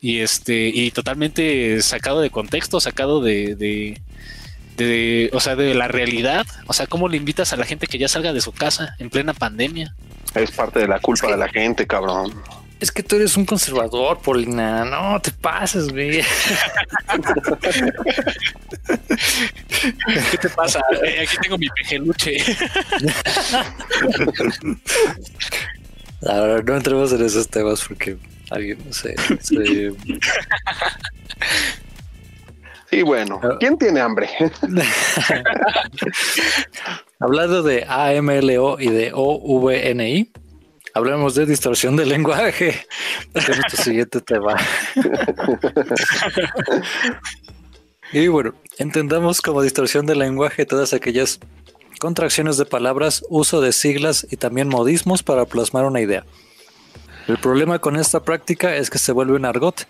[0.00, 4.00] y este, y totalmente sacado de contexto, sacado de,
[5.32, 6.46] o sea, de la realidad.
[6.66, 9.10] O sea, ¿cómo le invitas a la gente que ya salga de su casa en
[9.10, 9.94] plena pandemia?
[10.34, 12.42] Es parte de la culpa de la gente, cabrón.
[12.78, 14.84] Es que tú eres un conservador, Polina.
[14.84, 16.20] No te pases, güey.
[20.30, 20.82] ¿Qué te pasa?
[21.02, 22.36] Eh, aquí tengo mi pejeluche.
[26.28, 28.18] Ahora no entremos en esos temas porque
[28.50, 29.14] alguien no sé.
[29.40, 29.92] Se...
[32.90, 33.56] Sí, bueno, ah.
[33.58, 34.28] ¿quién tiene hambre?
[37.18, 40.30] Hablando de AMLO y de OVNI,
[40.94, 42.86] hablemos de distorsión del lenguaje.
[43.34, 44.54] Es nuestro siguiente tema.
[48.12, 51.40] y bueno, entendamos como distorsión del lenguaje todas aquellas
[51.98, 56.24] contracciones de palabras, uso de siglas y también modismos para plasmar una idea.
[57.26, 59.86] El problema con esta práctica es que se vuelve un argot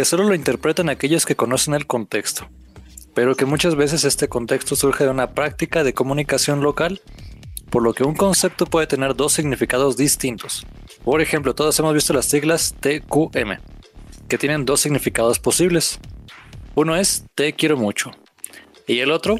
[0.00, 2.48] que solo lo interpretan aquellos que conocen el contexto,
[3.12, 7.02] pero que muchas veces este contexto surge de una práctica de comunicación local,
[7.68, 10.66] por lo que un concepto puede tener dos significados distintos.
[11.04, 13.58] Por ejemplo, todos hemos visto las siglas TQM,
[14.26, 16.00] que tienen dos significados posibles.
[16.74, 18.10] Uno es te quiero mucho,
[18.86, 19.36] y el otro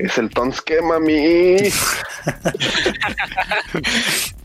[0.00, 1.58] es el tonske, mami.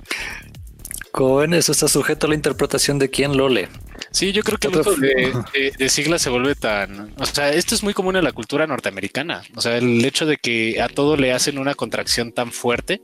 [1.12, 3.68] Con eso está sujeto a la interpretación de quien lo lee.
[4.12, 7.14] Sí, yo creo que el uso de, siglas se vuelve tan.
[7.18, 9.44] O sea, esto es muy común en la cultura norteamericana.
[9.56, 13.02] O sea, el hecho de que a todo le hacen una contracción tan fuerte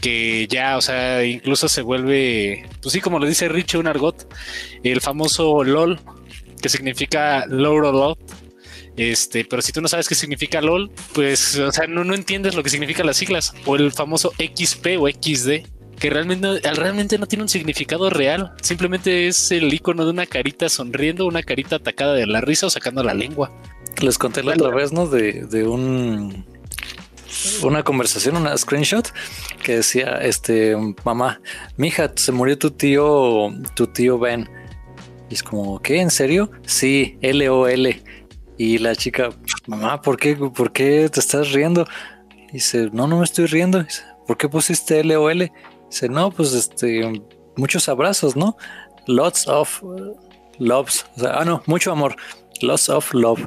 [0.00, 4.32] que ya, o sea, incluso se vuelve, pues sí, como lo dice Richie, un argot,
[4.82, 6.00] el famoso LOL,
[6.60, 8.18] que significa Lot.
[8.96, 12.54] Este, pero si tú no sabes qué significa LOL, pues, o sea, no, no entiendes
[12.54, 17.26] lo que significan las siglas, o el famoso XP o XD que realmente, realmente no
[17.26, 18.54] tiene un significado real.
[18.62, 22.70] Simplemente es el icono de una carita sonriendo, una carita atacada de la risa o
[22.70, 23.50] sacando la lengua.
[24.02, 25.06] Les conté la otra vez, ¿no?
[25.06, 26.44] De, de un
[27.62, 29.12] una conversación, una screenshot
[29.62, 30.74] que decía, este,
[31.04, 31.40] mamá,
[31.76, 34.48] mija, se murió tu tío, tu tío Ben.
[35.28, 36.00] Y es como, ¿qué?
[36.00, 36.50] ¿En serio?
[36.66, 38.02] Sí, L-O-L.
[38.58, 39.30] Y la chica,
[39.66, 41.86] mamá, ¿por qué, ¿por qué te estás riendo?
[42.50, 43.82] Y dice, no, no me estoy riendo.
[43.82, 45.52] Dice, ¿Por qué pusiste L-O-L?
[45.90, 47.22] Dice, no, pues este,
[47.56, 48.56] muchos abrazos, ¿no?
[49.06, 49.82] Lots of
[50.58, 51.06] loves.
[51.16, 52.16] O sea, ah, no, mucho amor.
[52.60, 53.46] Lots of love.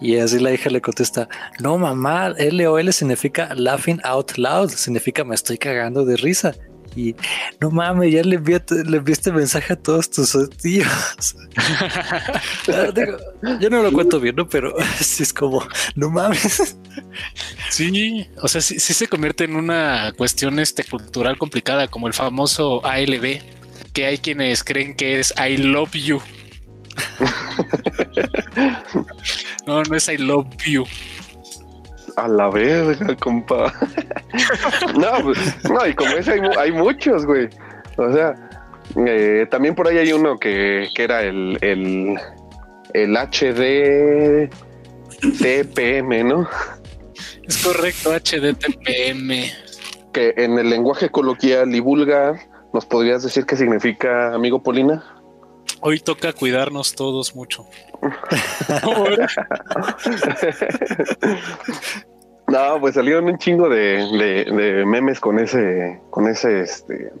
[0.00, 1.28] Y así la hija le contesta,
[1.60, 6.54] no mamá, L-O-L significa laughing out loud, significa me estoy cagando de risa.
[6.96, 7.14] Y
[7.60, 11.36] no mames, ya le envié, le enviaste mensaje a todos tus tíos.
[13.60, 14.48] Yo no lo cuento bien, ¿no?
[14.48, 15.64] Pero sí es como,
[15.94, 16.76] no mames.
[17.70, 22.84] Sí, o sea, sí, se convierte en una cuestión este, cultural complicada, como el famoso
[22.84, 23.40] ALB,
[23.92, 26.20] que hay quienes creen que es I love you.
[29.66, 30.84] no, no es I love you.
[32.16, 33.72] A la verga, compa.
[34.98, 37.48] no, pues, no, y como ese hay, muchos, güey.
[37.96, 38.34] O sea,
[39.06, 42.18] eh, también por ahí hay uno que, que era el, el,
[42.94, 44.50] el HD
[45.20, 46.48] TPM, ¿no?
[47.46, 49.50] Es correcto, HDTPM.
[50.12, 52.36] Que en el lenguaje coloquial y vulgar,
[52.72, 55.19] ¿nos podrías decir qué significa, amigo Polina?
[55.82, 57.66] Hoy toca cuidarnos todos mucho.
[62.48, 67.12] no, pues salieron un chingo de, memes con ese, con ese, este,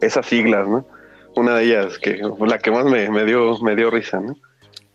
[0.00, 0.86] esas siglas, ¿no?
[1.34, 4.36] Una de ellas que la que más me, me dio me dio risa, ¿no?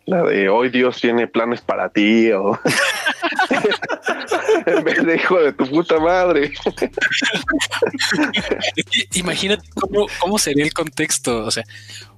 [0.04, 2.58] La de hoy Dios tiene planes para ti o
[4.66, 6.52] en vez de hijo de tu puta madre.
[9.14, 11.62] imagínate cómo, cómo sería el contexto, o sea,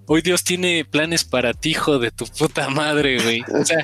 [0.06, 3.42] Hoy Dios tiene planes para ti, hijo de tu puta madre, güey.
[3.42, 3.78] O sea,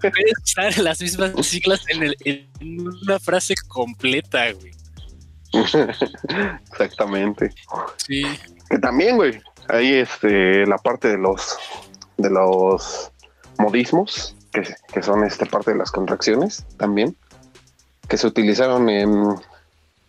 [0.00, 2.48] puedes usar las mismas siglas en, en
[3.02, 4.72] una frase completa, güey.
[6.70, 7.50] Exactamente.
[7.96, 8.24] Sí.
[8.70, 11.56] Que también, güey, ahí este la parte de los
[12.16, 13.10] de los
[13.58, 17.16] modismos, que, que son este parte de las contracciones también,
[18.08, 19.34] que se utilizaron en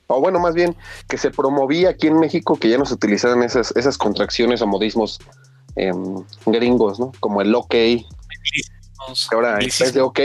[0.08, 0.76] o bueno, más bien
[1.08, 4.68] que se promovía aquí en México que ya no se utilizaran esas, esas contracciones o
[4.68, 5.20] modismos
[5.76, 7.12] em, gringos, ¿no?
[7.20, 7.70] Como el OK.
[7.70, 8.06] Que
[9.32, 10.20] ahora en vez de OK,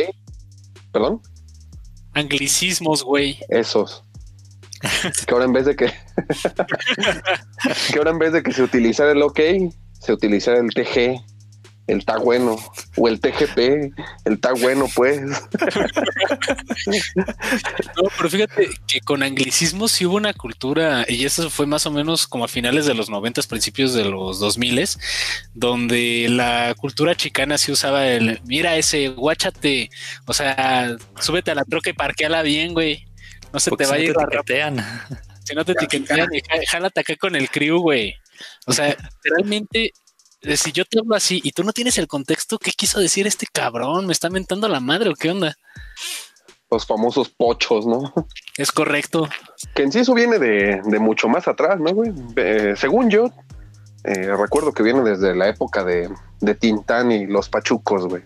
[0.93, 1.21] perdón.
[2.15, 3.39] Anglicismos, güey.
[3.49, 4.05] Esos.
[5.27, 5.87] que ahora en vez de que
[7.93, 9.41] que ahora en vez de que se utilizara el OK,
[10.01, 11.23] se utilizara el TG
[11.91, 12.57] el está bueno,
[12.97, 15.21] o el TGP, el está bueno, pues.
[15.21, 15.37] No,
[18.17, 22.29] pero fíjate que con anglicismo sí hubo una cultura, y eso fue más o menos
[22.29, 25.01] como a finales de los noventas, principios de los dos miles,
[25.53, 29.91] donde la cultura chicana sí usaba el, mira ese, guáchate,
[30.27, 33.05] o sea, súbete a la troca y parqueala bien, güey.
[33.53, 34.15] No se te va a ir
[35.43, 36.29] Si no te etiquetean,
[36.69, 38.15] jálate acá con el crew, güey.
[38.67, 39.93] O sea, realmente
[40.57, 43.47] si yo te hablo así y tú no tienes el contexto, ¿qué quiso decir este
[43.53, 44.07] cabrón?
[44.07, 45.57] ¿Me está mentando la madre o qué onda?
[46.71, 48.13] Los famosos pochos, ¿no?
[48.57, 49.29] Es correcto.
[49.75, 52.13] Que en sí eso viene de, mucho más atrás, ¿no, güey?
[52.77, 53.27] según yo,
[54.05, 56.09] eh, recuerdo que viene desde la época de,
[56.41, 58.23] de Tintán y los pachucos, güey.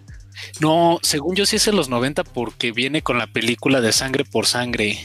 [0.61, 4.25] No, según yo sí es en los 90 porque viene con la película de Sangre
[4.25, 4.99] por Sangre.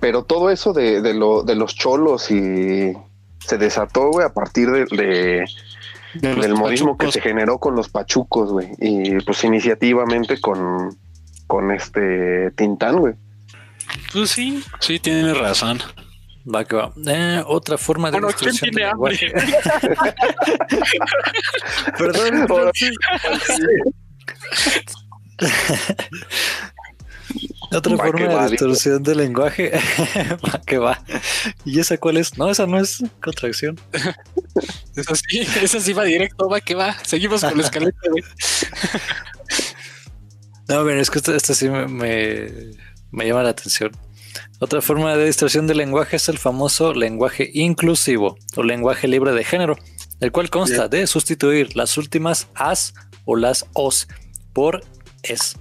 [0.00, 2.92] Pero todo eso de, de, lo, de los cholos y
[3.40, 5.44] se desató, güey, a partir de
[6.14, 8.70] del modismo que se generó con los pachucos, güey.
[8.78, 10.96] Y pues iniciativamente con,
[11.46, 13.14] con este Tintán, güey.
[14.12, 15.80] Pues sí, sí, tiene razón.
[16.52, 16.92] Va que va.
[17.06, 19.18] Eh, otra forma de bueno, ¿quién tiene hambre?
[21.98, 22.46] Perdón.
[27.74, 29.72] Otra forma de distorsión del lenguaje.
[30.40, 31.02] ¿Para qué va?
[31.64, 32.38] ¿Y esa cuál es?
[32.38, 33.78] No, esa no es contracción.
[34.96, 36.96] esa sí, esa sí va directo, va que va.
[37.04, 38.22] Seguimos con la escaleta, güey.
[40.66, 41.86] No, pero es que esto, sí me,
[43.10, 43.92] me, llama la atención.
[44.60, 49.44] Otra forma de distorsión del lenguaje es el famoso lenguaje inclusivo o lenguaje libre de
[49.44, 49.76] género,
[50.20, 52.94] el cual consta de sustituir las últimas as
[53.26, 54.08] o las os
[54.54, 54.82] por
[55.22, 55.56] es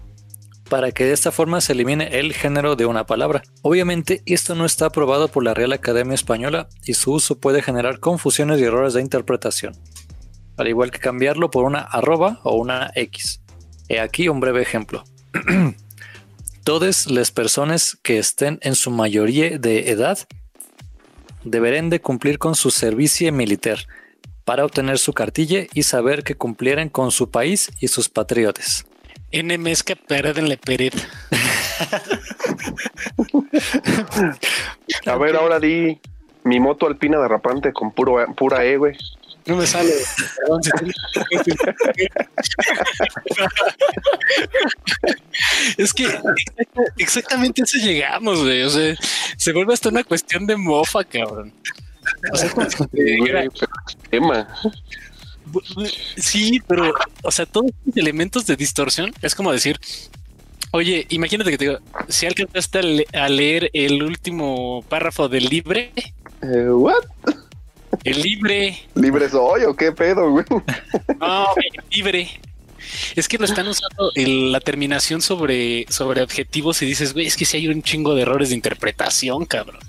[0.70, 3.44] para que de esta forma se elimine el género de una palabra.
[3.62, 8.00] Obviamente, esto no está aprobado por la Real Academia Española y su uso puede generar
[8.00, 9.76] confusiones y errores de interpretación,
[10.58, 13.42] al igual que cambiarlo por una arroba o una X.
[13.90, 15.04] He aquí un breve ejemplo.
[16.64, 20.20] Todas las personas que estén en su mayoría de edad
[21.44, 23.80] deberán de cumplir con su servicio militar
[24.46, 28.86] para obtener su cartilla y saber que cumplieran con su país y sus patriotas.
[29.34, 29.98] NMS que
[30.42, 30.94] le perit.
[35.06, 36.00] A ver, ahora di
[36.44, 38.96] mi moto alpina derrapante con puro, pura E, güey.
[39.46, 39.92] No me sale.
[45.78, 46.08] es que
[46.98, 48.64] exactamente eso llegamos, güey.
[48.64, 48.96] O sea,
[49.36, 51.52] se vuelve hasta una cuestión de mofa, cabrón.
[52.32, 52.54] O sea,
[54.10, 54.48] tema.
[56.18, 56.94] Sí, pero,
[57.24, 59.80] o sea, todos los elementos de distorsión es como decir,
[60.72, 65.92] oye, imagínate que te digo, si alcanzaste a, leer el último párrafo del libre.
[66.42, 67.04] Eh, ¿What?
[68.04, 68.80] El libre.
[68.96, 70.46] ¿Libre soy o qué pedo, güey?
[71.20, 71.46] No,
[71.92, 72.30] libre.
[73.16, 77.46] Es que lo están usando la terminación sobre, sobre objetivos y dices, güey, es que
[77.46, 79.80] si hay un chingo de errores de interpretación, cabrón.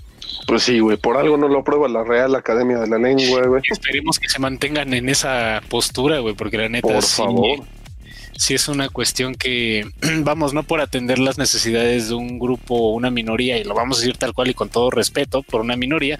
[0.47, 3.61] Pues sí, güey, por algo no lo aprueba la Real Academia de la Lengua, güey.
[3.69, 7.59] Esperemos que se mantengan en esa postura, güey, porque la neta por favor.
[8.37, 9.89] sí es una cuestión que,
[10.19, 13.97] vamos, no por atender las necesidades de un grupo o una minoría, y lo vamos
[13.97, 16.19] a decir tal cual y con todo respeto, por una minoría,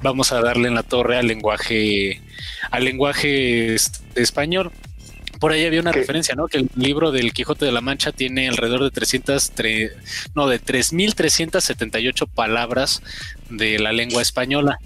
[0.00, 2.20] vamos a darle en la torre al lenguaje,
[2.70, 3.76] al lenguaje
[4.14, 4.70] español.
[5.40, 6.46] Por ahí había una referencia, ¿no?
[6.46, 9.52] Que el libro del Quijote de la Mancha tiene alrededor de 300,
[10.34, 13.02] no, de 3.378 palabras
[13.50, 14.78] de la lengua española.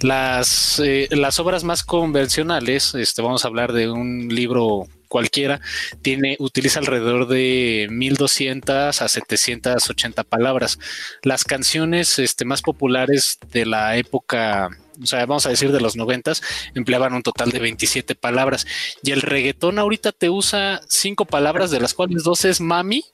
[0.00, 5.60] Las, eh, las obras más convencionales, este, vamos a hablar de un libro cualquiera,
[6.02, 10.78] tiene, utiliza alrededor de 1200 a 780 palabras.
[11.22, 14.70] Las canciones este, más populares de la época
[15.02, 16.42] o sea, vamos a decir de los noventas,
[16.74, 18.66] empleaban un total de 27 palabras.
[19.02, 23.04] Y el reggaetón ahorita te usa cinco palabras, de las cuales dos es mami,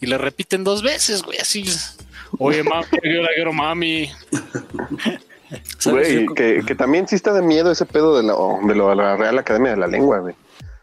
[0.00, 1.64] y le repiten dos veces, güey, así.
[2.38, 4.10] Oye, mami, yo la quiero mami.
[5.84, 8.32] Güey, que, que, también sí está de miedo ese pedo de, la,
[8.66, 10.34] de, lo, de la Real Academia de la Lengua, güey.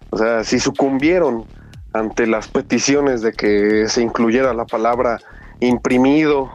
[0.09, 1.45] O sea, si sucumbieron
[1.91, 5.19] ante las peticiones de que se incluyera la palabra
[5.67, 6.49] imprimido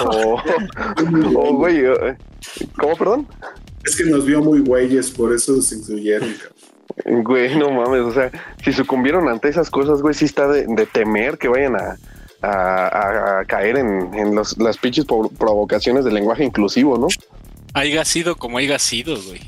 [0.04, 0.40] o,
[1.34, 2.16] o, güey, eh,
[2.78, 3.26] ¿cómo, perdón?
[3.84, 6.34] Es que nos vio muy güeyes, por eso se incluyeron.
[7.04, 8.30] Güey, no mames, o sea,
[8.64, 11.96] si sucumbieron ante esas cosas, güey, sí está de, de temer que vayan a,
[12.42, 17.06] a, a caer en, en los, las pinches provocaciones del lenguaje inclusivo, ¿no?
[17.74, 19.40] Haiga sido como haya sido, güey.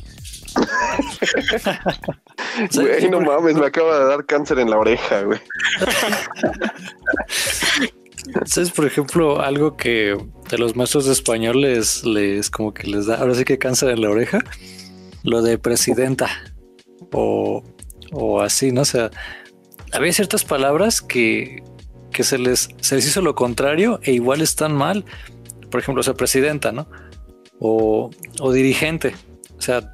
[2.75, 5.39] Güey, no mames, me acaba de dar cáncer en la oreja, güey.
[8.47, 10.17] ¿Sabes, por ejemplo, algo que
[10.51, 13.91] de los maestros de español les, les como que les da, ahora sí que cáncer
[13.91, 14.41] en la oreja?
[15.23, 16.29] Lo de presidenta
[17.13, 17.63] o,
[18.13, 18.83] o así, ¿no?
[18.83, 19.11] O sea,
[19.93, 21.63] había ciertas palabras que,
[22.13, 25.05] que se les, se les hizo lo contrario e igual están mal.
[25.71, 26.89] Por ejemplo, o sea, presidenta, ¿no?
[27.59, 28.11] O,
[28.41, 29.15] o dirigente.
[29.59, 29.93] O sea,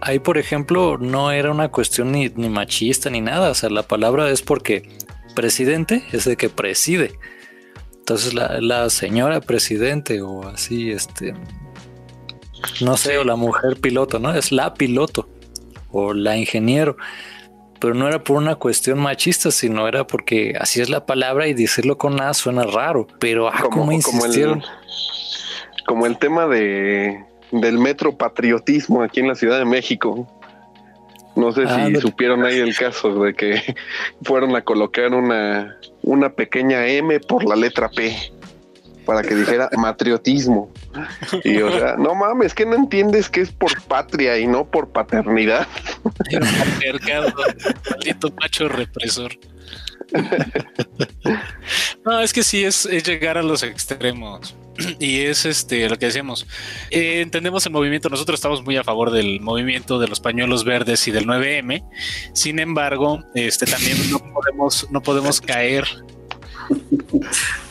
[0.00, 3.50] ahí, por ejemplo, no era una cuestión ni, ni, machista ni nada.
[3.50, 4.88] O sea, la palabra es porque
[5.34, 7.12] presidente es de que preside.
[8.10, 11.32] Entonces, la, la señora presidente o así, este,
[12.80, 14.34] no sé, o la mujer piloto, ¿no?
[14.34, 15.28] Es la piloto
[15.92, 16.96] o la ingeniero
[17.80, 21.54] pero no era por una cuestión machista, sino era porque así es la palabra y
[21.54, 24.60] decirlo con A suena raro, pero ah, como, ¿cómo insistieron?
[24.60, 24.74] Como
[25.76, 30.26] el, como el tema de del metro patriotismo aquí en la Ciudad de México.
[31.36, 33.76] No sé ah, si supieron ahí el caso de que
[34.22, 38.16] fueron a colocar una, una pequeña M por la letra P
[39.04, 40.70] para que dijera matriotismo.
[41.44, 44.90] Y o sea, no mames, que no entiendes que es por patria y no por
[44.90, 45.66] paternidad.
[47.90, 49.32] maldito macho represor.
[52.04, 54.54] No, es que sí es, es, llegar a los extremos.
[54.98, 56.46] Y es este lo que decíamos.
[56.90, 61.06] Eh, entendemos el movimiento, nosotros estamos muy a favor del movimiento de los pañuelos verdes
[61.08, 61.84] y del 9M.
[62.32, 65.84] Sin embargo, este también no podemos, no podemos caer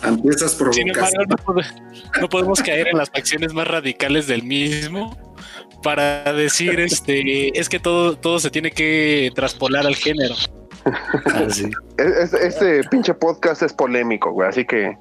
[0.01, 0.97] ante esas provocaciones.
[1.27, 1.63] No, pode
[2.21, 5.17] no, podemos caer en las facciones más radicales del mismo
[5.81, 10.35] para decir este es que todo, todo se tiene que traspolar al género.
[11.25, 11.69] Así.
[11.97, 14.97] Este, este pinche podcast es polémico, güey, así que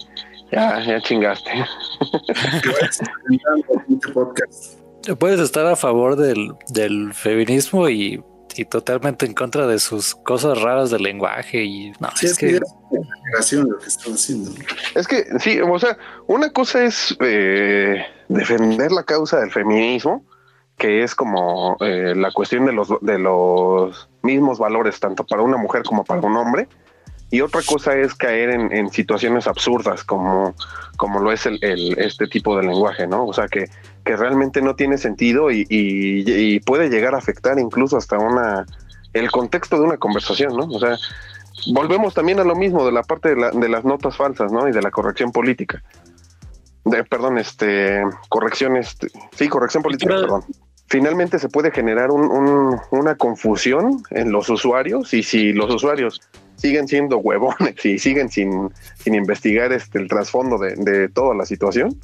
[0.53, 1.51] ya, ya chingaste.
[5.19, 8.23] Puedes estar a favor del, del feminismo y
[8.59, 12.39] y totalmente en contra de sus cosas raras del lenguaje y no, sí, es, es,
[12.39, 14.51] que, es lo que están haciendo.
[14.95, 15.97] Es que sí, o sea,
[16.27, 20.25] una cosa es eh, defender la causa del feminismo,
[20.79, 25.57] que es como eh, la cuestión de los de los mismos valores tanto para una
[25.57, 26.69] mujer como para un hombre,
[27.31, 30.55] y otra cosa es caer en, en situaciones absurdas como,
[30.97, 33.27] como lo es el, el, este tipo de lenguaje, ¿no?
[33.27, 33.67] O sea que
[34.09, 38.65] que realmente no tiene sentido y, y, y, puede llegar a afectar incluso hasta una
[39.13, 40.65] el contexto de una conversación, ¿no?
[40.65, 40.97] O sea,
[41.75, 44.67] volvemos también a lo mismo de la parte de, la, de las notas falsas, ¿no?
[44.67, 45.83] Y de la corrección política.
[46.87, 50.45] De, perdón, este, corrección, este, sí, corrección política, perdón.
[50.89, 56.21] Finalmente se puede generar un, un, una confusión en los usuarios y si los usuarios
[56.57, 61.45] siguen siendo huevones y siguen sin, sin investigar este, el trasfondo de, de toda la
[61.45, 62.01] situación,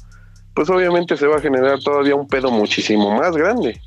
[0.53, 3.81] pues obviamente se va a generar todavía un pedo muchísimo más grande.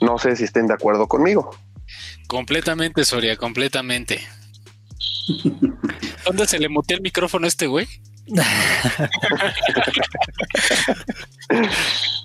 [0.00, 1.56] No sé si estén de acuerdo conmigo.
[2.28, 4.20] Completamente, Soria, completamente.
[6.24, 7.86] ¿Dónde se le mutea el micrófono a este güey?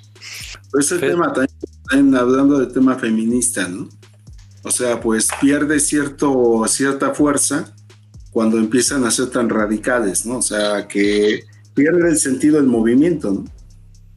[0.71, 3.89] pues el tema también, hablando del tema feminista, ¿no?
[4.63, 7.73] O sea, pues pierde cierto, cierta fuerza
[8.31, 10.37] cuando empiezan a ser tan radicales, ¿no?
[10.37, 13.45] O sea, que pierde el sentido del movimiento, ¿no?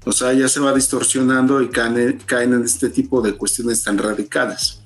[0.05, 3.98] O sea, ya se va distorsionando y caen, caen en este tipo de cuestiones tan
[3.98, 4.81] radicales.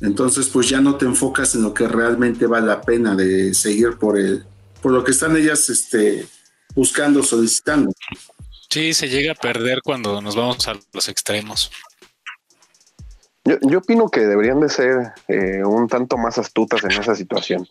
[0.00, 3.96] Entonces, pues ya no te enfocas en lo que realmente vale la pena de seguir
[3.98, 4.44] por el,
[4.82, 6.26] por lo que están ellas este,
[6.74, 7.92] buscando, solicitando.
[8.74, 11.70] Sí, se llega a perder cuando nos vamos a los extremos.
[13.44, 17.68] Yo, yo opino que deberían de ser eh, un tanto más astutas en esa situación.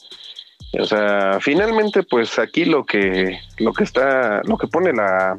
[0.79, 5.37] O sea, finalmente, pues aquí lo que, lo que está, lo que pone la,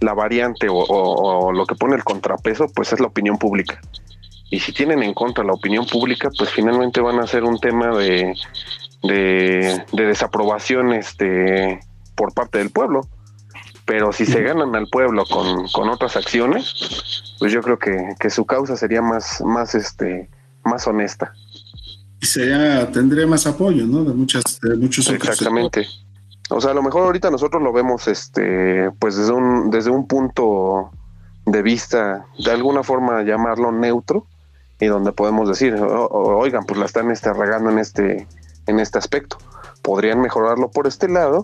[0.00, 3.80] la variante o, lo que pone el contrapeso, pues es la opinión pública.
[4.50, 7.96] Y si tienen en contra la opinión pública, pues finalmente van a ser un tema
[7.96, 8.34] de,
[9.04, 11.78] de, de desaprobación este,
[12.16, 13.02] por parte del pueblo.
[13.90, 18.30] Pero si se ganan al pueblo con, con otras acciones, pues yo creo que, que,
[18.30, 20.30] su causa sería más, más, este,
[20.64, 21.32] más honesta.
[22.20, 24.04] Y sería, tendría más apoyo, ¿no?
[24.04, 25.88] De muchas, de muchos Exactamente.
[26.50, 30.06] O sea, a lo mejor ahorita nosotros lo vemos, este, pues desde un, desde un
[30.06, 30.92] punto
[31.46, 34.24] de vista, de alguna forma llamarlo neutro,
[34.78, 38.28] y donde podemos decir, oigan, pues la están este, regando en este,
[38.68, 39.36] en este aspecto.
[39.82, 41.42] Podrían mejorarlo por este lado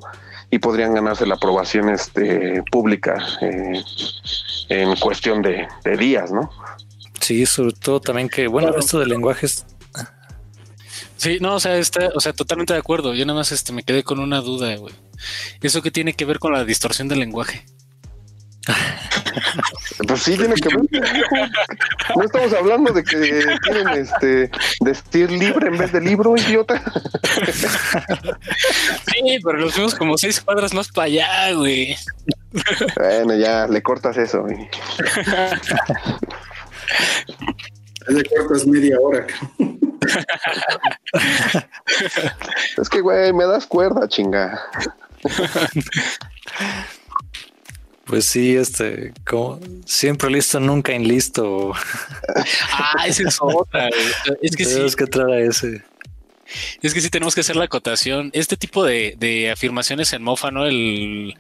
[0.51, 3.83] y podrían ganarse la aprobación este, pública eh,
[4.69, 5.67] en cuestión de,
[5.99, 6.51] días, ¿no?
[7.21, 9.67] Sí, sobre todo también que, bueno, esto de lenguajes.
[11.17, 13.15] Sí, no, o sea, está, o sea, totalmente de acuerdo.
[13.15, 14.95] Yo nada más este, me quedé con una duda, güey.
[15.63, 17.65] ¿Eso qué tiene que ver con la distorsión del lenguaje?
[20.07, 20.85] Pues sí, tiene que ver.
[22.17, 24.51] No estamos hablando de que tienen este
[24.81, 26.83] decir libre en vez de libro, idiota.
[29.07, 31.97] Sí, pero los vemos como seis cuadras más para allá, güey.
[32.97, 34.69] Bueno, ya le cortas eso, güey.
[38.09, 39.27] Le cortas media hora.
[42.77, 44.61] Es que, güey, me das cuerda, chinga.
[48.07, 51.73] Pues sí, este, como siempre listo, nunca en listo.
[52.73, 53.91] Ah, esa es otra.
[54.41, 54.81] Es que sí.
[54.97, 55.83] que traer ese.
[56.83, 58.31] Es que sí tenemos que hacer la acotación.
[58.33, 60.67] Este tipo de, afirmaciones en mofa, ¿no?
[60.67, 61.37] El,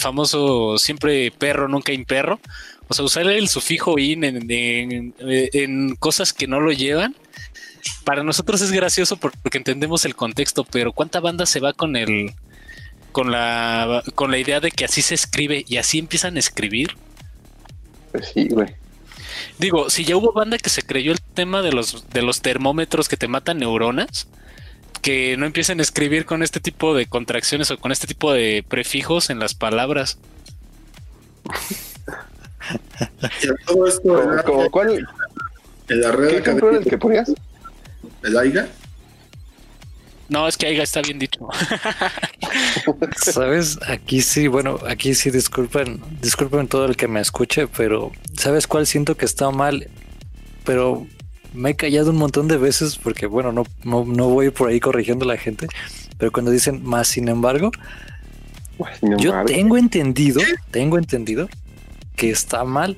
[0.00, 2.40] famoso siempre perro, nunca imperro.
[2.88, 7.14] O sea, usar el sufijo in en, en, cosas que no lo llevan.
[8.04, 12.34] Para nosotros es gracioso porque entendemos el contexto, pero ¿cuánta banda se va con el
[13.12, 16.96] con la, con la idea de que así se escribe y así empiezan a escribir.
[18.12, 18.74] Pues sí, güey.
[19.58, 23.08] Digo, si ya hubo banda que se creyó el tema de los, de los termómetros
[23.08, 24.28] que te matan neuronas,
[25.02, 28.64] que no empiecen a escribir con este tipo de contracciones o con este tipo de
[28.66, 30.18] prefijos en las palabras.
[33.66, 35.06] todo esto ¿Cuál?
[35.88, 37.32] ¿En la red ¿Qué el que ponías?
[38.22, 38.68] ¿El AIGA?
[40.30, 41.40] No, es que Aiga está bien dicho.
[43.16, 48.68] Sabes, aquí sí, bueno, aquí sí disculpen, disculpen todo el que me escuche, pero ¿sabes
[48.68, 49.88] cuál siento que está mal?
[50.64, 51.04] Pero
[51.52, 55.24] me he callado un montón de veces porque, bueno, no, no, voy por ahí corrigiendo
[55.24, 55.66] a la gente,
[56.16, 57.72] pero cuando dicen más sin embargo,
[59.18, 60.40] yo tengo entendido,
[60.70, 61.48] tengo entendido
[62.14, 62.96] que está mal.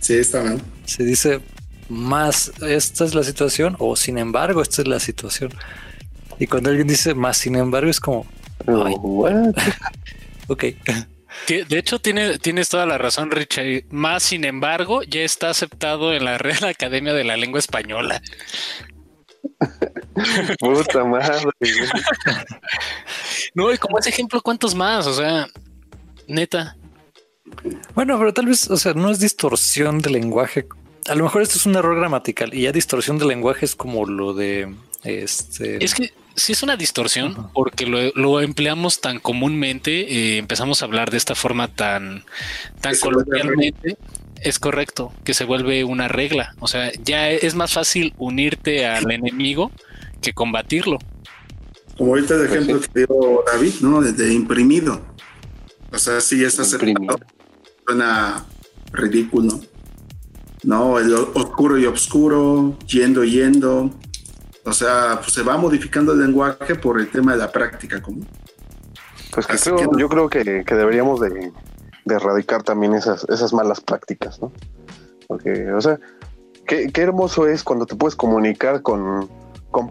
[0.00, 0.60] Sí, está mal.
[0.86, 1.40] Se dice
[1.88, 5.52] más esta es la situación o sin embargo esta es la situación.
[6.38, 8.26] Y cuando alguien dice más, sin embargo, es como.
[10.48, 10.64] ok.
[11.48, 13.84] De hecho, tiene, tienes toda la razón, Richard.
[13.90, 18.22] Más, sin embargo, ya está aceptado en la Real Academia de la Lengua Española.
[20.60, 21.50] Puta madre.
[23.54, 25.06] no, y como ese ejemplo, ¿cuántos más?
[25.06, 25.48] O sea,
[26.28, 26.76] neta.
[27.94, 30.66] Bueno, pero tal vez, o sea, no es distorsión de lenguaje.
[31.08, 34.06] A lo mejor esto es un error gramatical y ya distorsión de lenguaje es como
[34.06, 34.72] lo de
[35.02, 35.84] este.
[35.84, 41.10] Es que sí es una distorsión porque lo, empleamos tan comúnmente, eh, empezamos a hablar
[41.10, 42.24] de esta forma tan,
[42.80, 43.96] tan coloquialmente.
[44.40, 46.54] Es correcto, que se vuelve una regla.
[46.58, 49.70] O sea, ya es más fácil unirte al enemigo
[50.20, 50.98] que combatirlo.
[51.96, 54.00] Como ahorita el ejemplo que dio David, ¿no?
[54.00, 55.00] De, imprimido.
[55.92, 57.20] O sea, si ya está aceptado.
[57.86, 58.44] Suena
[58.92, 59.60] ridículo.
[60.64, 63.90] No, el oscuro y oscuro, yendo, yendo.
[64.64, 68.28] O sea, pues, se va modificando el lenguaje por el tema de la práctica común.
[69.32, 69.48] Pues
[69.96, 71.50] yo creo que, deberíamos de,
[72.06, 74.52] erradicar también esas, esas malas prácticas, ¿no?
[75.26, 75.98] Porque, o sea,
[76.66, 79.28] qué, hermoso es cuando te puedes comunicar con,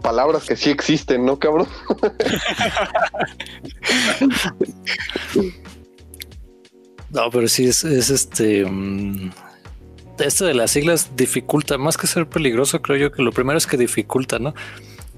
[0.00, 1.66] palabras que sí existen, ¿no, cabrón?
[7.10, 8.64] no, pero sí es, este.
[8.64, 9.32] Mm,
[10.26, 13.66] esto de las siglas dificulta, más que ser peligroso, creo yo que lo primero es
[13.66, 14.54] que dificulta, ¿no?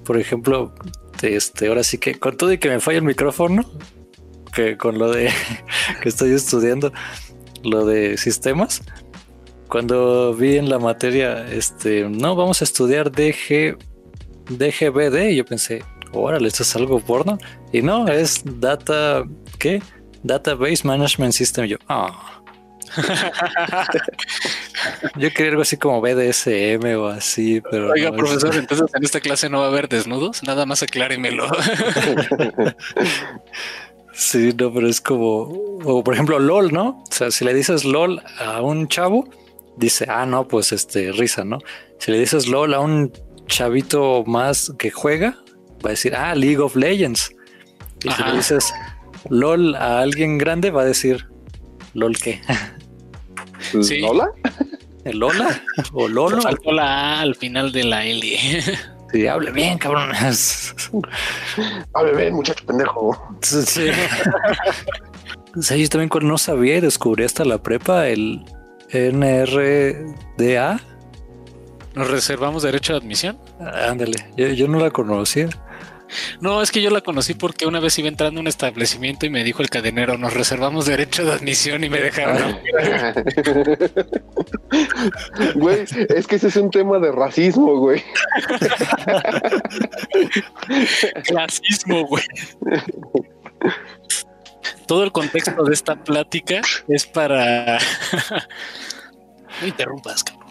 [0.04, 0.74] Por ejemplo,
[1.22, 3.64] este, ahora sí que con todo y que me falla el micrófono,
[4.54, 5.30] que con lo de
[6.02, 6.92] que estoy estudiando,
[7.62, 8.82] lo de sistemas,
[9.68, 13.76] cuando vi en la materia, este, no, vamos a estudiar DG,
[14.50, 15.82] DGBD, y yo pensé,
[16.12, 17.38] órale, esto es algo porno,
[17.72, 19.24] y no, es Data,
[19.58, 19.82] ¿qué?
[20.22, 22.33] Database Management System, yo, ah.
[25.16, 27.90] Yo quería algo así como BDSM o así, pero.
[27.90, 31.46] Oiga, profesor, entonces en esta clase no va a haber desnudos, nada más acláremelo.
[34.12, 35.42] sí, no, pero es como,
[35.84, 37.02] o por ejemplo, LOL, ¿no?
[37.08, 39.28] O sea, si le dices LOL a un chavo,
[39.76, 41.58] dice, ah, no, pues este, risa, ¿no?
[41.98, 43.12] Si le dices LOL a un
[43.46, 45.36] chavito más que juega,
[45.84, 47.30] va a decir, ah, League of Legends.
[48.02, 48.72] Y si le dices
[49.30, 51.26] LOL a alguien grande, va a decir,
[51.94, 52.40] ¿Lol qué?
[53.82, 54.00] Sí.
[54.00, 54.30] ¿Lola?
[55.04, 55.62] ¿El Lola?
[55.92, 56.40] ¿O Lolo?
[56.40, 58.38] Faltó la A al final de la L.
[59.12, 60.10] Sí, hable bien, cabrón.
[61.92, 63.16] Hable bien, muchacho pendejo.
[63.42, 63.86] Sí.
[65.56, 68.44] O sea, yo también cuando no sabía y descubrí hasta la prepa el
[68.92, 70.80] NRDA.
[71.94, 73.38] ¿Nos reservamos derecho de admisión?
[73.60, 75.48] Ándale, yo, yo no la conocía.
[76.40, 79.30] No, es que yo la conocí porque una vez iba entrando a un establecimiento y
[79.30, 82.58] me dijo el cadenero, nos reservamos derecho de admisión y me dejaron.
[85.54, 88.02] Güey, es que ese es un tema de racismo, güey.
[91.24, 92.24] Clasismo, güey.
[94.86, 97.78] Todo el contexto de esta plática es para...
[99.60, 100.43] no interrumpas, cabrón.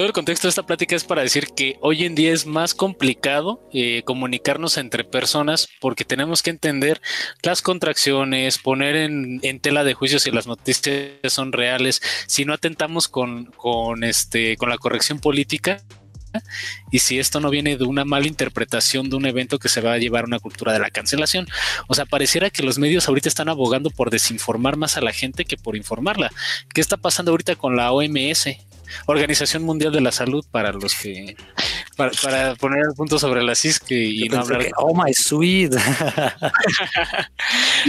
[0.00, 2.72] Todo el contexto de esta plática es para decir que hoy en día es más
[2.72, 7.02] complicado eh, comunicarnos entre personas porque tenemos que entender
[7.42, 13.08] las contracciones, poner en, tela de juicio si las noticias son reales, si no atentamos
[13.08, 15.82] con, con, este, con la corrección política
[16.90, 19.92] y si esto no viene de una mala interpretación de un evento que se va
[19.92, 21.46] a llevar a una cultura de la cancelación.
[21.88, 25.44] O sea, pareciera que los medios ahorita están abogando por desinformar más a la gente
[25.44, 26.32] que por informarla.
[26.72, 28.46] ¿Qué está pasando ahorita con la OMS?
[29.06, 31.36] Organización Mundial de la Salud para los que
[31.96, 35.12] para, para poner el punto sobre la CISC y Yo no hablar que, oh my
[35.12, 35.72] sweet.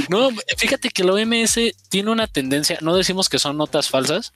[0.10, 1.60] No, fíjate que la OMS
[1.90, 4.34] tiene una tendencia, no decimos que son notas falsas,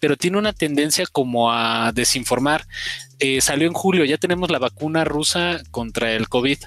[0.00, 2.66] pero tiene una tendencia como a desinformar.
[3.18, 6.58] Eh, salió en julio, ya tenemos la vacuna rusa contra el COVID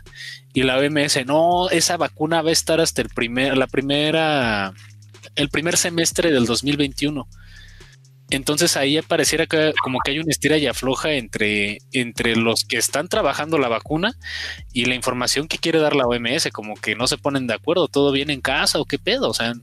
[0.53, 4.73] y la OMS, no, esa vacuna va a estar hasta el primer, la primera,
[5.35, 7.27] el primer semestre del 2021.
[8.33, 12.77] Entonces ahí pareciera que como que hay una estira y afloja entre, entre los que
[12.77, 14.17] están trabajando la vacuna
[14.73, 17.87] y la información que quiere dar la OMS, como que no se ponen de acuerdo,
[17.87, 19.53] todo viene en casa o qué pedo, o sea,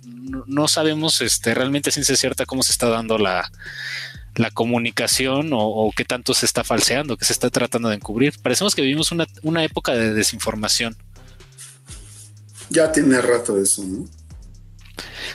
[0.47, 3.51] no, sabemos este, realmente ciencia cierta cómo se está dando la,
[4.37, 8.41] la comunicación o, o, qué tanto se está falseando, que se está tratando de encubrir.
[8.41, 10.97] Parecemos que vivimos una, una época de desinformación.
[12.69, 14.20] Ya tiene rato eso, ¿no?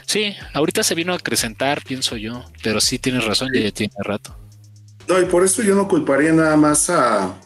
[0.06, 3.94] Sí, ahorita se vino a acrecentar, pienso yo, pero sí tienes razón, ya, ya tiene
[4.00, 4.36] rato.
[5.08, 7.40] No, y por eso yo no culparía nada más a,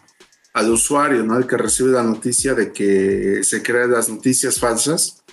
[0.54, 1.38] al usuario, ¿no?
[1.38, 5.24] El que recibe la noticia de que se crean las noticias falsas,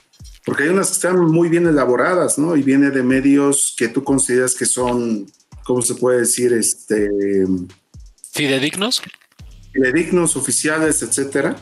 [0.44, 2.56] porque hay unas que están muy bien elaboradas, ¿no?
[2.56, 5.26] Y viene de medios que tú consideras que son,
[5.64, 6.52] ¿cómo se puede decir?
[6.52, 7.08] Este.
[8.32, 9.02] Fidedignos.
[9.72, 11.56] Fidedignos, oficiales, etcétera.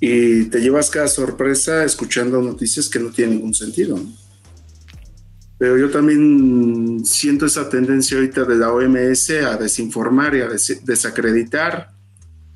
[0.00, 4.25] Y te llevas cada sorpresa escuchando noticias que no tienen ningún sentido, ¿no?
[5.58, 10.84] Pero yo también siento esa tendencia ahorita de la OMS a desinformar y a des
[10.84, 11.92] desacreditar,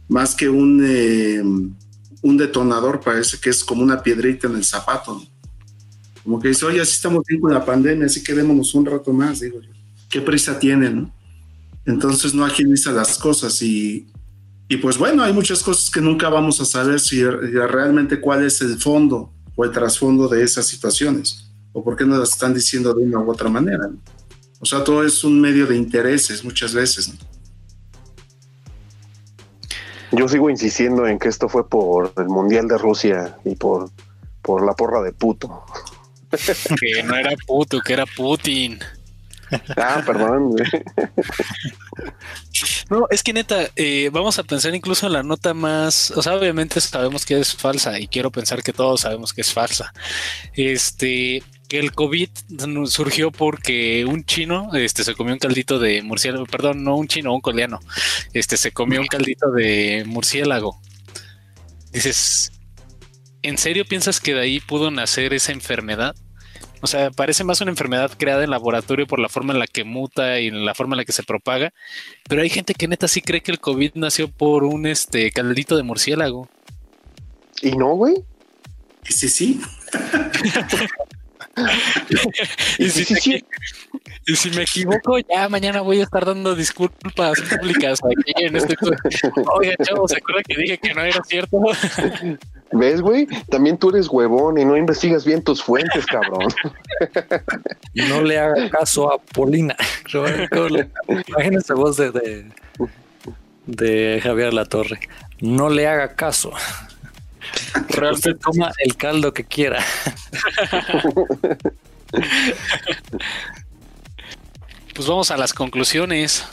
[0.08, 5.14] más que un, eh, un detonador, parece que es como una piedrita en el zapato.
[5.14, 5.24] ¿no?
[6.22, 9.40] Como que dice, oye, así estamos bien con la pandemia, así quedémonos un rato más,
[9.40, 9.70] digo yo.
[10.10, 11.02] ¿Qué prisa tienen?
[11.02, 11.14] No?
[11.86, 14.08] Entonces no agiliza las cosas y,
[14.68, 18.60] y pues bueno, hay muchas cosas que nunca vamos a saber si realmente cuál es
[18.60, 22.92] el fondo o el trasfondo de esas situaciones o por qué no las están diciendo
[22.94, 23.88] de una u otra manera.
[23.88, 23.98] ¿no?
[24.60, 27.08] O sea, todo es un medio de intereses muchas veces.
[27.08, 27.14] ¿no?
[30.12, 33.90] Yo sigo insistiendo en que esto fue por el Mundial de Rusia y por,
[34.42, 35.64] por la porra de puto.
[36.80, 38.78] Que no era puto, que era Putin.
[39.76, 40.54] Ah, perdón.
[42.88, 46.34] No, es que neta, eh, vamos a pensar incluso en la nota más, o sea,
[46.34, 49.92] obviamente sabemos que es falsa y quiero pensar que todos sabemos que es falsa.
[50.54, 52.28] Este, que el COVID
[52.86, 57.32] surgió porque un chino este, se comió un caldito de murciélago, perdón, no un chino,
[57.32, 57.78] un coreano,
[58.32, 60.80] este, se comió un caldito de murciélago.
[61.92, 62.50] Dices,
[63.42, 66.16] ¿en serio piensas que de ahí pudo nacer esa enfermedad?
[66.80, 69.84] O sea, parece más una enfermedad creada en laboratorio por la forma en la que
[69.84, 71.72] muta y en la forma en la que se propaga.
[72.28, 75.76] Pero hay gente que neta sí cree que el COVID nació por un este caldito
[75.76, 76.48] de murciélago.
[77.62, 78.16] ¿Y no, güey?
[79.04, 79.60] Sí, sí.
[82.78, 83.44] y, si sí, sí.
[84.26, 88.76] y, si me equivoco, ya mañana voy a estar dando disculpas públicas aquí en este.
[89.84, 91.60] Chavo, ¿se acuerda que dije que no era cierto?
[92.72, 93.26] ¿Ves, güey?
[93.48, 96.48] También tú eres huevón y no investigas bien tus fuentes, cabrón.
[97.94, 99.76] No le haga caso a Polina.
[101.26, 102.46] Imagínense voz de, de,
[103.66, 105.00] de Javier Latorre.
[105.40, 106.52] No le haga caso.
[107.88, 109.84] Realmente toma el caldo que quiera.
[114.94, 116.44] Pues vamos a las conclusiones,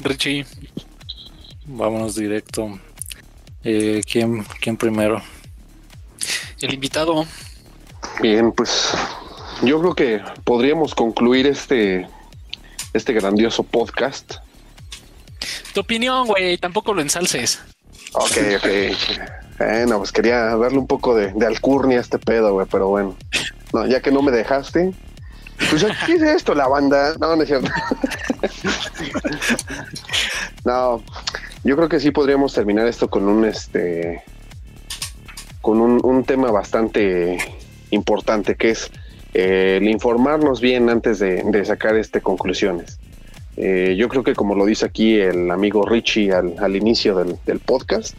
[0.00, 0.46] Richie.
[1.66, 2.78] Vámonos directo.
[3.62, 5.22] Eh, ¿quién, ¿Quién primero?
[6.60, 7.26] El invitado.
[8.20, 8.92] Bien, pues
[9.62, 12.08] yo creo que podríamos concluir este,
[12.92, 14.36] este grandioso podcast.
[15.72, 17.60] Tu opinión, güey, tampoco lo ensalces.
[18.14, 19.41] Ok, ok.
[19.64, 23.16] Bueno, pues quería darle un poco de, alcurnia a este pedo, güey, pero bueno.
[23.72, 24.92] No, ya que no me dejaste.
[25.70, 27.14] Pues, ¿qué es esto, la banda?
[27.20, 27.70] No, no es cierto.
[30.64, 31.02] no,
[31.64, 34.22] yo creo que sí podríamos terminar esto con un este
[35.60, 37.38] con un, tema bastante
[37.90, 38.90] importante que es
[39.32, 42.98] eh, el informarnos bien antes de, sacar este conclusiones.
[43.56, 48.16] Eh, yo creo que como lo dice aquí el amigo Richie al, inicio del, podcast,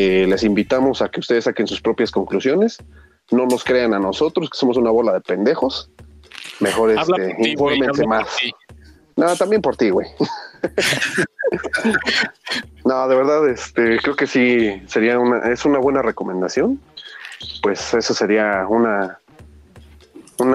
[0.00, 2.78] eh, les invitamos a que ustedes saquen sus propias conclusiones,
[3.32, 5.90] no nos crean a nosotros, que somos una bola de pendejos,
[6.60, 8.28] mejor este, infórmense más.
[9.16, 10.06] No, también por ti, güey.
[12.84, 16.80] no, de verdad, este, creo que sí sería una, es una buena recomendación.
[17.60, 19.18] Pues eso sería una,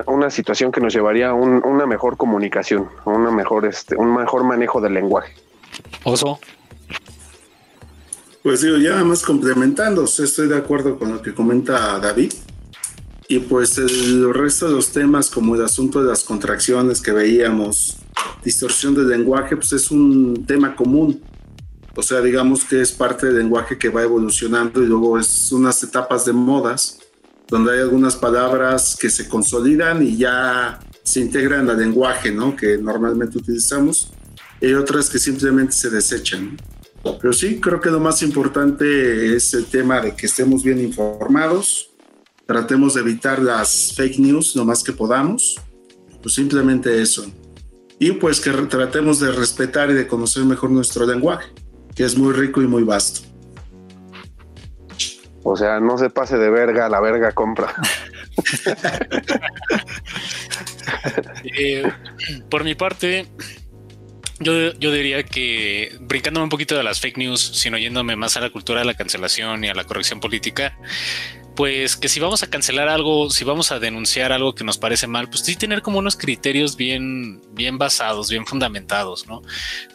[0.06, 4.80] una, situación que nos llevaría a una mejor comunicación, una mejor, este, un mejor manejo
[4.80, 5.34] del lenguaje.
[6.06, 6.40] Oso.
[8.44, 12.34] Pues digo, ya más complementando, estoy de acuerdo con lo que comenta David.
[13.30, 18.00] Y pues el resto de los temas, como el asunto de las contracciones que veíamos,
[18.44, 21.22] distorsión del lenguaje, pues es un tema común.
[21.96, 25.82] O sea, digamos que es parte del lenguaje que va evolucionando y luego es unas
[25.82, 27.00] etapas de modas
[27.48, 32.58] donde hay algunas palabras que se consolidan y ya se integran al lenguaje, ¿no?
[32.58, 34.12] Que normalmente utilizamos.
[34.60, 36.58] Y otras que simplemente se desechan.
[37.04, 41.90] Pero sí, creo que lo más importante es el tema de que estemos bien informados,
[42.46, 45.60] tratemos de evitar las fake news lo más que podamos,
[46.22, 47.26] pues simplemente eso
[48.00, 51.50] y pues que tratemos de respetar y de conocer mejor nuestro lenguaje,
[51.96, 53.22] que es muy rico y muy vasto.
[55.44, 57.74] O sea, no se pase de verga, la verga compra.
[61.58, 61.84] Eh,
[62.50, 63.28] por mi parte,
[64.44, 68.42] yo, yo, diría que brincándome un poquito de las fake news, sino yéndome más a
[68.42, 70.78] la cultura de la cancelación y a la corrección política,
[71.56, 75.08] pues que si vamos a cancelar algo, si vamos a denunciar algo que nos parece
[75.08, 79.42] mal, pues sí tener como unos criterios bien, bien basados, bien fundamentados, ¿no?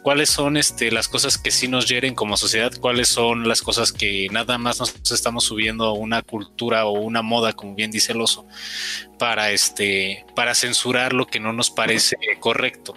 [0.02, 2.72] ¿Cuáles son este, las cosas que sí nos hieren como sociedad?
[2.80, 7.22] ¿Cuáles son las cosas que nada más nos estamos subiendo a una cultura o una
[7.22, 8.46] moda, como bien dice el oso,
[9.18, 12.94] para, este, para censurar lo que no nos parece correcto?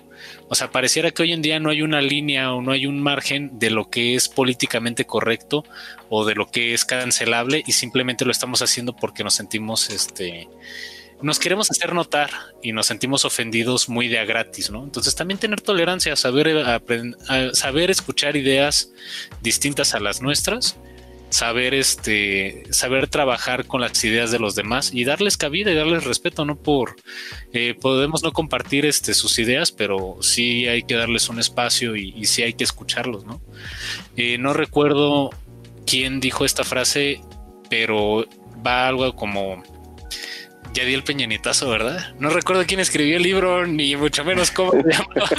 [0.48, 3.02] O sea, pareciera que hoy en día no hay una línea o no hay un
[3.02, 5.64] margen de lo que es políticamente correcto
[6.10, 10.48] o de lo que es cancelable y simplemente lo estamos haciendo porque nos sentimos, este,
[11.22, 12.30] nos queremos hacer notar
[12.62, 14.84] y nos sentimos ofendidos muy de a gratis, ¿no?
[14.84, 16.82] Entonces también tener tolerancia, saber,
[17.54, 18.92] saber escuchar ideas
[19.42, 20.78] distintas a las nuestras
[21.32, 26.04] saber este saber trabajar con las ideas de los demás y darles cabida y darles
[26.04, 26.98] respeto no por
[27.54, 32.26] eh, podemos no compartir este sus ideas pero sí hay que darles un espacio y,
[32.26, 33.42] sí hay que escucharlos no
[34.18, 35.30] eh, no recuerdo
[35.86, 37.22] quién dijo esta frase
[37.70, 38.28] pero
[38.66, 39.64] va algo como
[40.74, 42.14] ya di el peñanitazo, ¿verdad?
[42.20, 45.16] No recuerdo quién escribió el libro, ni mucho menos cómo se llama.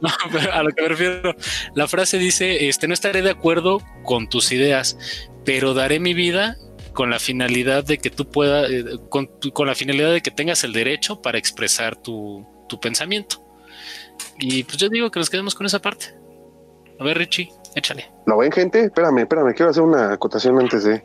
[0.00, 1.34] no, pero a lo que me refiero,
[1.74, 4.98] la frase dice, este, no estaré de acuerdo con tus ideas,
[5.44, 6.56] pero daré mi vida
[6.92, 9.28] con la finalidad de que tú puedas, eh, con,
[9.66, 13.42] la finalidad de que tengas el derecho para expresar tu, tu pensamiento.
[14.38, 16.14] Y pues yo digo que nos quedemos con esa parte.
[17.00, 18.10] A ver, Richie, échale.
[18.26, 18.84] ¿Lo ven, gente?
[18.84, 21.04] Espérame, espérame, quiero hacer una acotación antes de...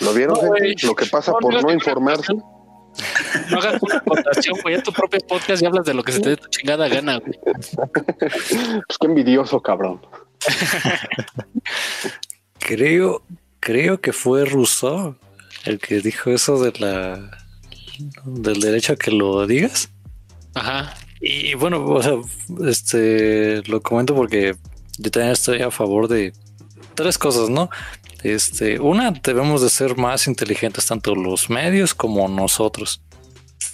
[0.00, 0.86] ¿Lo vieron, gente?
[0.86, 2.34] Lo que pasa por no, informarse.
[2.34, 6.20] No hagas una votación, güey, a tu propio podcast y hablas de lo que se
[6.20, 7.38] te dé tu chingada gana, güey.
[8.18, 10.00] Pues qué envidioso, cabrón.
[12.58, 13.22] creo,
[13.60, 15.16] creo que fue Rousseau
[15.64, 17.30] el que dijo eso de la
[18.24, 19.90] del derecho a que lo digas.
[20.54, 20.94] Ajá.
[21.20, 22.14] Y bueno, o sea,
[22.68, 24.54] este lo comento porque
[24.98, 26.32] yo también estoy a favor de
[26.94, 27.70] tres cosas, ¿no?
[28.24, 33.02] Este, una, debemos de ser más inteligentes, tanto los medios como nosotros.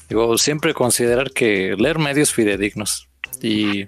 [0.09, 3.09] Digo, siempre considerar que leer medios fidedignos
[3.41, 3.87] y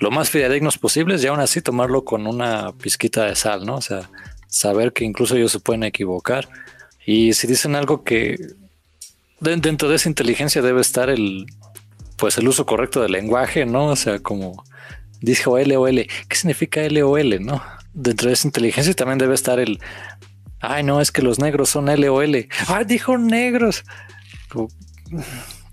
[0.00, 3.76] lo más fidedignos posibles y aún así tomarlo con una pizquita de sal, ¿no?
[3.76, 4.10] O sea,
[4.48, 6.48] saber que incluso ellos se pueden equivocar.
[7.06, 8.36] Y si dicen algo que
[9.38, 11.46] dentro de esa inteligencia debe estar el,
[12.16, 13.86] pues el uso correcto del lenguaje, ¿no?
[13.86, 14.64] O sea, como
[15.20, 17.62] dijo LOL, ¿qué significa LOL, no?
[17.94, 19.80] Dentro de esa inteligencia también debe estar el,
[20.60, 22.48] ay, no, es que los negros son L o L.
[22.68, 23.84] Ay, dijo negros.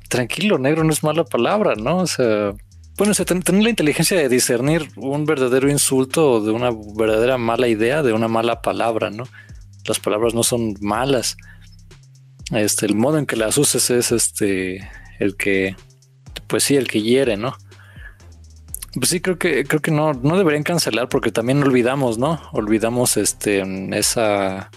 [0.07, 1.97] tranquilo, negro no es mala palabra, ¿no?
[1.97, 2.53] O sea,
[2.97, 8.03] bueno, tener la inteligencia de discernir un verdadero insulto o de una verdadera mala idea
[8.03, 9.23] de una mala palabra, ¿no?
[9.85, 11.37] Las palabras no son malas.
[12.51, 14.87] este, el modo en que las uses es este,
[15.19, 15.75] el que,
[16.47, 17.55] pues sí, el que hiere, ¿no?
[18.93, 22.41] Pues sí, creo que, creo que no, no deberían cancelar porque también olvidamos, ¿no?
[22.51, 23.63] Olvidamos este,
[23.97, 24.69] esa,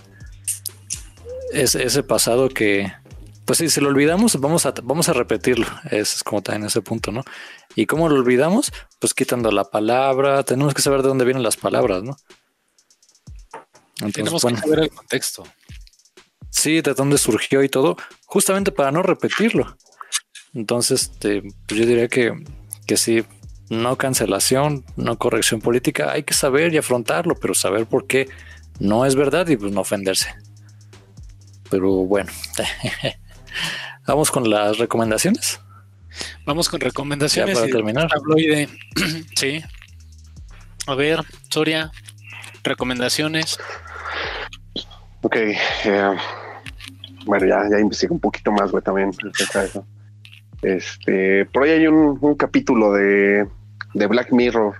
[1.52, 2.92] ese, ese pasado que,
[3.44, 5.66] pues sí, si lo olvidamos, vamos a, vamos a repetirlo.
[5.86, 7.22] Ese es como también ese punto, ¿no?
[7.74, 8.72] ¿Y cómo lo olvidamos?
[9.00, 10.44] Pues quitando la palabra.
[10.44, 12.16] Tenemos que saber de dónde vienen las palabras, ¿no?
[14.12, 15.44] Tenemos que saber el contexto.
[16.50, 17.96] Sí, de dónde surgió y todo,
[18.26, 19.76] justamente para no repetirlo.
[20.54, 22.32] Entonces, este, pues yo diría que,
[22.86, 23.24] que sí,
[23.70, 28.28] no cancelación, no corrección política, hay que saber y afrontarlo, pero saber por qué
[28.78, 30.34] no es verdad y pues no ofenderse.
[31.70, 32.30] Pero bueno,
[34.06, 35.60] vamos con las recomendaciones.
[36.44, 37.58] Vamos con recomendaciones.
[37.58, 38.08] para terminar.
[39.36, 39.62] sí.
[40.86, 41.20] A ver,
[41.50, 41.90] Soria,
[42.62, 43.58] recomendaciones.
[45.22, 45.36] Ok.
[45.36, 46.16] Eh,
[47.24, 49.10] bueno, ya, ya investigué un poquito más, güey, también
[49.54, 49.86] eso.
[50.64, 53.46] Este, por ahí hay un, capítulo de,
[53.92, 54.76] Black Mirror.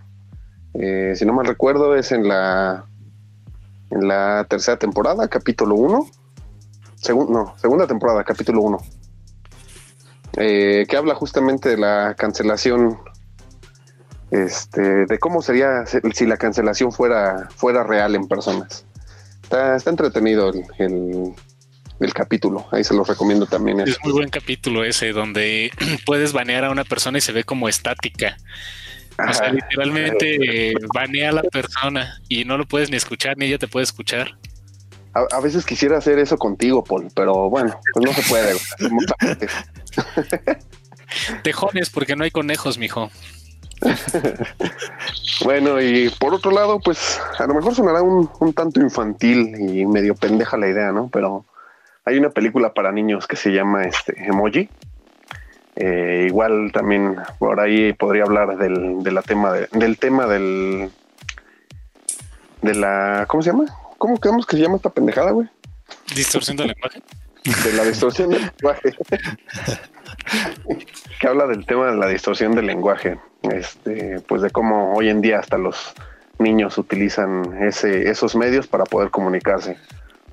[0.75, 2.87] Eh, si no mal recuerdo, es en la
[3.91, 6.07] en la tercera temporada, capítulo 1.
[7.29, 8.79] no, segunda temporada, capítulo 1.
[10.37, 12.99] Eh, que habla justamente de la cancelación.
[14.31, 18.85] Este, de cómo sería si la cancelación fuera, fuera real en personas.
[19.43, 21.35] Está entretenido el,
[22.05, 22.67] del capítulo.
[22.71, 23.81] Ahí se los recomiendo también.
[23.81, 25.73] Es muy buen capítulo ese, donde
[26.07, 28.37] puedes banear a una persona y se ve como estática.
[29.19, 33.59] o sea, literalmente banea a la persona y no lo puedes ni escuchar, ni ella
[33.59, 34.37] te puede escuchar.
[35.15, 38.57] A, veces quisiera hacer eso contigo, Paul, pero bueno, pues no se puede.
[41.45, 43.11] Tejones, porque no hay conejos, mijo.
[45.45, 49.87] bueno, y por otro lado, pues a lo mejor sonará un, un tanto infantil y
[49.87, 51.09] medio pendeja la idea, ¿no?
[51.13, 51.45] Pero
[52.05, 54.69] hay una película para niños que se llama este Emoji.
[55.77, 60.91] Eh, igual también por ahí podría hablar del, de la tema del tema del
[62.63, 63.65] de la ¿cómo se llama?
[63.99, 65.49] ¿Cómo creemos que se llama esta pendejada, güey?
[66.15, 67.03] Distorsión del lenguaje.
[67.45, 68.91] De la distorsión del lenguaje.
[71.21, 73.19] que habla del tema de la distorsión del lenguaje.
[73.43, 75.95] Este, pues de cómo hoy en día hasta los
[76.39, 79.77] niños utilizan ese, esos medios para poder comunicarse.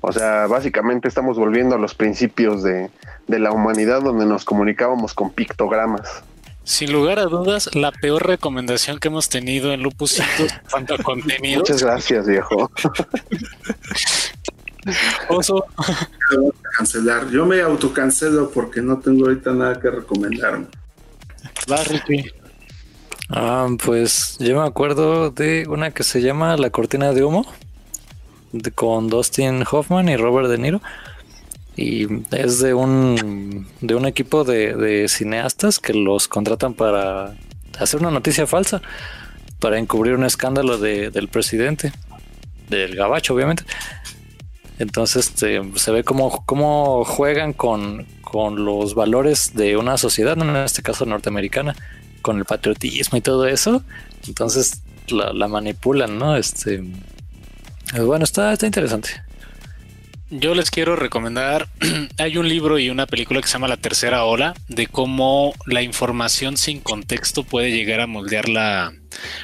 [0.04, 2.90] O sea, básicamente estamos volviendo a los principios de,
[3.28, 6.24] la humanidad donde nos comunicábamos con pictogramas.
[6.64, 11.60] Sin lugar a dudas, la peor recomendación que hemos tenido en Lupusitos cuanto a contenido.
[11.60, 12.68] Muchas gracias, viejo.
[15.28, 15.64] Oso.
[16.76, 17.30] Cancelar.
[17.30, 20.66] Yo me autocancelo porque no tengo ahorita nada que recomendarme.
[21.70, 22.28] Va, Ricky.
[23.28, 27.46] Ah, pues yo me acuerdo de una que se llama La Cortina de Humo
[28.74, 30.80] con Dustin Hoffman y Robert De Niro.
[31.76, 37.34] Y es de un, de un equipo de, cineastas que los contratan para
[37.78, 38.82] hacer una noticia falsa,
[39.58, 41.92] para encubrir un escándalo del presidente,
[42.68, 43.64] del gabacho, obviamente.
[44.78, 50.56] Entonces este, se ve cómo, cómo juegan con, con, los valores de una sociedad, en
[50.56, 51.74] este caso norteamericana,
[52.20, 53.82] con el patriotismo y todo eso.
[54.26, 56.36] Entonces la, la manipulan, ¿no?
[56.36, 56.82] Este,
[58.00, 59.22] bueno, está, está interesante.
[60.34, 61.68] Yo les quiero recomendar,
[62.18, 65.82] hay un libro y una película que se llama La Tercera Ola, de cómo la
[65.82, 68.94] información sin contexto puede llegar a moldear la,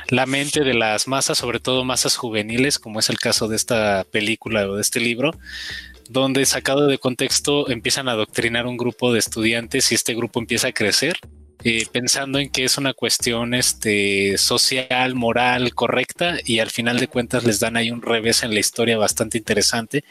[0.08, 4.06] la mente de las masas, sobre todo masas juveniles, como es el caso de esta
[4.10, 5.32] película o de este libro,
[6.08, 10.68] donde sacado de contexto empiezan a adoctrinar un grupo de estudiantes y este grupo empieza
[10.68, 11.18] a crecer
[11.64, 17.08] eh, pensando en que es una cuestión este, social, moral, correcta, y al final de
[17.08, 20.04] cuentas les dan ahí un revés en la historia bastante interesante.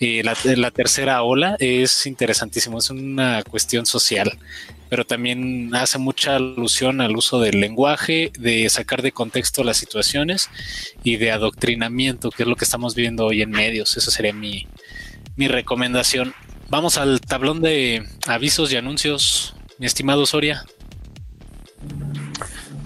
[0.00, 4.36] Eh, la, tercera ola es interesantísimo, es una cuestión social,
[4.88, 10.50] pero también hace mucha alusión al uso del lenguaje, de sacar de contexto las situaciones
[11.04, 13.96] y de adoctrinamiento, que es lo que estamos viendo hoy en medios.
[13.96, 14.66] Esa sería mi,
[15.36, 16.34] mi recomendación.
[16.68, 20.64] Vamos al tablón de avisos y anuncios, mi estimado Soria.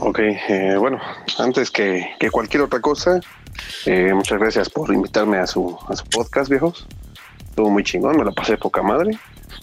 [0.07, 1.01] Ok, eh, bueno,
[1.39, 3.21] antes que, cualquier otra cosa,
[3.87, 6.87] eh, muchas gracias por invitarme a su, a su podcast, viejos.
[7.49, 9.13] Estuvo muy chingón, me la pasé poca madre.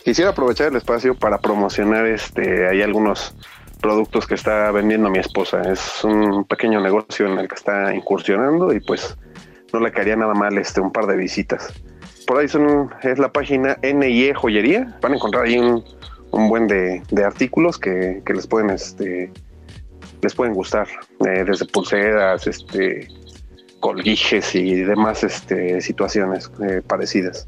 [0.03, 3.35] Quisiera aprovechar el espacio para promocionar este, hay algunos
[3.81, 5.61] productos que está vendiendo mi esposa.
[5.61, 9.15] Es un pequeño negocio en el que está incursionando y pues
[9.71, 11.71] no le caería nada mal este un par de visitas.
[12.25, 14.97] Por ahí son, es la página NIE Joyería.
[15.03, 15.83] Van a encontrar ahí un,
[16.31, 19.31] un buen de, artículos que, les pueden este
[20.21, 20.87] les pueden gustar
[21.25, 23.07] eh, desde pulseras este
[23.79, 27.47] colguijes y demás este situaciones eh, parecidas.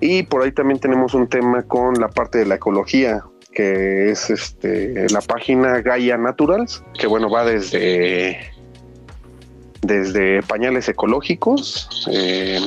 [0.00, 4.30] Y por ahí también tenemos un tema con la parte de la ecología, que es
[4.30, 8.38] este la página Gaia Naturals, que bueno, va desde,
[9.82, 12.58] desde pañales ecológicos, eh,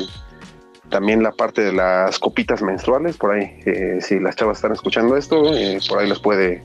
[0.89, 3.61] también la parte de las copitas menstruales, por ahí,
[3.99, 5.43] si las chavas están escuchando esto,
[5.89, 6.63] por ahí les puede,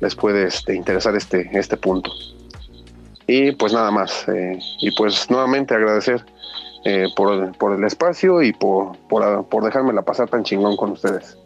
[0.00, 2.10] les puede este, interesar este, este punto.
[3.26, 4.24] Y pues nada más,
[4.80, 6.24] y pues nuevamente agradecer
[7.16, 11.36] por, por, el espacio y por, por, por dejármela pasar tan chingón con ustedes.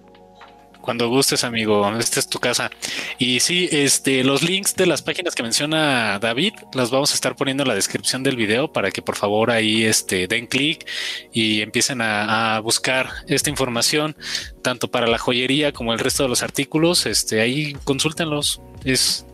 [0.81, 2.71] Cuando gustes, amigo, esta es tu casa.
[3.19, 7.37] Y sí, este, los links de las páginas que menciona David, las vamos a estar
[7.37, 10.87] poniendo en la descripción del video para que por favor ahí este, den clic
[11.33, 14.17] y empiecen a, buscar esta información,
[14.63, 17.07] tanto para la joyería como el resto de los artículos.
[17.07, 18.61] Este, ahí consúltenlos.
[18.85, 19.27] Es,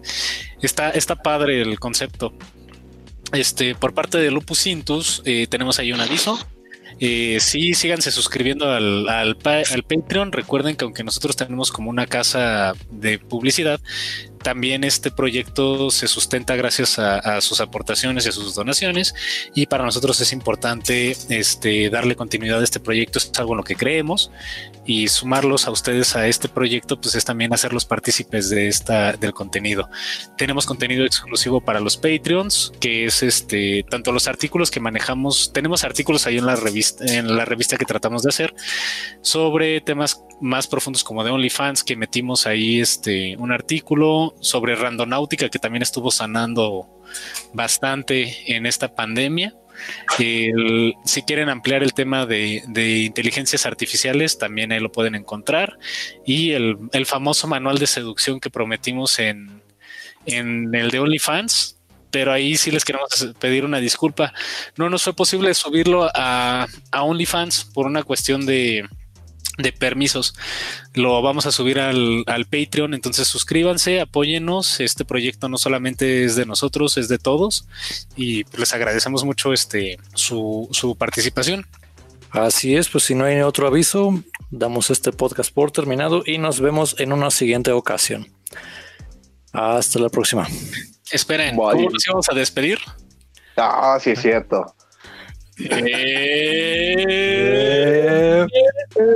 [0.62, 2.32] está, está padre el concepto.
[3.32, 6.39] Este, por parte de Lupus Intus, eh, tenemos ahí un aviso
[6.98, 10.32] eh, sí, síganse suscribiendo al, al, al, Patreon.
[10.32, 13.81] Recuerden que aunque nosotros tenemos como una casa de publicidad,
[14.47, 19.12] también este proyecto se sustenta gracias a, sus aportaciones y a sus donaciones.
[19.56, 23.64] Y para nosotros es importante este, darle continuidad a este proyecto, es algo en lo
[23.64, 24.31] que creemos.
[24.85, 29.32] Y sumarlos a ustedes a este proyecto pues es también hacerlos partícipes de esta del
[29.32, 29.90] contenido.
[30.39, 35.82] Tenemos contenido exclusivo para los Patreons, que es este tanto los artículos que manejamos, tenemos
[35.82, 38.55] artículos ahí en la revista en la revista que tratamos de hacer
[39.23, 45.49] sobre temas más profundos como de OnlyFans que metimos ahí este un artículo sobre randonáutica
[45.49, 46.89] que también estuvo sanando
[47.53, 49.55] bastante en esta pandemia.
[50.17, 52.63] si quieren ampliar el tema de,
[53.05, 55.79] inteligencias artificiales, también ahí lo pueden encontrar.
[56.25, 59.63] Y el, famoso manual de seducción que prometimos en,
[60.27, 61.79] en el de OnlyFans,
[62.11, 64.33] pero ahí sí les queremos pedir una disculpa.
[64.77, 68.89] No nos fue posible subirlo a, a OnlyFans por una cuestión de,
[69.59, 70.35] de permisos.
[70.95, 74.81] Lo vamos a subir al, Patreon, entonces suscríbanse, apóyennos.
[74.81, 77.66] Este proyecto no solamente es de nosotros, es de todos
[78.16, 81.66] y les agradecemos mucho este su, su participación.
[82.31, 86.61] Así es, pues si no hay otro aviso, damos este podcast por terminado y nos
[86.61, 88.27] vemos en una siguiente ocasión.
[89.53, 90.47] Hasta la próxima.
[91.11, 92.78] Esperen, ¿cómo nos íbamos a despedir?
[93.57, 94.76] Ah, sí es cierto.
[95.59, 97.37] Eh,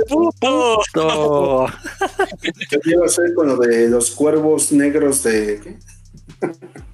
[0.09, 0.81] puto.
[2.69, 5.77] Yo quiero hacer con lo de los cuervos negros de.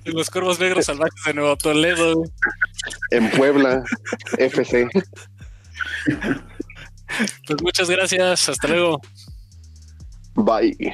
[0.05, 2.23] Los cuervos negros salvajes de Nuevo Toledo.
[3.11, 3.83] En Puebla,
[4.37, 4.87] FC.
[7.47, 8.49] Pues muchas gracias.
[8.49, 9.01] Hasta luego.
[10.35, 10.93] Bye.